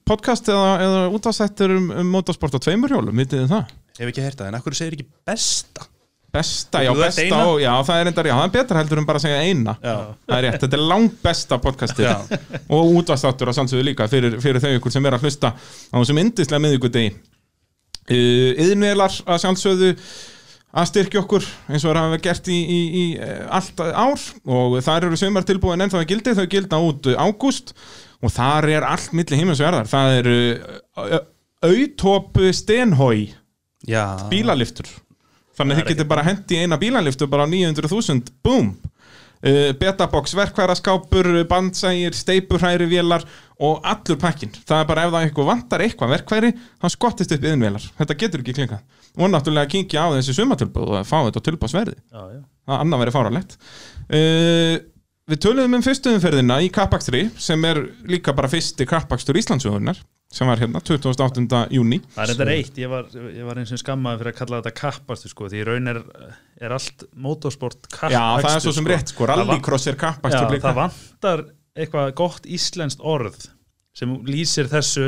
[0.01, 3.77] podcast eða, eða útvarpsættur um, um motorsport á tveimur hjólum, vitið þið það?
[3.99, 5.85] Hef ekki heyrt það, en akkur segir ekki besta
[6.29, 9.17] Besta, já, besta og, já, það er endar, já, það er betra heldur en bara
[9.17, 9.73] að segja eina.
[9.81, 9.93] Já.
[10.27, 12.35] Það er rétt, þetta er langt besta podcastið.
[12.77, 16.21] Og útvastáttur að sannsögðu líka fyrir, fyrir þau ykkur sem er að hlusta á þessum
[16.21, 17.15] indislega miðvikudegi.
[18.09, 19.89] Uh, Yðinvelar að sjálfsögðu
[20.69, 24.29] að styrkja okkur eins og það hafa gert í, í, í eh, allt ár.
[24.45, 27.73] Og þar eru sömur tilbúin ennþá að gildi, þau gilda út ágúst.
[28.21, 29.89] Og þar er allt milli jarðar.
[29.89, 30.39] Það eru
[31.65, 33.31] auðtóp stenhói
[34.29, 34.91] bílaliftur
[35.59, 41.31] þannig að þið getur bara hendi eina bílaliftu bara á 900.000, boom uh, betabox, verkværaskápur
[41.49, 43.25] bandsægir, steipurhæri vélar
[43.59, 47.49] og allur pakkin, það er bara ef það eitthvað vantar eitthvað verkværi, þá skottist upp
[47.49, 48.85] yðinvélar, þetta getur ekki klinkað
[49.19, 51.43] og náttúrulega kíkja á þessi sumatilbúð og fá þetta
[52.37, 52.39] já.
[52.69, 54.77] það annað verið fáralegt uh,
[55.29, 59.99] Við töluðum um fyrstu umferðina í kappakstri sem er líka bara fyrsti kappakstur Íslandsjóðunar
[60.29, 61.59] sem var hérna 28.
[61.73, 64.59] júni Það er þetta reitt, ég var, ég var eins og skammaði fyrir að kalla
[64.59, 66.01] þetta kappastu sko, því raun er,
[66.61, 68.91] er allt motorsport kappakstur Já, það er svo sem sko.
[68.93, 71.43] rétt sko, rallycross er Já, kappakstur líka það vantar
[71.79, 73.39] eitthvað gott íslenskt orð
[73.99, 75.07] sem lýsir þessu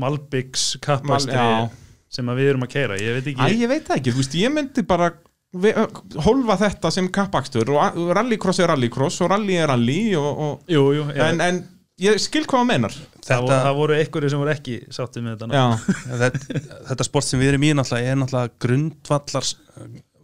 [0.00, 1.68] Malbyggs kappastri Mal- já.
[2.16, 4.38] sem við erum að keira, ég veit Æ, ekki ég veit það ekki, þú veist,
[4.40, 5.12] ég myndi bara
[6.24, 10.86] hólfa þetta sem kappakstur og rallycross er rallycross og rally er rally og, og, Jú,
[10.96, 11.58] jú, en, en
[12.00, 15.26] ég skil hvað það menar það, voru, þetta, það voru einhverju sem voru ekki sáttið
[15.26, 15.66] með þetta Já,
[16.22, 16.62] þetta,
[16.92, 19.54] þetta sport sem við erum í náttúrulega er náttúrulega grundvallars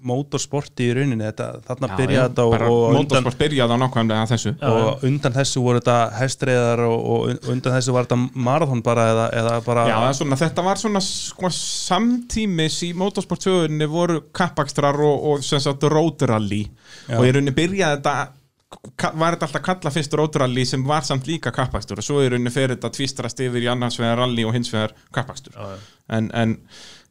[0.07, 1.27] mótorsporti í rauninni.
[1.27, 4.53] Þetta, þarna já, byrja já, þetta og, og, undan, motorsport byrjaði á nákvæmlega þessu.
[4.55, 9.07] Já, og undan þessu voru þetta hestreiðar og, og undan þessu var þetta marathon bara
[9.13, 15.31] eða, eða bara Já, svona, þetta var svona sko, samtímis í motorsportsögunni voru kappakstrar og,
[15.33, 16.65] og sem sagt róturalli
[17.09, 17.19] Já.
[17.19, 18.17] og í rauninni byrjaði þetta
[18.69, 22.53] var þetta alltaf kalla fyrst róturalli sem var samt líka kappakstur og svo í rauninni
[22.53, 26.57] fer þetta tvistrast yfir í annars vegar ralli og hins vegar kappakstur en, en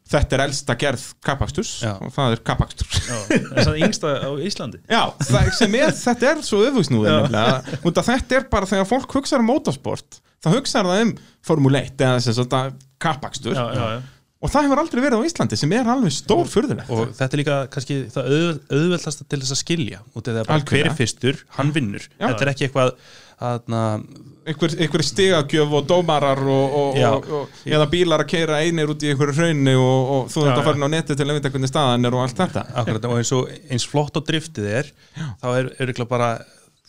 [0.07, 4.83] þetta er elsta gerð kappaksturs og það er kappakstur það er það yngsta á Íslandi?
[4.85, 5.01] Já,
[5.31, 6.61] það, sem er, þetta er svo
[8.03, 11.15] að þetta er bara þegar fólk hugsaður um motorsport, þá hugsaður það um
[11.47, 13.99] Formule 1 eða að kappakstur já, já, já.
[14.37, 17.41] Og það hefur aldrei verið á Íslandi sem er alveg stór furðulegt og þetta er
[17.41, 20.97] líka kannski það auð, auðveldast til þess að skilja út af því að hver er
[20.97, 22.27] fyrstur, hann vinnur Já.
[22.27, 22.93] þetta er ekki eitthvað
[23.37, 23.81] aðna,
[24.49, 27.09] einhver, einhver stigagjöf og dómarar og, og, Já.
[27.13, 30.47] og, og eða bílar að keira einir út í einhverju hraunni og, og þú Já,
[30.47, 30.67] þetta já.
[30.69, 33.33] farin á neti til að vita hvernig staðan er og allt þetta akkurat, og eins,
[33.37, 34.89] og, eins flott og driftið er
[35.41, 36.31] þá er, ekki bara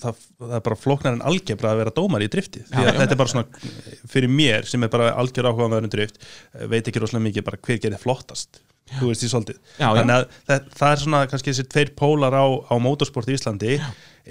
[0.03, 2.89] það, það er bara flóknar en algebra að vera dómar í driftið því Já, að
[2.95, 2.99] já.
[3.03, 6.21] þetta er bara svona fyrir mér sem er bara algjör áhuga með um drift
[6.71, 9.89] veit ekki rosalega mikið bara hver gerir flottast þú veist því svolítið Já, já.
[9.99, 13.75] þannig að það, það er svona kannski þessi tveir pólar á, á motorsport í Íslandi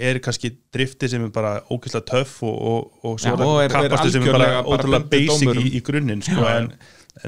[0.08, 3.74] er kannski driftið sem er bara ókvæslega töff og, og, og Já, svo og er
[3.76, 6.58] kappastu sem er bara ótrúlega basic í, í grunninn sko, Já, já.
[6.64, 6.72] en,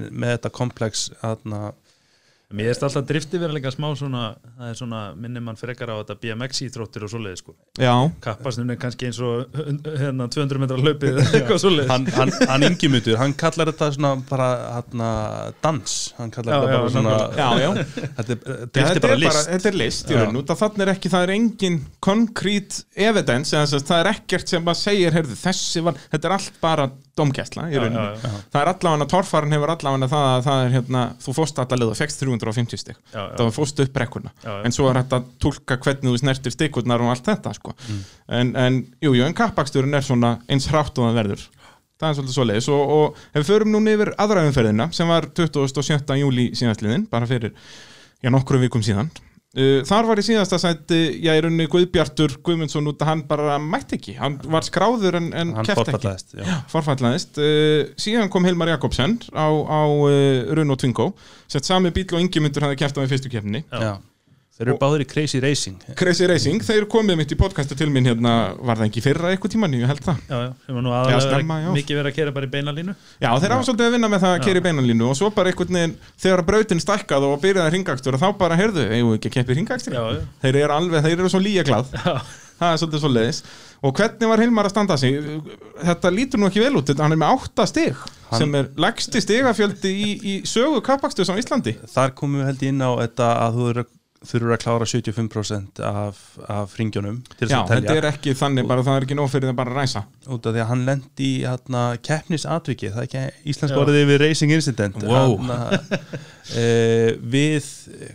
[0.01, 1.63] en með þetta komplex aðna,
[2.51, 4.21] Mér erst alltaf driftið vera líka smá svona
[4.59, 7.53] það er svona, minnir mann frekar á þetta BMX íþróttir og svoleiði sko.
[7.79, 7.93] Já,
[8.25, 9.55] kappastunni er kannski eins og
[9.87, 11.91] hérna 200 metra hlaupið eða eitthvað svoleiðis.
[11.93, 14.49] Hann, hann, hann yngimutur, hann kallar þetta svona bara
[14.81, 15.11] hana,
[15.63, 15.95] dans.
[16.19, 17.71] Hann kallar Já, þetta já, bara svona já, já.
[18.19, 19.53] Þetta er, Já, þetta, bara er bara, list.
[19.55, 20.25] þetta er list í Já.
[20.25, 21.79] raun út að þannig er ekki, það er engin
[22.11, 26.91] konkrét evidence, það er ekkert sem að segir, heyrðu, þessi var þetta er allt bara
[27.21, 28.41] domgæsla í Já, rauninni já, já.
[28.55, 32.01] það er allavega, torfarinn hefur allavega það að það er hérna, þú fórst allavega og
[32.01, 33.37] fegst 350 stig, Já, já.
[33.39, 34.59] það fórst upp brekkuna Já, já.
[34.69, 37.77] en svo er þetta að tólka hvernig þú snertir stikurnar og allt þetta sko.
[37.87, 38.03] Mm.
[38.41, 41.47] en, en jú, jú, en kappaksturinn er svona eins hrátt og það verður
[42.01, 45.27] það er svolítið svoleiðis og, og ef við förum núna yfir aðra umferðina sem var
[45.37, 46.15] 27.
[46.17, 47.53] júli síðastliðin bara fyrir,
[48.25, 49.11] já, nokkrum vikum síðan
[49.89, 53.99] þar var í síðasta sæti, já, í rauninni Guðbjartur Guðmundsson út að hann bara mætti
[53.99, 56.59] ekki, hann var skráður en, en hann kefti ekki.
[56.71, 61.11] forfallaðist uh, síðan kom Hilmar Jakobsen á, á uh, Run og Twingo
[61.51, 63.65] sett sami bíl og Ingemyndur hafði kæft á í fyrstu keppninni.
[63.75, 63.99] Já.
[64.61, 65.85] Þeir eru báðir í Crazy Racing.
[65.97, 69.55] Crazy Racing, þeir komið mitt í podcastu til mín hérna, var það ekki fyrra eitthvað
[69.55, 70.19] tíman, ég held það.
[70.29, 71.71] Já, já, sem var nú aðalega já.
[71.79, 74.37] mikið verið að kera bara í beinalínu Já, þeir hafa svolítið að vinna með það
[74.37, 78.29] að keri beinanlínu og svo bara einhvern veginn, þegar brautin stækkað og byrjaði hringakstur þá
[78.37, 80.05] bara, heyrðu, eigum við ekki að keppi já.
[80.45, 82.15] þeir eru alveg, þeir eru svo líja glað Já,
[82.61, 83.43] það er svolítið svo leiðis
[83.81, 85.15] og hvernig var Hilmar að standa sig?
[85.81, 89.23] Þetta lítur nú ekki vel út, hann er með 8 stig Hann- sem er legsti
[89.25, 91.79] stigafjöldi í, í sögu kappakstus á Íslandi.
[91.89, 93.87] Þar komum við held ég inn á þetta að þú eru
[94.21, 98.35] þurfur að klára 75% af, af ringjónum til þess Já, að þetta telja er ekki
[98.37, 100.03] þannig bara, það er ekki nóg fyrir það bara að ræsa
[100.37, 103.81] út af því að hann lendi í hérna, keppnisatviki, það er ekki íslensk Já.
[103.81, 105.37] orðið við racing incident Wow.
[105.41, 106.01] Þarna,
[106.61, 107.71] eh, við,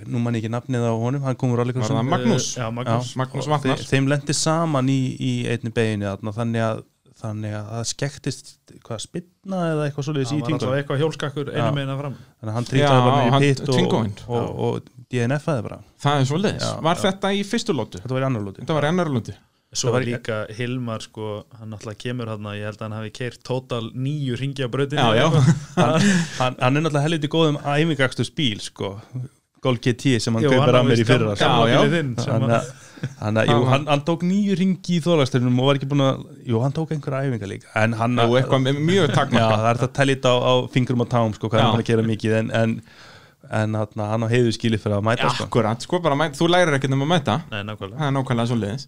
[0.05, 2.51] nú mann ekki nafnið á honum, hann komur alveg Var það Magnús?
[2.53, 6.83] Já, Magnús Magnús Þe, Vatnar þeim lendi saman í, í einni beginu þarna, þannig að
[7.25, 8.49] þannig að það skektist
[8.85, 11.55] hvað spilna eða eitthvað svoleiðis Það í var tingunum alltaf eitthvað hjólskakkur Já.
[11.61, 14.59] einu meina fram þannig að hann Já, trýtaði bara hann- í pitt og, og, og,
[14.67, 16.63] og DNF aðeins bara Það er svo leiðis.
[16.69, 18.01] Já, Var þetta í fyrstu lótu?
[18.03, 19.35] Þetta var í annar lóti Þetta var í annar lótu.
[19.75, 21.29] Svo var var í- líka Hilmar sko,
[21.59, 25.01] hann náttúrulega kemur hann ég held að hann hafi keirt total nýju ringi á brautinu
[25.01, 25.25] Já, já.
[25.81, 26.05] hann,
[26.39, 28.93] hann, hann er náttúrulega helviti góðum æfingakstur spíl sko
[29.65, 31.65] Gold GT sem hann kaupir af mér í fyrra gamla- sko.
[31.65, 32.59] Já, já.
[32.61, 32.71] að-
[33.19, 36.21] hann, jú, Já, hann, hann tók nýju ringi í þólagsturinn og var ekki búin að
[36.47, 39.57] jú, hann tók einhverja æfinga líka en hann, Jú, eitthvað mjög já, takmarka.
[39.59, 41.65] það er það að tellja þetta á, á fingrum og tám sko, hvað Já.
[41.65, 42.77] hann er að gera mikið en, en,
[43.51, 45.47] en hann, hann á heiðu skili fyrir að mæta sko.
[45.49, 47.39] Akkurat, sko bara mæta, þú lærir ekkert um að mæta.
[47.51, 48.87] Nei, nákvæmlega Það er nákvæmlega svo leiðis.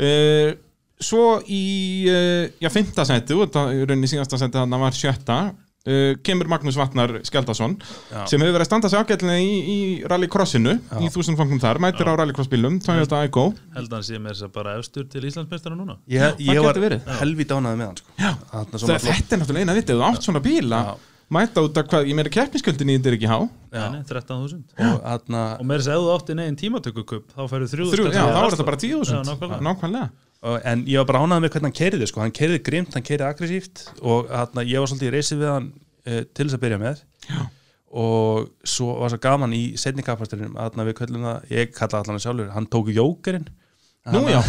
[0.00, 0.52] Uh,
[1.00, 1.64] svo í,
[2.10, 5.38] uh, já, fymta seti, og þetta í rauninni síðasta seti þannig var sjötta,
[5.88, 7.76] uh, kemur Magnús Vatnar Skjaldason,
[8.12, 8.24] Já.
[8.28, 9.78] sem hefur verið að standa sig ágætlega í, í
[10.10, 10.98] rallycrossinu, Já.
[11.00, 13.46] í þúsund fangum þar, mætir á rallycrossbílum, Toyota Igo.
[13.76, 16.64] held að hann sé með þess að bara efstur til Íslandsmeistara núna ég, það ég
[16.64, 16.80] var
[17.20, 18.16] helviti ánæði með hann sko.
[18.20, 18.32] Já.
[18.52, 21.09] Það, þetta er náttúrulega eina vitið, þú átt svona bíla, Já.
[21.34, 23.38] Mæta út af hvað, ég meira keppnisköldinni í þetta er ekki há,
[23.70, 23.82] Já.
[23.84, 27.42] Nei, nei, 13.000 og hann og með þess að ef þú átti neginn tímatökukup þá
[27.52, 29.12] færðu 3.000 Þrjú, já, þá er þetta bara afslátt.
[29.14, 30.08] Já, 10.000 nákvæmlega.
[30.70, 32.22] En ég var bara ánægð með hvernig hann keiriði sko.
[32.24, 35.70] hann keiriði grimt, hann keiriði aggressíft og hann, ég var svolítið í reysið við hann
[35.70, 37.40] uh, til þess að byrja með Já.
[38.00, 42.22] og svo var svo gaman í setni kapasturinn að við köllum það, ég kalla allan
[42.24, 43.50] sjálfur hann tók jókerinn
[44.10, 44.46] þegar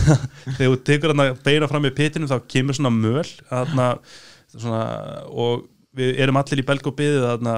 [0.57, 3.87] þú tekur hann að beina fram í pitinu þá kemur svona möl þarna,
[4.55, 4.83] svona,
[5.27, 7.53] og við erum allir í belg og byðið þarna,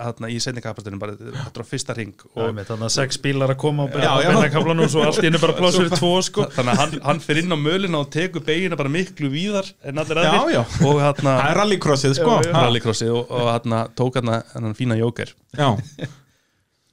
[0.00, 3.52] þarna í setni kapasturinn bara þetta er á fyrsta ring og þannig að sex bílar
[3.52, 4.12] að koma á já.
[4.24, 6.46] beinakaflanum og svo allt í henni bara pláss fyrir tvo sko.
[6.54, 10.00] Þannig að hann, hann fyrir inn á mölina og tekur begina bara miklu víðar en
[10.00, 10.62] allir já.
[10.88, 13.18] og hann Það er rallycrossið, sko.
[13.18, 15.74] Og, og hann tók hann hann fína jóker Já,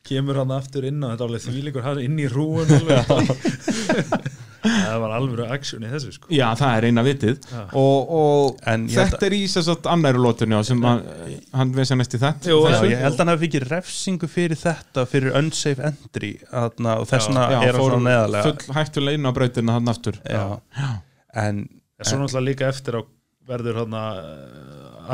[0.07, 3.07] kemur hann aftur inn og þetta er alveg þvílíkur hann inn í rúun alveg.
[4.67, 7.61] það var alveg aksjón í þessu sko já, það er eina vitið Já.
[7.81, 11.03] Og, og En þetta er í þess að annæru lótunni sem hann,
[11.57, 14.31] hann veist að næst í þetta Jú, Já, ég held að hann hafi fikið refsingu
[14.31, 17.33] fyrir þetta fyrir unsafe entry atna, og þess Já.
[17.33, 20.43] vegna er hann neðalega full hættulega inn á brautina hann aftur já.
[21.33, 23.01] en en svo náttúrulega líka eftir á
[23.47, 24.17] verður hann að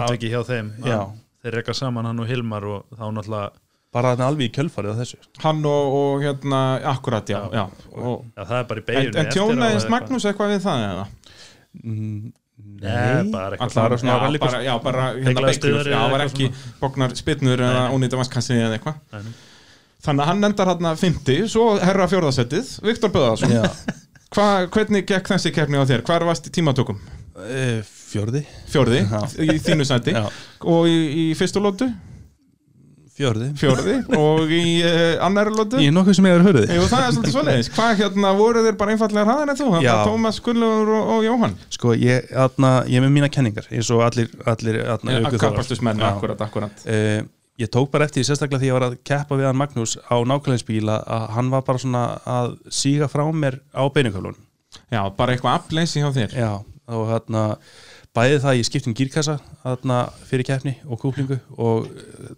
[0.04, 0.98] atveki hjá þeim Já.
[1.04, 3.52] Að þeir rekka saman hann og Hilmar og þá náttúrulega
[3.94, 6.62] bara hann alveg í kjölfarið á þessu Hann og, og hérna,
[6.94, 7.64] akkurat, já, já.
[7.94, 11.06] Og, já, það er bara í En, beginni en tjónaðist Magnús eitthvað við það eða?
[11.84, 12.32] mm,
[12.84, 16.50] Nei, bara eitthvað Bara svona já, bara, já, bara hérna stuðar Já, var ekki
[16.82, 17.96] bóknar spytnur eða Nei.
[17.98, 19.34] ónýta vaskassi eða eitthvað Nei, nei.
[20.04, 23.64] Þannig að hann endar hérna 50, svo herra fjórðasettið Viktor Böðarsson Já.
[24.34, 26.04] Hva, Hvernig gekk þessi keppni á þér?
[26.08, 26.98] Hvar varst í tímatökum?
[27.48, 29.22] Eh, fjórði Fjórði, Já.
[29.46, 30.26] í þínu sæti Já.
[30.70, 31.64] Og í, í fyrstu
[33.14, 33.20] lótu?
[33.20, 35.82] fjórði Fjórði Og í uh, annari lótu?
[35.82, 38.64] ég er nokkuð sem ég er hörði Jú, það er svolítið svoleiðis Hvað hérna, voru
[38.66, 39.68] þeir bara einfallega hraðan en þú?
[39.74, 39.92] Já.
[39.92, 44.04] Þannig Tómas, Gunnlaugur og, og Jóhann sko ég, atna, ég með mína kenningar eins og
[44.08, 46.10] allir, allir atna, Kappastusmenn, Já.
[46.10, 47.22] akkurat, akkurat uh,
[47.62, 50.18] ég tók bara eftir því sérstaklega því ég var að keppa við hann Magnús á
[50.26, 54.40] nákvæmleginsbíl að hann var bara svona að síga frá mér á beinuköflunum
[54.90, 56.52] Já, bara eitthvað afleysi hjá þér já,
[56.90, 57.44] og hérna
[58.14, 59.38] bæði það ég skiptum gírkassa
[60.30, 61.88] fyrir keppni og kúplingu og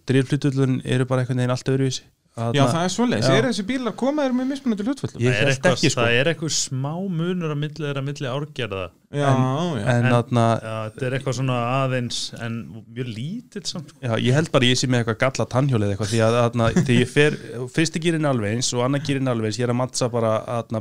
[0.08, 2.90] driflutullun eru bara einhvern veginn allt öðruvísi Já, það er
[3.32, 3.36] Já.
[3.38, 5.20] er þessi bílar komaðir með mismunandi hlutföllum?
[5.22, 5.92] Það er eitthvað, sko.
[5.94, 8.82] það er eitthvað smá munur að milli þeirra milli árgerða
[9.16, 9.84] Já, já.
[9.86, 12.58] en En- þarna já, þetta er eitthvað svona aðeins en
[12.96, 14.00] mjög lítill samt sko.
[14.02, 17.00] Já, ég held bara ég sé með eitthvað galla tannhjólið eitthvað því að þarna, þegar
[17.00, 17.38] ég fer
[17.76, 20.34] fyrsti gýrin alveg eins og annar gýrin alveg eins ég er að mattsa bara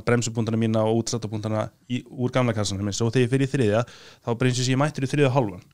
[0.06, 1.70] bremsubúndana mína og útsattubúndana
[2.12, 3.86] úr gamla kassanum og þegar ég fer í þriðja
[4.26, 4.30] þá
[4.66, 5.66] sé ég mættur í þriðja hálfan.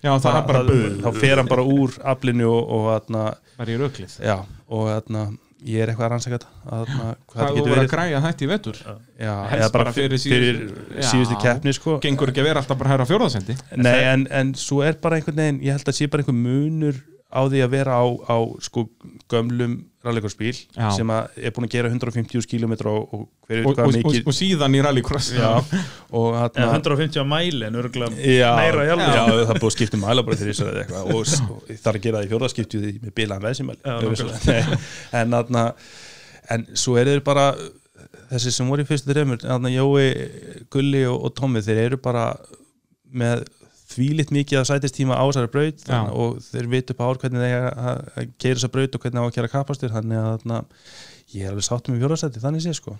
[0.00, 3.24] Já, það er bara buð þá fer hann bara úr aflinu og, og þarna,
[3.60, 4.14] Bara í röklið.
[4.24, 4.36] Já,
[4.72, 5.24] og þarna,
[5.66, 8.44] ég er eitthvað að rannsaka þetta að, þarna, hvað þú getur verið að græja þetta
[8.44, 8.80] í vetur?
[9.20, 10.60] já, eða bara bara fyrir fyrir,
[11.10, 11.98] síðustu- keppni sko.
[12.04, 13.56] Gengur ekki að vera alltaf bara hæra á fjórðasendi?
[13.76, 17.02] Nei, en, en svo er bara einhvern veginn ég held að sé bara einhver munur
[17.30, 18.84] á því að vera á, á sko
[19.30, 20.88] gömlum rallycrossbíl Já.
[20.96, 23.80] sem að er búin að gera 150 km og, og hver Og,
[24.24, 25.32] og, síðan í rallycross.
[25.36, 25.60] Já,
[26.10, 30.06] þarna 150 á mæli en örgulega í alveg já, það er búið að skipta um
[30.06, 31.12] mæla bara þegar ég sagði eitthvað.
[31.14, 31.34] Og,
[31.68, 33.46] það er að gera það í fjórðaskiptju því með bilaðan
[33.84, 34.56] Já, veðsumæli
[35.20, 35.66] en þarna
[36.50, 37.46] en svo er þeir bara
[38.30, 40.08] þessi sem voru í fyrstu þarna Jói,
[40.72, 42.30] Gulli og, og Tommi þeir eru bara
[43.10, 43.44] með
[43.90, 47.44] þvílitt mikið að sætistíma á þessari braut þannig, og þeir vitu upp á ár hvernig
[47.44, 48.00] þeir að
[48.38, 50.62] keira þessa braut og hvernig á að kera kapastur þannig að þarna,
[51.34, 52.96] ég er alveg sáttum í fjórðarsæti þannig sé sko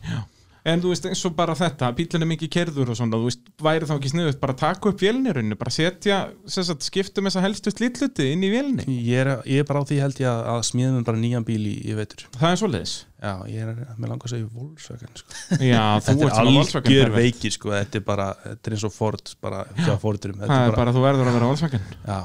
[0.69, 3.45] En þú veist eins og bara þetta, bílinn er mikið kerður og svona, þú veist,
[3.65, 7.73] væri þá ekki sniðut bara taka upp vélnirunni, bara setja sem sagt, skiptum þessa helstu
[7.73, 10.66] slítluti inn í vélni ég er, ég er bara á því held ég að, að
[10.69, 12.97] smíðum bara nýjan bíl í, í veitur Það er svoleiðis?
[13.20, 15.35] Já, ég er með langar að segja Volkswagen sko.
[15.73, 17.27] Já, þú Þetta ert er svona Volkswagen algjör pervert.
[17.27, 17.73] veiki sko.
[17.74, 21.03] Þetta er bara, þetta er eins og Ford bara, hjá Fordurum Það er bara, þú
[21.05, 21.85] verður að vera Volkswagen.
[22.07, 22.20] Já,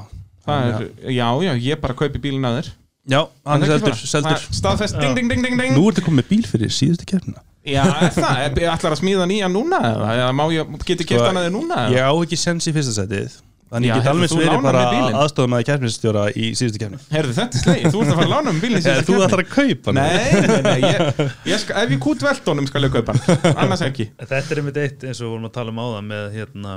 [0.56, 2.70] er, já, já, ég bara kaupi bílinn að þér.
[3.12, 4.46] Já, hann er ekki seldur, bara?
[4.48, 5.76] er Staðfest, ding, ding, ding, ding, ding.
[5.76, 9.00] Nú ertu komið með bíl fyrir síðustu keppnina Já, er það, er, ég ætlar að
[9.02, 11.96] smíða nýja núna eða, má ég, geti kert Sko, hana þið núna eða?
[11.96, 13.36] Ég á ekki sens í fyrsta setið.
[13.66, 17.00] Þannig Já, ég get alveg þú verið lánar bara aðstofað með keppnisstjóra í síðustu keppni.
[17.10, 19.50] Herðu, þetta sleið, þú ert að fara að lána um bílinn Eða þú ætlar að
[19.56, 23.16] kaupa hann Nei, nei, nei, ég, ég skal, ef ég kút veldónum skal ég kaupa
[23.16, 24.06] hann, annars ekki.
[24.22, 26.76] Þetta er einmitt eitt eins og við vorum að tala um áðan með hérna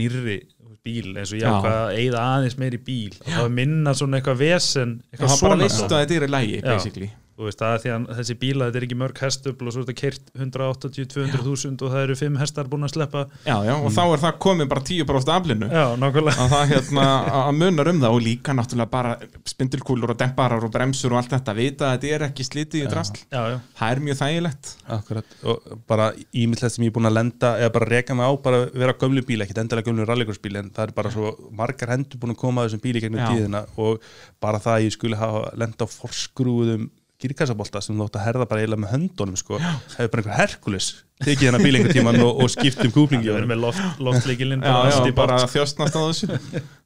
[0.00, 0.38] nýrri
[0.86, 1.52] bíl eins og ég Já.
[1.52, 5.32] ákvað að eigða aðeins meir í bíl og það minna svona eitthvað vesen Það eitthvað
[5.32, 5.86] var bara svona.
[5.86, 6.66] að þetta er í lægi, Já.
[6.72, 9.74] basically þú veist það er því að þessi bíla þetta er ekki mörg hestöfl og
[9.74, 13.24] svo er þetta kert 180-200 þúsund og það eru 5 hestar búin að sleppa.
[13.44, 15.68] Já, já, og þá er það komið bara 10% aflinu.
[15.68, 16.46] Já, nákvæmlega.
[16.46, 17.06] Að það hérna
[17.42, 19.12] að munar um það og líka náttúrulega bara
[19.52, 22.90] spindilkúlur og demparar og bremsur og allt þetta vita að þetta er ekki slitið í
[22.94, 23.20] drasl.
[23.28, 24.72] Já, já, það er mjög þægilegt.
[24.96, 28.32] Akkurat, og bara ímyndilegt sem ég er búin að lenda eða bara reka mig á,
[28.48, 32.20] bara vera gömlu bíl ekkert endilega gömlu rallikursbíl en það er bara svo margar hendur
[32.22, 34.04] búin að koma að þessum bíl í gegnum tíðina og
[34.42, 36.88] bara það að ég skulle hafa lenda á forskrúðum
[37.22, 39.58] girkassabolta sem þú átt að herða bara eiginlega með höndunum sko,
[39.96, 40.88] hefur bara einhver Herkules
[41.24, 44.64] tekið hennar bíl einhver tíman og, og skipt um kúplingi við erum með loft, loftlíkilinn
[44.66, 46.28] Já, já, í bara bátt, þjóstnast á þessu.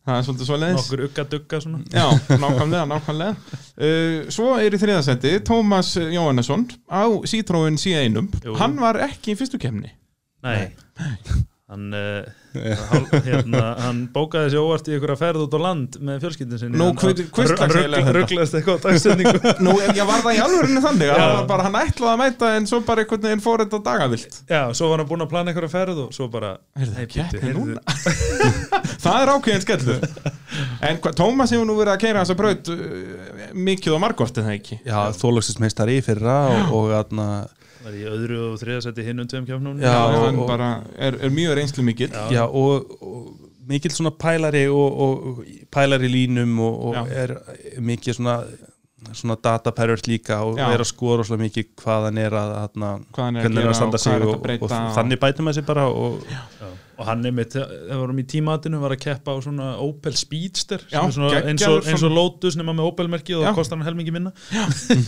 [0.01, 1.81] Það er svolítið svo leiðis nokkur ugga-dugga svona.
[1.93, 2.07] Já,
[2.41, 3.59] nákvæmlega, nákvæmlega.
[3.75, 8.55] Uh, Svo er í þriðasetti Tómas Jóhannesson á Citroen C1 Jú.
[8.63, 9.91] Hann var ekki í fyrstu kemni
[10.47, 10.71] nei,
[11.71, 12.27] hann uh,
[12.91, 16.81] hál- hérna, hann bókaði sér óvart í einhverja ferð út á land með fjölskyldin sinni
[18.17, 21.79] rugglaðist eitthvað á dagsendingu Nú, ég var það í alvörinu þannig að hann bara, hann
[21.79, 24.41] ætlaði að mæta en svo bara einhvern veginn fór þetta dagavilt.
[24.51, 27.55] Já, svo var hann búinn að plana einhverja ferð og svo bara heyrðu.
[27.55, 27.85] núna?
[29.05, 30.03] Það er ákveðin skellur.
[30.91, 34.49] En hva, Tómas hefur nú verið að keira þessa braut uh, mikið og margótt en
[34.51, 34.81] það ekki?
[34.91, 39.47] Já, þólagsismeistari í fyrra og, og atna, var í öðru og þriðasetti hinn um tveim
[39.49, 42.27] kjöfnum Já, Já, og- hann bara er, er mjög reynslu mikill Já.
[42.31, 47.07] já, og, og mikill svona pælari og, og pælari línum og, og Já.
[47.25, 47.37] er
[47.81, 48.41] mikið svona
[49.17, 50.67] svona datapervert líka og Já.
[50.75, 53.59] er að skora svo mikið hvað hann er að, Hvað hann er að hvernig hann
[53.65, 55.67] er að standa hvað sig er og, að breyta og, og- þannig bætum maður sig
[55.71, 56.21] bara og,
[57.01, 60.85] og hann er mitt, þegar vorum í tímatinu var að keppa á svona Opel Speedster
[60.93, 64.13] Já, svona eins, og, eins og Lotus nema með Opel-merki og það kostar hann helmingi
[64.15, 64.35] minna.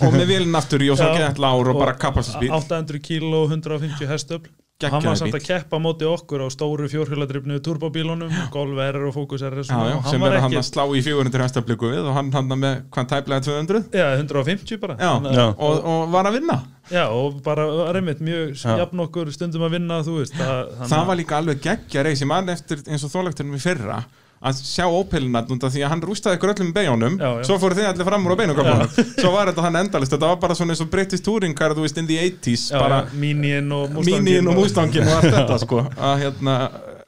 [0.06, 3.52] Og með vélinn aftur í og svo gett lár og bara kapastisbíl 800 kíló og
[3.52, 4.48] 150 hestöfl
[4.88, 9.14] og hann var samt að keppa móti okkur á stóru fjórhjóladrifnu turbóbílunum Golf R og
[9.14, 11.42] Focus R og Já, svona, já, og hann sem er hann að slá í 400
[11.46, 14.96] hestabliku við og hann hann með hvað tæplega 200 já, 150 bara.
[14.98, 15.46] Já, að- Já.
[15.58, 16.58] Og, og var að vinna?
[16.90, 21.06] Já, og bara var einmitt mjög jafn okkur stundum að vinna þú veist það, það
[21.12, 24.00] var líka alveg geggja reys ég man eftir eins og þólektunum í fyrra
[24.42, 27.44] að sjá af því að hann rústaði ykkur öllum beigjónum, Já, já.
[27.46, 30.40] svo fóru þið allir fram úr á beinuköpunum, svo var þetta hann endalist þetta var
[30.42, 33.14] bara svona eins og British Touring car þú veist in the 80s, já, bara já,
[33.22, 34.50] Minion og Mustangin.
[34.50, 36.56] Og Mustangin og allt þetta sko, að hérna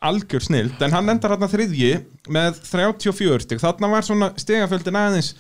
[0.05, 1.93] algjör snild, en hann endar hérna þriðji
[2.35, 5.35] með 34 stig, þarna var svona stigafjöldin aðeins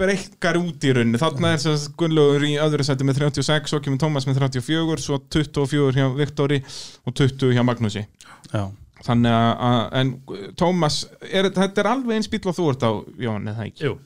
[0.00, 3.82] breykkar út í rauninni, þarna er þess að Gunnlaugur í öðru sæti með 36 svo
[3.84, 6.62] kemur Tómas með 34, svo 24 hjá Viktori
[7.04, 8.64] og 20 hjá Magnúsi já,
[9.04, 10.12] þannig að, en
[10.60, 12.92] Tómas, er, þetta er alveg eins bíl og þú ert á,
[13.26, 13.88] Jón, eða ekki?
[13.88, 13.96] Jú,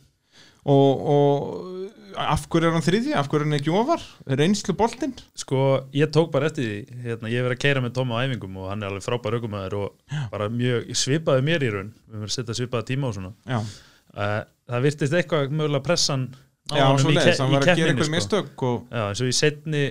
[0.68, 1.88] og, og
[2.18, 4.02] af hverju er hann þriðji, af hverju er hann ekki ofar?
[4.40, 5.14] Reynslu boltinn?
[5.38, 5.62] Sko,
[5.94, 8.58] ég tók bara eftir því hérna, ég hef verið að keira með Tóma á æfingum
[8.58, 11.92] og hann er alveg frábær aukumæður og bara mjög svipaði mér í raun.
[11.94, 13.32] Við verðum að setja svipaði tíma og svona.
[13.46, 13.58] Já,
[14.18, 14.36] uh,
[14.72, 16.28] það virtist eitthvað mögulega pressan
[16.68, 18.72] á já svo í, ke hann í eitthvað sko.
[18.74, 19.84] og já, eins og í setni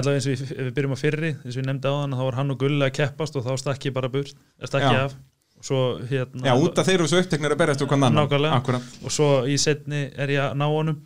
[0.00, 2.24] allavega eins og við, við byrjum á fyrri eins og ég nefndi á þann, þá
[2.24, 5.06] var hann og Gulli að keppast og þá stakk ég bara burt, stakk ég Já.
[5.06, 5.16] af
[5.64, 5.80] svo
[6.10, 9.28] hérna Já, út af þeir eru svo uppteknir að berjast úr hvernig annan og svo
[9.48, 11.02] í setni er ég að ná honum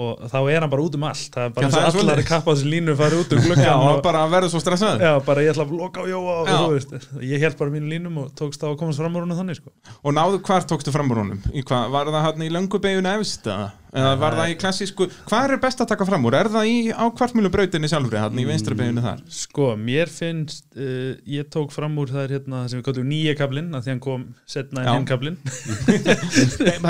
[0.00, 1.94] og þá er hann bara út um allt það er bara Já, eins og allar
[1.96, 2.24] svoleiðis.
[2.24, 5.10] að kappa þessi línu farið út um Já, gluggan og bara verður svo stressaður já,
[5.26, 6.56] bara ég ætla að loka á Jóa og Já.
[6.56, 9.36] þú veist, ég held bara mínu línum og tókst á að komast fram úr húnu
[9.36, 9.74] þannig sko.
[10.00, 11.20] Og náðu hvar tókstu fram úr
[11.60, 13.50] hvað, var það hann í löngu beiguna efst
[13.92, 14.12] eða?
[14.20, 16.36] Var það í klassísku Hvað er best að taka fram úr?
[16.40, 19.22] Er það í á kvartmjölu brautinni sjálfri, hann í vinstri beigunu þar?
[19.34, 23.08] sko, mér finnst uh, ég tók fram úr það er hérna það sem við kallum
[23.10, 25.38] nýja kablin að því hann kom setna en hinn kablin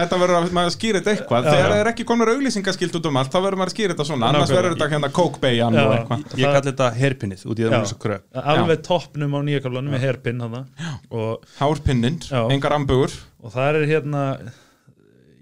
[0.00, 1.46] Þetta verður að maður skýra þetta eitthvað.
[1.46, 3.94] Já, Þegar það er ekki komur auglýsingaskilt út um allt þá verður maður að skýra
[3.94, 4.30] þetta svona.
[4.30, 5.82] Annars verður þetta hérna coke beigjan Já.
[5.84, 6.24] og eitthvað.
[6.30, 7.80] Ég Það- kalli þetta herpinnið út í það Já.
[8.54, 9.96] alveg toppnum á nýja kablanum
[13.80, 14.22] er hérna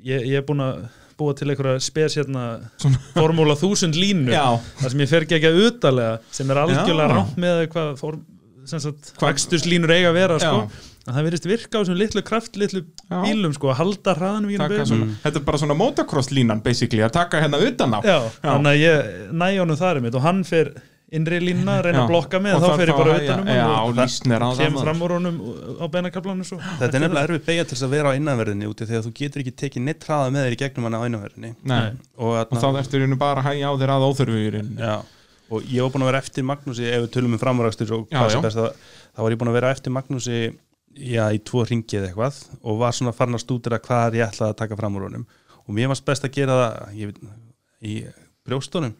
[0.05, 0.87] ég, ég er búin að
[1.19, 2.45] búa til einhverja spes hérna
[3.17, 7.17] formúla þúsund línu Já, það sem ég fer ekki ekki utalega sem er algjörlega Já.
[7.19, 8.21] rámt með hvað
[9.23, 10.63] vexturslínur eiga að vera sko.
[11.09, 13.23] En það verðist virka á þessum litlu kraft litlu Já.
[13.25, 17.01] bílum sko, að halda hraðanum í hennum svona, þetta er bara svona motocross línan basically,
[17.07, 18.01] að taka hérna utan á
[18.43, 20.75] þannig að ég næ honum þar einmitt og hann fer
[21.15, 23.95] innri línna, reyna að blokka með Og þá fer ég bara utanum Já, hann og
[23.97, 25.39] lísnir á kemur það fram úr honum
[25.81, 26.59] á beinakaflanum svo.
[26.81, 29.45] Þetta er nefnilega erfið beigja til þess að vera á innanverðinni úti þegar þú getur
[29.45, 31.53] ekki tekið neitt hraða með þér í gegnum hann á innanverðinni.
[31.73, 31.89] Nei,
[32.21, 34.85] og, og þá ertu hérna bara að hægja á þér að óþörfu í rauninni.
[34.85, 34.97] Já,
[35.49, 37.41] og ég var búin að vera eftir Magnúsi ef við tölum um
[38.53, 38.73] að
[39.19, 40.39] þá var ég búin að vera eftir Magnúsi
[40.95, 44.55] já, í tvo ringi eða eitthvað og var svona farin að stúdira hvað ég ætlaði
[44.55, 45.25] að taka fram úr honum.
[45.67, 47.17] Og mér varst best að gera það ég,
[47.83, 47.97] í
[48.49, 48.95] brjóstunum.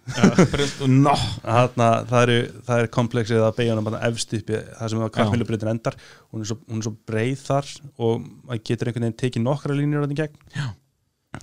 [0.93, 2.39] Nó, Þarna, það, eru,
[2.69, 5.97] það er komplexið að beigja bara efst uppi það sem að kraftmilubritin endar.
[6.33, 9.79] Hún er, svo, hún er svo breið þar og maður getur einhvern veginn tekið nokkra
[9.79, 10.43] línur þarna í gegn.
[10.59, 10.69] Já.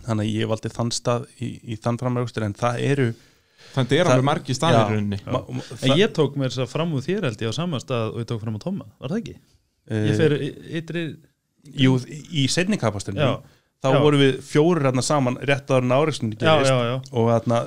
[0.02, 3.04] þannig að ég valdi þann stað í, í þann framrækstur en það eru
[3.76, 5.42] þetta er Það- alveg margi staðir ma,
[5.86, 8.18] En ég tók mér þess að fram úr þér held ég á sama stað og
[8.24, 9.36] ég tók fram á Tóma, var það ekki?
[9.86, 10.36] eh, Ég fer
[10.82, 11.04] ytri
[11.86, 11.94] Jú,
[12.34, 13.30] í setni kapastunum Já.
[13.86, 14.00] þá Já.
[14.02, 15.70] vorum við fjórir hérna saman rétt
[16.70, 17.62] já, já, og hérna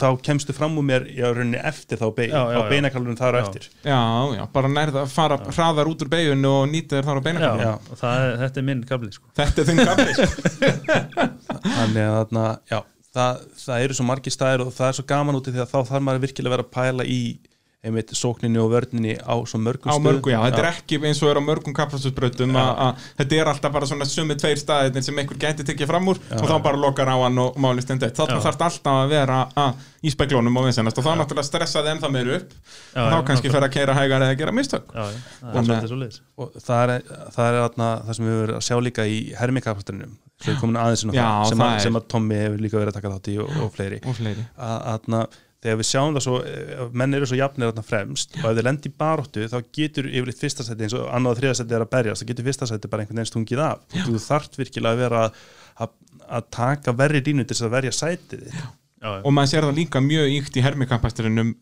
[0.00, 2.68] þá kemstu fram úr mér í rauninni eftir þá beig, Já, já, á já.
[2.72, 3.42] beinakalunum þar á Já.
[3.46, 4.00] eftir Já,
[4.34, 7.26] já, bara nærða að fara hraðar út úr beigunu og nýta þér þar á já,
[7.28, 7.68] beinakafla.
[7.68, 7.74] Já.
[7.94, 9.30] og það, er- þetta er minn kabli sko.
[9.38, 10.88] Þetta er þinn kafli, sko.
[11.78, 12.44] þannig að þarna,
[12.74, 12.80] já,
[13.14, 15.78] það, það eru svo margir staðir og það er svo gaman úti því að þá
[15.92, 17.20] þarf maður virkilega að vera að pæla í
[17.84, 21.20] einmitt sókninni og vörninni á svo mörgum á stöðum mörgu, já, þetta er ekki eins
[21.22, 25.18] og er á mörgum kaplastusbrautum að þetta er alltaf bara svona sumi tveir staðir sem
[25.22, 28.16] einhver gæti tekið fram úr og þá bara lokar á hann og máli stend eitt.
[28.16, 28.40] Þá Já.
[28.48, 32.32] þarf alltaf að vera að, í speklónum og vinsennast og þá náttúrulega stressaði ennþá meir
[32.38, 34.90] upp Já, og þá já, kannski fer að keira hægar eða gera mistök.
[34.94, 37.04] Já, já, það er Og- svolítið og það er,
[37.36, 39.18] það er þarna, það sem við verðum að sjá líka í
[39.70, 43.12] á Já, það sem, það að, er- sem að Tommy hefur líka verið að taka
[43.14, 44.00] þátt í og, og fleiri.
[44.04, 44.46] Og fleiri.
[44.58, 48.46] Að, að, þegar við sjáum það svo ef menn eru svo jafnir þarna fremst og
[48.50, 51.58] ef þeir lendi í baróttu þá getur yfirleitt fyrsta seti eins og annað og þriða
[51.60, 54.22] seti er að berjast þá getur fyrsta seti bara einhvern veginn stungið af og þú
[54.28, 58.58] þarft virkilega að vera að, taka verri dínu til þess að verja sætið þitt.
[59.04, 61.54] Já, já, og maður sér það líka mjög íkt í hermikampasturinum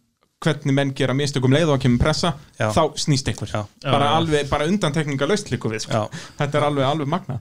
[0.42, 2.68] hvernig menn gera mistök um leið og að kemur pressa Já.
[2.74, 3.60] þá snýst einhver Já.
[3.84, 4.16] bara, Já, já.
[4.18, 6.00] alveg, bara undantekninga laust líku við sko.
[6.02, 6.22] Já.
[6.40, 7.38] þetta er alveg, alveg magna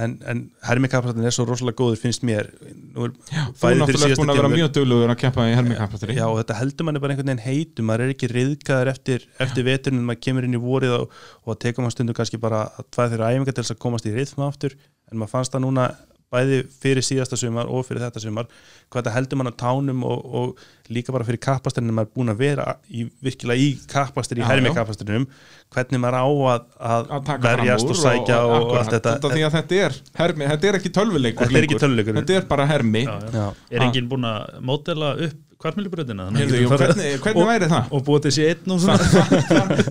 [0.00, 2.48] en, en hermikapasturinn er svo rosalega góður finnst mér.
[2.92, 5.56] Nú er þú er bæði fyrir náttúrulega búin að vera mjög duglugur að keppa í
[5.58, 7.88] hermikapasturi Já, og þetta heldur manni bara einhvern veginn heitum.
[7.90, 11.86] Maður er ekki riðgæður eftir, eftir veturinn maður kemur inn í vorið og, og tekur
[11.86, 12.64] maður stundu kannski bara
[12.94, 14.78] tvæð þeirra æfingar til þess að komast í rithma aftur.
[15.12, 15.90] En maður fannst það núna
[16.32, 18.48] bæði fyrir síðasta sumar og fyrir þetta sumar
[18.88, 22.32] hvað þetta heldur mann á tánum og, og líka bara fyrir kappasturinn maður er búin
[22.32, 24.76] að vera í, virkilega í kappastur í Já, hermi já.
[24.80, 25.28] kappasturinnum
[25.74, 29.80] hvernig maður á að, að, verjast og sækja og, og, akkurat, allt þetta að þetta
[29.86, 31.86] er hermi, þetta er ekki tölvuleikur Þetta er ekki lengur.
[31.86, 32.20] tölvuleikur.
[32.20, 33.38] þetta er bara hermi já, já.
[33.42, 33.46] Já.
[33.72, 37.90] Er enginn búinn að mótela upp kvartmjölubröðina hvernig, hvernig væri það?
[37.94, 38.96] Og búið til sér einn og svona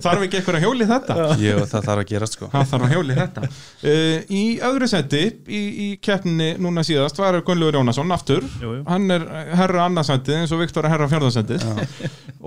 [0.04, 1.16] þarf ekki eitthvað að hjóli þetta?
[1.40, 5.22] Jú, það þarf að gerast sko Það þarf að hjóli þetta uh, Í öðru seti
[5.48, 8.82] í, í keppninni núna síðast var Gunnlaugur Jónasson aftur Jú, jú.
[8.88, 9.24] hann er
[9.62, 11.64] herra annarsætið eins og Viktor er herra fjörðarsætið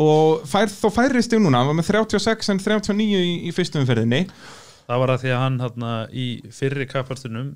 [0.06, 3.84] og fær, þó færist í núna hann var með 36 en 39 í, í fyrstum
[3.86, 4.24] umferðinni.
[4.86, 7.54] Það var að því að hann hérna í fyrri kapparstunum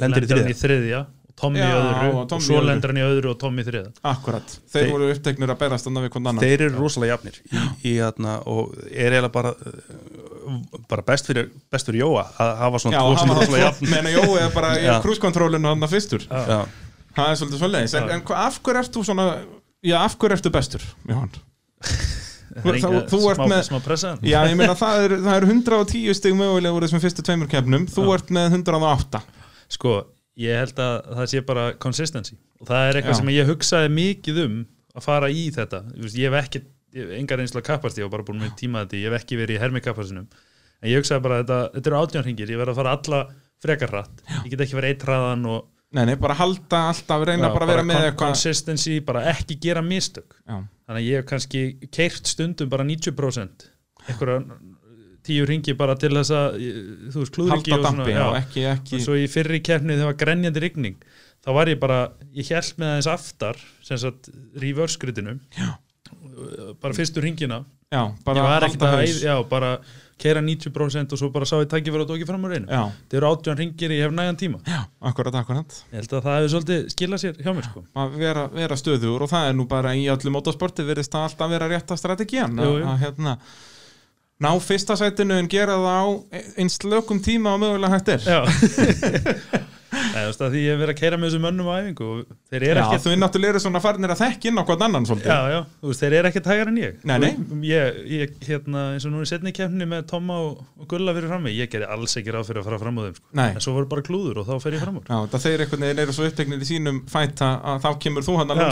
[0.00, 1.04] Lendir í hann í þriðja.
[1.26, 2.66] og Tommy í Já, öðru og og, svo öðru.
[2.70, 3.90] lendir hann í öðru og Tommy í þriðja.
[4.08, 7.36] Akkurat, þeir Þeir- voru uppteknir að berast annar við hvern annan þeir eru rosalega jafnir
[7.42, 10.56] í, í, hérna, og er eiginlega bara uh,
[10.88, 14.14] bara best fyrir, best fyrir Jóa að hafa svona tvo sem er rosalega jafn meina
[14.16, 16.24] Jói er bara í krúskontrólinu hann fyrstur.
[16.30, 16.62] Já.
[17.16, 19.28] Það er svolítið svolítið en, en hva- af hverju ert þú svona
[19.84, 21.36] Já, af hverju ertu bestur, Jóhann?
[22.62, 23.64] Þú- ert með-
[24.30, 27.86] Já, meina það er, það er 110 stig mögulega úr þessum fyrstu tveimur keppnum.
[27.92, 28.14] Þú Já.
[28.18, 29.22] ert með 108
[29.76, 29.92] Sko,
[30.38, 32.36] ég held að það sé bara consistency.
[32.62, 34.56] Og það er eitthvað sem ég hugsaði mikið um
[34.96, 35.82] að fara í þetta.
[36.06, 36.62] Ég hef ekki,
[36.96, 39.58] hef engar einsla kappast ég var bara búin með tíma þetta, ég hef ekki verið
[39.58, 40.28] í hermi kapparsinum.
[40.82, 43.20] En ég hugsaði bara að þetta, þetta eru átjánringir ég verð að fara alla
[43.64, 44.22] frekar hratt.
[44.44, 47.66] Ég get ekki verið eitt hraðan og Nei, nei, bara halda alltaf, reyna Já, bara
[47.66, 48.22] að vera með con- eitthvað.
[48.26, 50.34] consistency, bara ekki gera mistök.
[50.46, 50.56] Já,
[50.86, 51.62] þannig að ég hef kannski
[51.94, 53.68] keirt stundum bara 90%
[54.08, 54.40] einhverja
[55.26, 56.58] tíu ringi bara til þess að
[57.10, 58.94] þú veist, klúðringi halda og svona, dampi, já, ekki, ekki.
[58.98, 60.98] Og svo í fyrri keppni þegar var grenjandi rigning
[61.46, 62.00] þá var ég bara,
[62.34, 64.30] ég held með aðeins aftar sem sagt
[64.62, 65.38] reverse gridinu.
[66.82, 69.20] Bara fyrstu ringina Já, bara halda haus.
[69.22, 69.78] já, bara
[70.20, 73.18] keira 90% og svo bara sá ég tæki fyrir að tóki fram á reynu þetta
[73.20, 74.60] eru 18 ringir, ég hef nægan tíma.
[74.64, 74.80] Já,
[75.10, 77.84] akkurat, akkurat ég held að það hefur svolítið skilað sér hjá mér sko.
[78.00, 81.52] að vera, vera stöður og það er nú bara í öllu motorsporti verðist það alltaf
[81.52, 82.88] vera strategían Jú, að, jú.
[82.92, 83.36] að hérna
[84.40, 86.04] ná fyrsta sætinu en gera það á
[86.60, 88.40] eins lögum tíma og mögulega hægt er já
[90.16, 92.80] Nei, því ég hef verið að keira með þessum mönnum á æfingu og þeir eru
[92.80, 95.38] Já, ekkert þú er náttúrulega svona farnir að þekka inn á hvern annan svolítið Já,
[95.52, 97.30] já, þú veist, þeir eru ekkert hægar en ég Nei, nei.
[97.36, 101.16] Og Ég, ég hérna, eins og nú í setni kemni með Tomma og, og Gulla
[101.16, 103.26] fyrir frammi Ég gerði alls ekki ráð fyrir að fara fram á þeim sko.
[103.40, 103.48] Nei.
[103.52, 106.04] En svo voru bara klúður og þá fer ég fram úr Já, það þeir veginn
[106.06, 108.70] eru svo uppteknir í sínum fæta að þá kemur þú hann Já.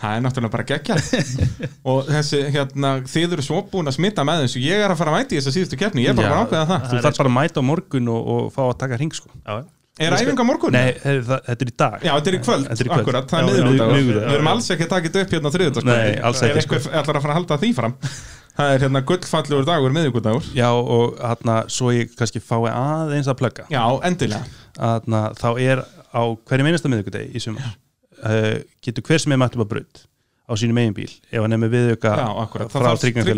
[0.00, 0.94] Það er náttúrulega bara geggja
[1.92, 5.12] og þessi, hérna, þið eru svo búin að smita með þessu, ég er að fara
[5.12, 6.36] að mæti þessa síðustu keppni, ég er bara Já.
[6.38, 8.96] að ákveða það Þú þarf bara að mæta á morgun og, og fá að taka
[9.00, 9.28] hring sko.
[9.44, 9.58] Já,
[10.00, 10.72] Er æfinga morgun?
[10.74, 11.96] Nei, það, þetta er í dag.
[12.00, 13.00] Já, þetta er í kvöld, er í kvöld.
[13.04, 13.96] akkurat, það er miðvikudagur.
[14.00, 16.64] Við erum alls ekki að taka þetta upp hérna á þriðutaskvöldi Nei, alls ekki, Ef
[16.64, 17.94] einhver ætlar að fara að halda því fram?
[18.60, 20.48] Það er hérna gullfallegur dagur, miðvikudagur.
[20.56, 23.68] Já, og hérna, svo ég kannski fái aðeins að plugga.
[23.72, 24.42] Já, endilega.
[24.80, 27.68] Þarna, þá er á hverjum einasta miðvikudegi í sumar
[28.24, 30.02] uh, getur hver sem er mættum að braut
[30.50, 33.36] á sínum eigin bíl ef hann er með viðauka það frá trygginga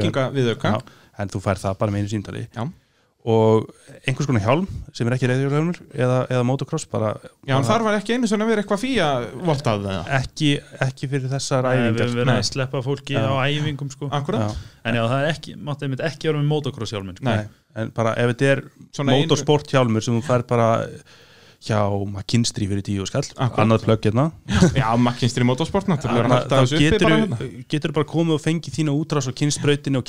[3.22, 3.68] og
[4.02, 7.12] einhvers konar hjálm sem er ekki reyðjólhjálmur eða, eða motocross bara,
[7.46, 9.08] Já en bara þar var ekki einu svona verið eitthvað fía
[9.46, 10.48] vottað það ekki,
[10.88, 12.40] ekki fyrir þessar Nei, við æfingar höfum verið Nei.
[12.42, 13.22] að sleppa fólki Já.
[13.30, 14.10] á æfingum sko.
[14.18, 14.56] Akkurat Já,
[14.90, 17.28] En já, það er ekki, mátti einmitt ekki vera með motocross hjálminn sko.
[17.30, 17.44] Nei.
[17.78, 18.64] en bara ef þetta er
[19.06, 20.66] motorsport hjálmur sem þú fær bara
[21.62, 23.24] hjá McKinstry fyrir tíu skall.
[23.38, 24.24] Annað plögg hérna.
[24.74, 29.32] Já, makkinstri motorsport að þá getur bara þú bara komið og fengið þína útrás á
[29.38, 30.06] kynnsbrautinu og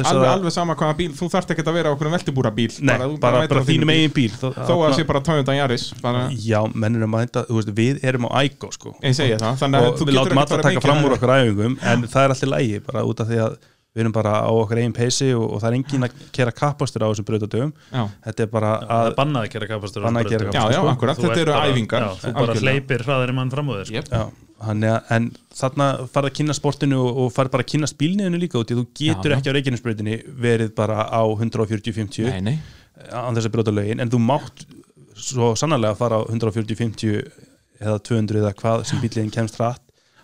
[0.00, 2.52] þess Alveg, að alveg sama hvaða bíl, þú þarft ekki að vera á okkur veltibúra
[2.52, 2.68] bíl.
[2.84, 3.96] Nei, bara, bara, á þínum bíl.
[3.96, 4.30] eigin bíl.
[4.36, 7.12] Þó, að sé bara Toyota Yaris bara, Já, menn er að
[7.56, 8.96] veist, við erum á ægó sko.
[9.00, 12.52] Ég segi það, þannig að þú getur ekki úr okkur æfingum en það er alltaf
[12.52, 13.60] lægi bara út af því að
[13.92, 17.04] við erum bara á okkar eigin peysi og, og það er engin að kera kappastur
[17.04, 20.30] á þessum Já, þetta er bara Það að er bannað að gera kapastur Bannað að
[20.32, 20.72] gera já, kapastur.
[20.72, 20.92] já, sko.
[20.94, 23.96] akkurat, Þú þetta eru æfingar já, Þú bara hleypir hraðari mann fram á þér sko.
[23.98, 24.08] Jep.
[24.16, 24.22] já,
[24.62, 25.28] hann er, en
[25.58, 28.86] þarna farið að kynna sportinu og, og farið bara að kynna spílniðinu líka út þú
[28.96, 29.38] getur Já, já.
[29.42, 32.56] ekki á Reykjanesbrautinni verið bara á 140-50 Nei, nei,
[33.12, 34.64] án þess að brjóta lögin en þú mátt
[35.18, 37.26] svo sannarlega fara á 140-50
[37.82, 39.82] eða 200 eða hvað sem bíliðin kemst hratt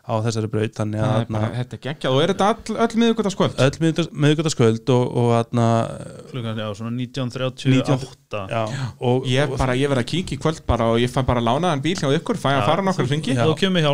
[0.09, 2.14] á þessari braut þannig að er bara, þetta er geggjað.
[2.14, 3.59] Og er þetta all, öll miðugutaskvöld?
[3.66, 5.66] öll meðgötaskvöld og, og þarna
[6.30, 8.62] Klukkan, já, svona 1938 já,
[8.98, 11.44] og, Ég og, bara, ég verð að kíkja í kvöld bara og ég fæ bara
[11.44, 13.36] lánaðan bíl hjá ykkur, fæ að fara nokkur hringi.
[13.36, 13.44] Já.
[13.44, 13.85] Þú kemur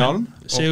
[0.00, 0.24] hjálm,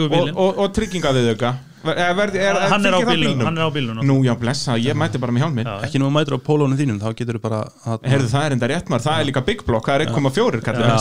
[0.09, 3.45] og, og, og trygginga við auka Verði, er, er, Hann er það bílnum?
[3.47, 6.09] Hann er á bílnum Nú, já, blessa, ég mæti bara með hjálminn Já, ekki nú
[6.09, 8.93] að mætur á pólónu þínum þá getur þú bara að, Heyrðu, það er enda rétt
[8.93, 10.93] maður, það er líka big block, það er 1,4 kallar.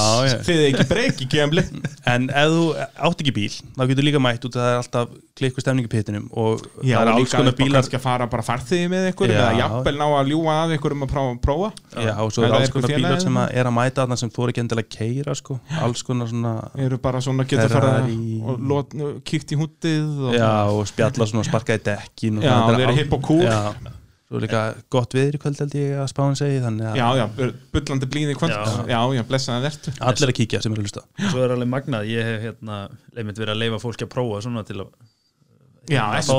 [0.47, 1.65] Þið er ekki breyki kemli
[2.11, 5.19] en ef þú átt ekki bíl þá getur líka mætt út að það er alltaf
[5.41, 7.97] klikku stemning í pittinum og Já, það er alls líka konar upp á bílar kannski
[7.97, 9.37] að fara bara farþegi með ykkur Já.
[9.39, 11.69] eða jafnvel ná að ljúa að ykkur um að prófa, prófa.
[11.95, 14.17] já, og svo er það er alls konar bílar sem að er að mæta þarna
[14.21, 15.57] sem þú er ekki endilega að keira sko.
[15.87, 16.53] alls konar svona
[16.85, 18.41] eru bara svona getur fara Ferrari.
[18.43, 18.95] og lot,
[19.31, 22.87] kíkt í hútið og, já, og spjalla svona og sparka í dekkin og Já, þetta
[22.87, 23.43] er hipp og cool.
[23.45, 23.59] já,
[24.31, 24.63] svo er líka
[24.95, 28.35] gott viður í kvöld held ég að spáin segi þannig að já, já, bullandi blíði
[28.39, 28.55] kvöld.
[28.55, 28.83] Já.
[28.93, 29.95] já, já, blessaði vertu.
[30.11, 31.05] Allir að kíkja sem eru að hlusta.
[31.27, 32.83] Svo er alveg magnað, ég hef hérna
[33.15, 34.93] einmitt verið að leifa fólki að prófa svona til að
[35.89, 36.29] já, að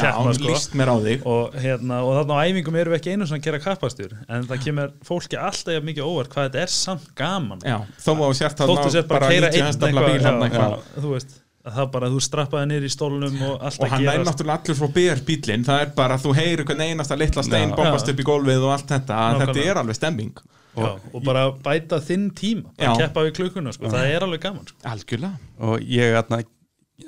[0.00, 0.48] keppa, sko.
[0.48, 1.24] líst mér á þig.
[1.28, 4.48] Og, hérna, og þarna á æfingum erum við ekki einu svona að gera kappastur en
[4.48, 7.62] það kemur fólki alltaf mikið óvart hvað þetta er samt gaman.
[7.66, 10.48] Já, þó má sért þóttu þarna sér bara að keira 90 einn hestafla bíl þarna
[10.48, 11.28] eitthvað,
[11.62, 14.26] að það bara, þú strappaði niður í stólnum og allt og að hann er gera
[14.26, 18.10] náttúrulega allur frá ber bílinn það er bara, þú heyrir hvern einasta litla stein bombast
[18.10, 19.70] upp í gólfið og allt þetta að þetta Nákvæmlega.
[19.70, 20.42] er alveg stemming.
[20.72, 23.90] Já, og bara bæta þinn tíma bara keppa við klukkuna, sko.
[23.92, 24.78] það er alveg gaman sko.
[24.88, 25.50] algjörlega.
[25.68, 26.40] Og ég atna,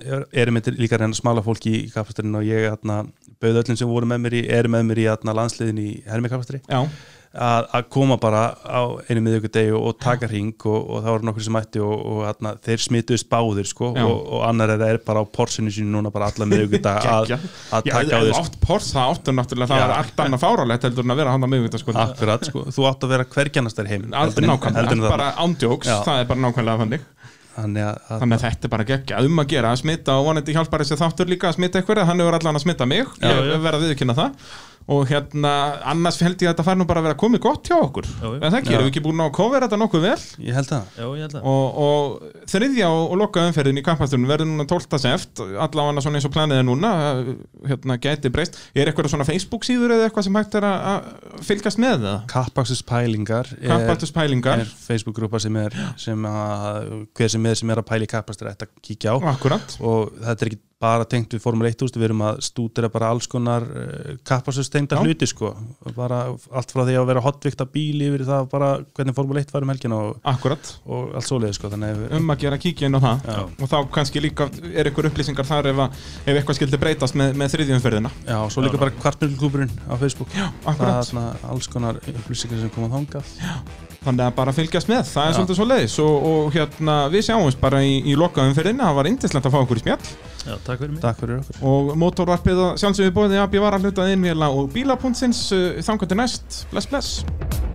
[0.04, 3.00] er, er með líka að reyna að smala fólki í kapasturinn og ég atna,
[3.40, 5.08] bauð öllum sem voru með mér í, er með mér í
[5.40, 6.84] landsliðin í hermi kapasturi já,
[7.34, 11.28] að, að koma bara á einu miðjögudegi og, og taka hring og, og það voru
[11.28, 14.04] nokkur sem mætti og, og atna, þeir smituðust báðir sko, Já.
[14.06, 17.48] og, og annar er, er bara á porsinu sínu núna bara alla að, Geggjað.
[17.74, 19.86] að já, taka á ef því þú átt pors það áttu náttúrulega, það Já.
[19.86, 22.88] er allt annað fáralegt heldur en að vera hann á miðvita sko akkurat, sko, þú
[22.90, 25.98] átt að vera hverjanastar heim Aldrei nákvæmlega, bara ándjóks, Já.
[26.06, 27.08] það er bara nákvæmlega þannig
[27.54, 30.28] þannig að, að Þannig að þetta er bara geggja, um að gera að smita og
[30.28, 33.28] vonandi hjálpar þessi þáttur líka að smita eitthvað hann hefur allan að smita mig, Já,
[33.30, 33.58] ég já.
[33.62, 34.48] verð að viðkynna það
[34.86, 35.50] og hérna,
[35.88, 38.08] annars held ég að þetta fær nú bara að vera komið gott hjá okkur.
[38.20, 38.76] En það ekki, Já.
[38.76, 40.16] erum við ekki búin að kofera þetta nokkuð vel?
[40.44, 43.84] Ég held að já, ég held að og, og þriðja og, og loka umferðin í
[43.86, 44.98] kampastunum verður núna 12.
[45.00, 46.90] seft allavega svona eins og planið er núna
[47.70, 51.08] hérna gæti breyst, er eitthvað svona Facebook síður eða eitthvað sem hægt er að-
[51.48, 57.58] fylgjast með það, Kappaksus pælingar er, er Facebook-grúpa sem er sem að hver sem er
[57.60, 59.32] sem er að pæla í kappastur ætti að kíkja á.
[59.34, 62.90] Akkurat, og þetta er ekki bara tengt við Formule 1 úst, við erum að stúdira
[62.92, 63.66] bara alls konar
[64.26, 65.02] kappasustengda Já.
[65.04, 65.54] hluti sko.
[65.96, 69.66] Bara allt frá því að vera hotvikta bíl yfir það bara hvernig Formule 1 var
[69.66, 73.04] um helgina og, og allt svoleiði sko að við, um að gera kíkja inn á
[73.06, 73.28] það.
[73.34, 73.40] Já.
[73.64, 77.34] og þá kannski líka er ykkur upplýsingar þar ef, að, ef eitthvað skildi breytast með,
[77.40, 80.34] með þriðjumferðina já, og svo líka bara kvartmjölklúburinn á Facebook.
[80.36, 80.86] Já, það
[81.24, 83.34] er alls konar upplýsingar sem koma þangað
[84.04, 85.36] þannig að bara fylgjast með það er Já.
[85.38, 89.48] svolítið svo leiðis og, og hérna við sjáumst bara í, í lokaumferðina það var indislegt
[89.48, 90.00] að fá okkur í smjall.
[90.44, 91.02] Já, takk fyrir mig.
[91.04, 91.62] Takk fyrir okkur.
[91.70, 96.12] Og mótorvarpið og sjálfsögðu bóðið að býja var að hluta innvila og bílapuntsins uh, þangar
[96.12, 97.73] til næst, bless bless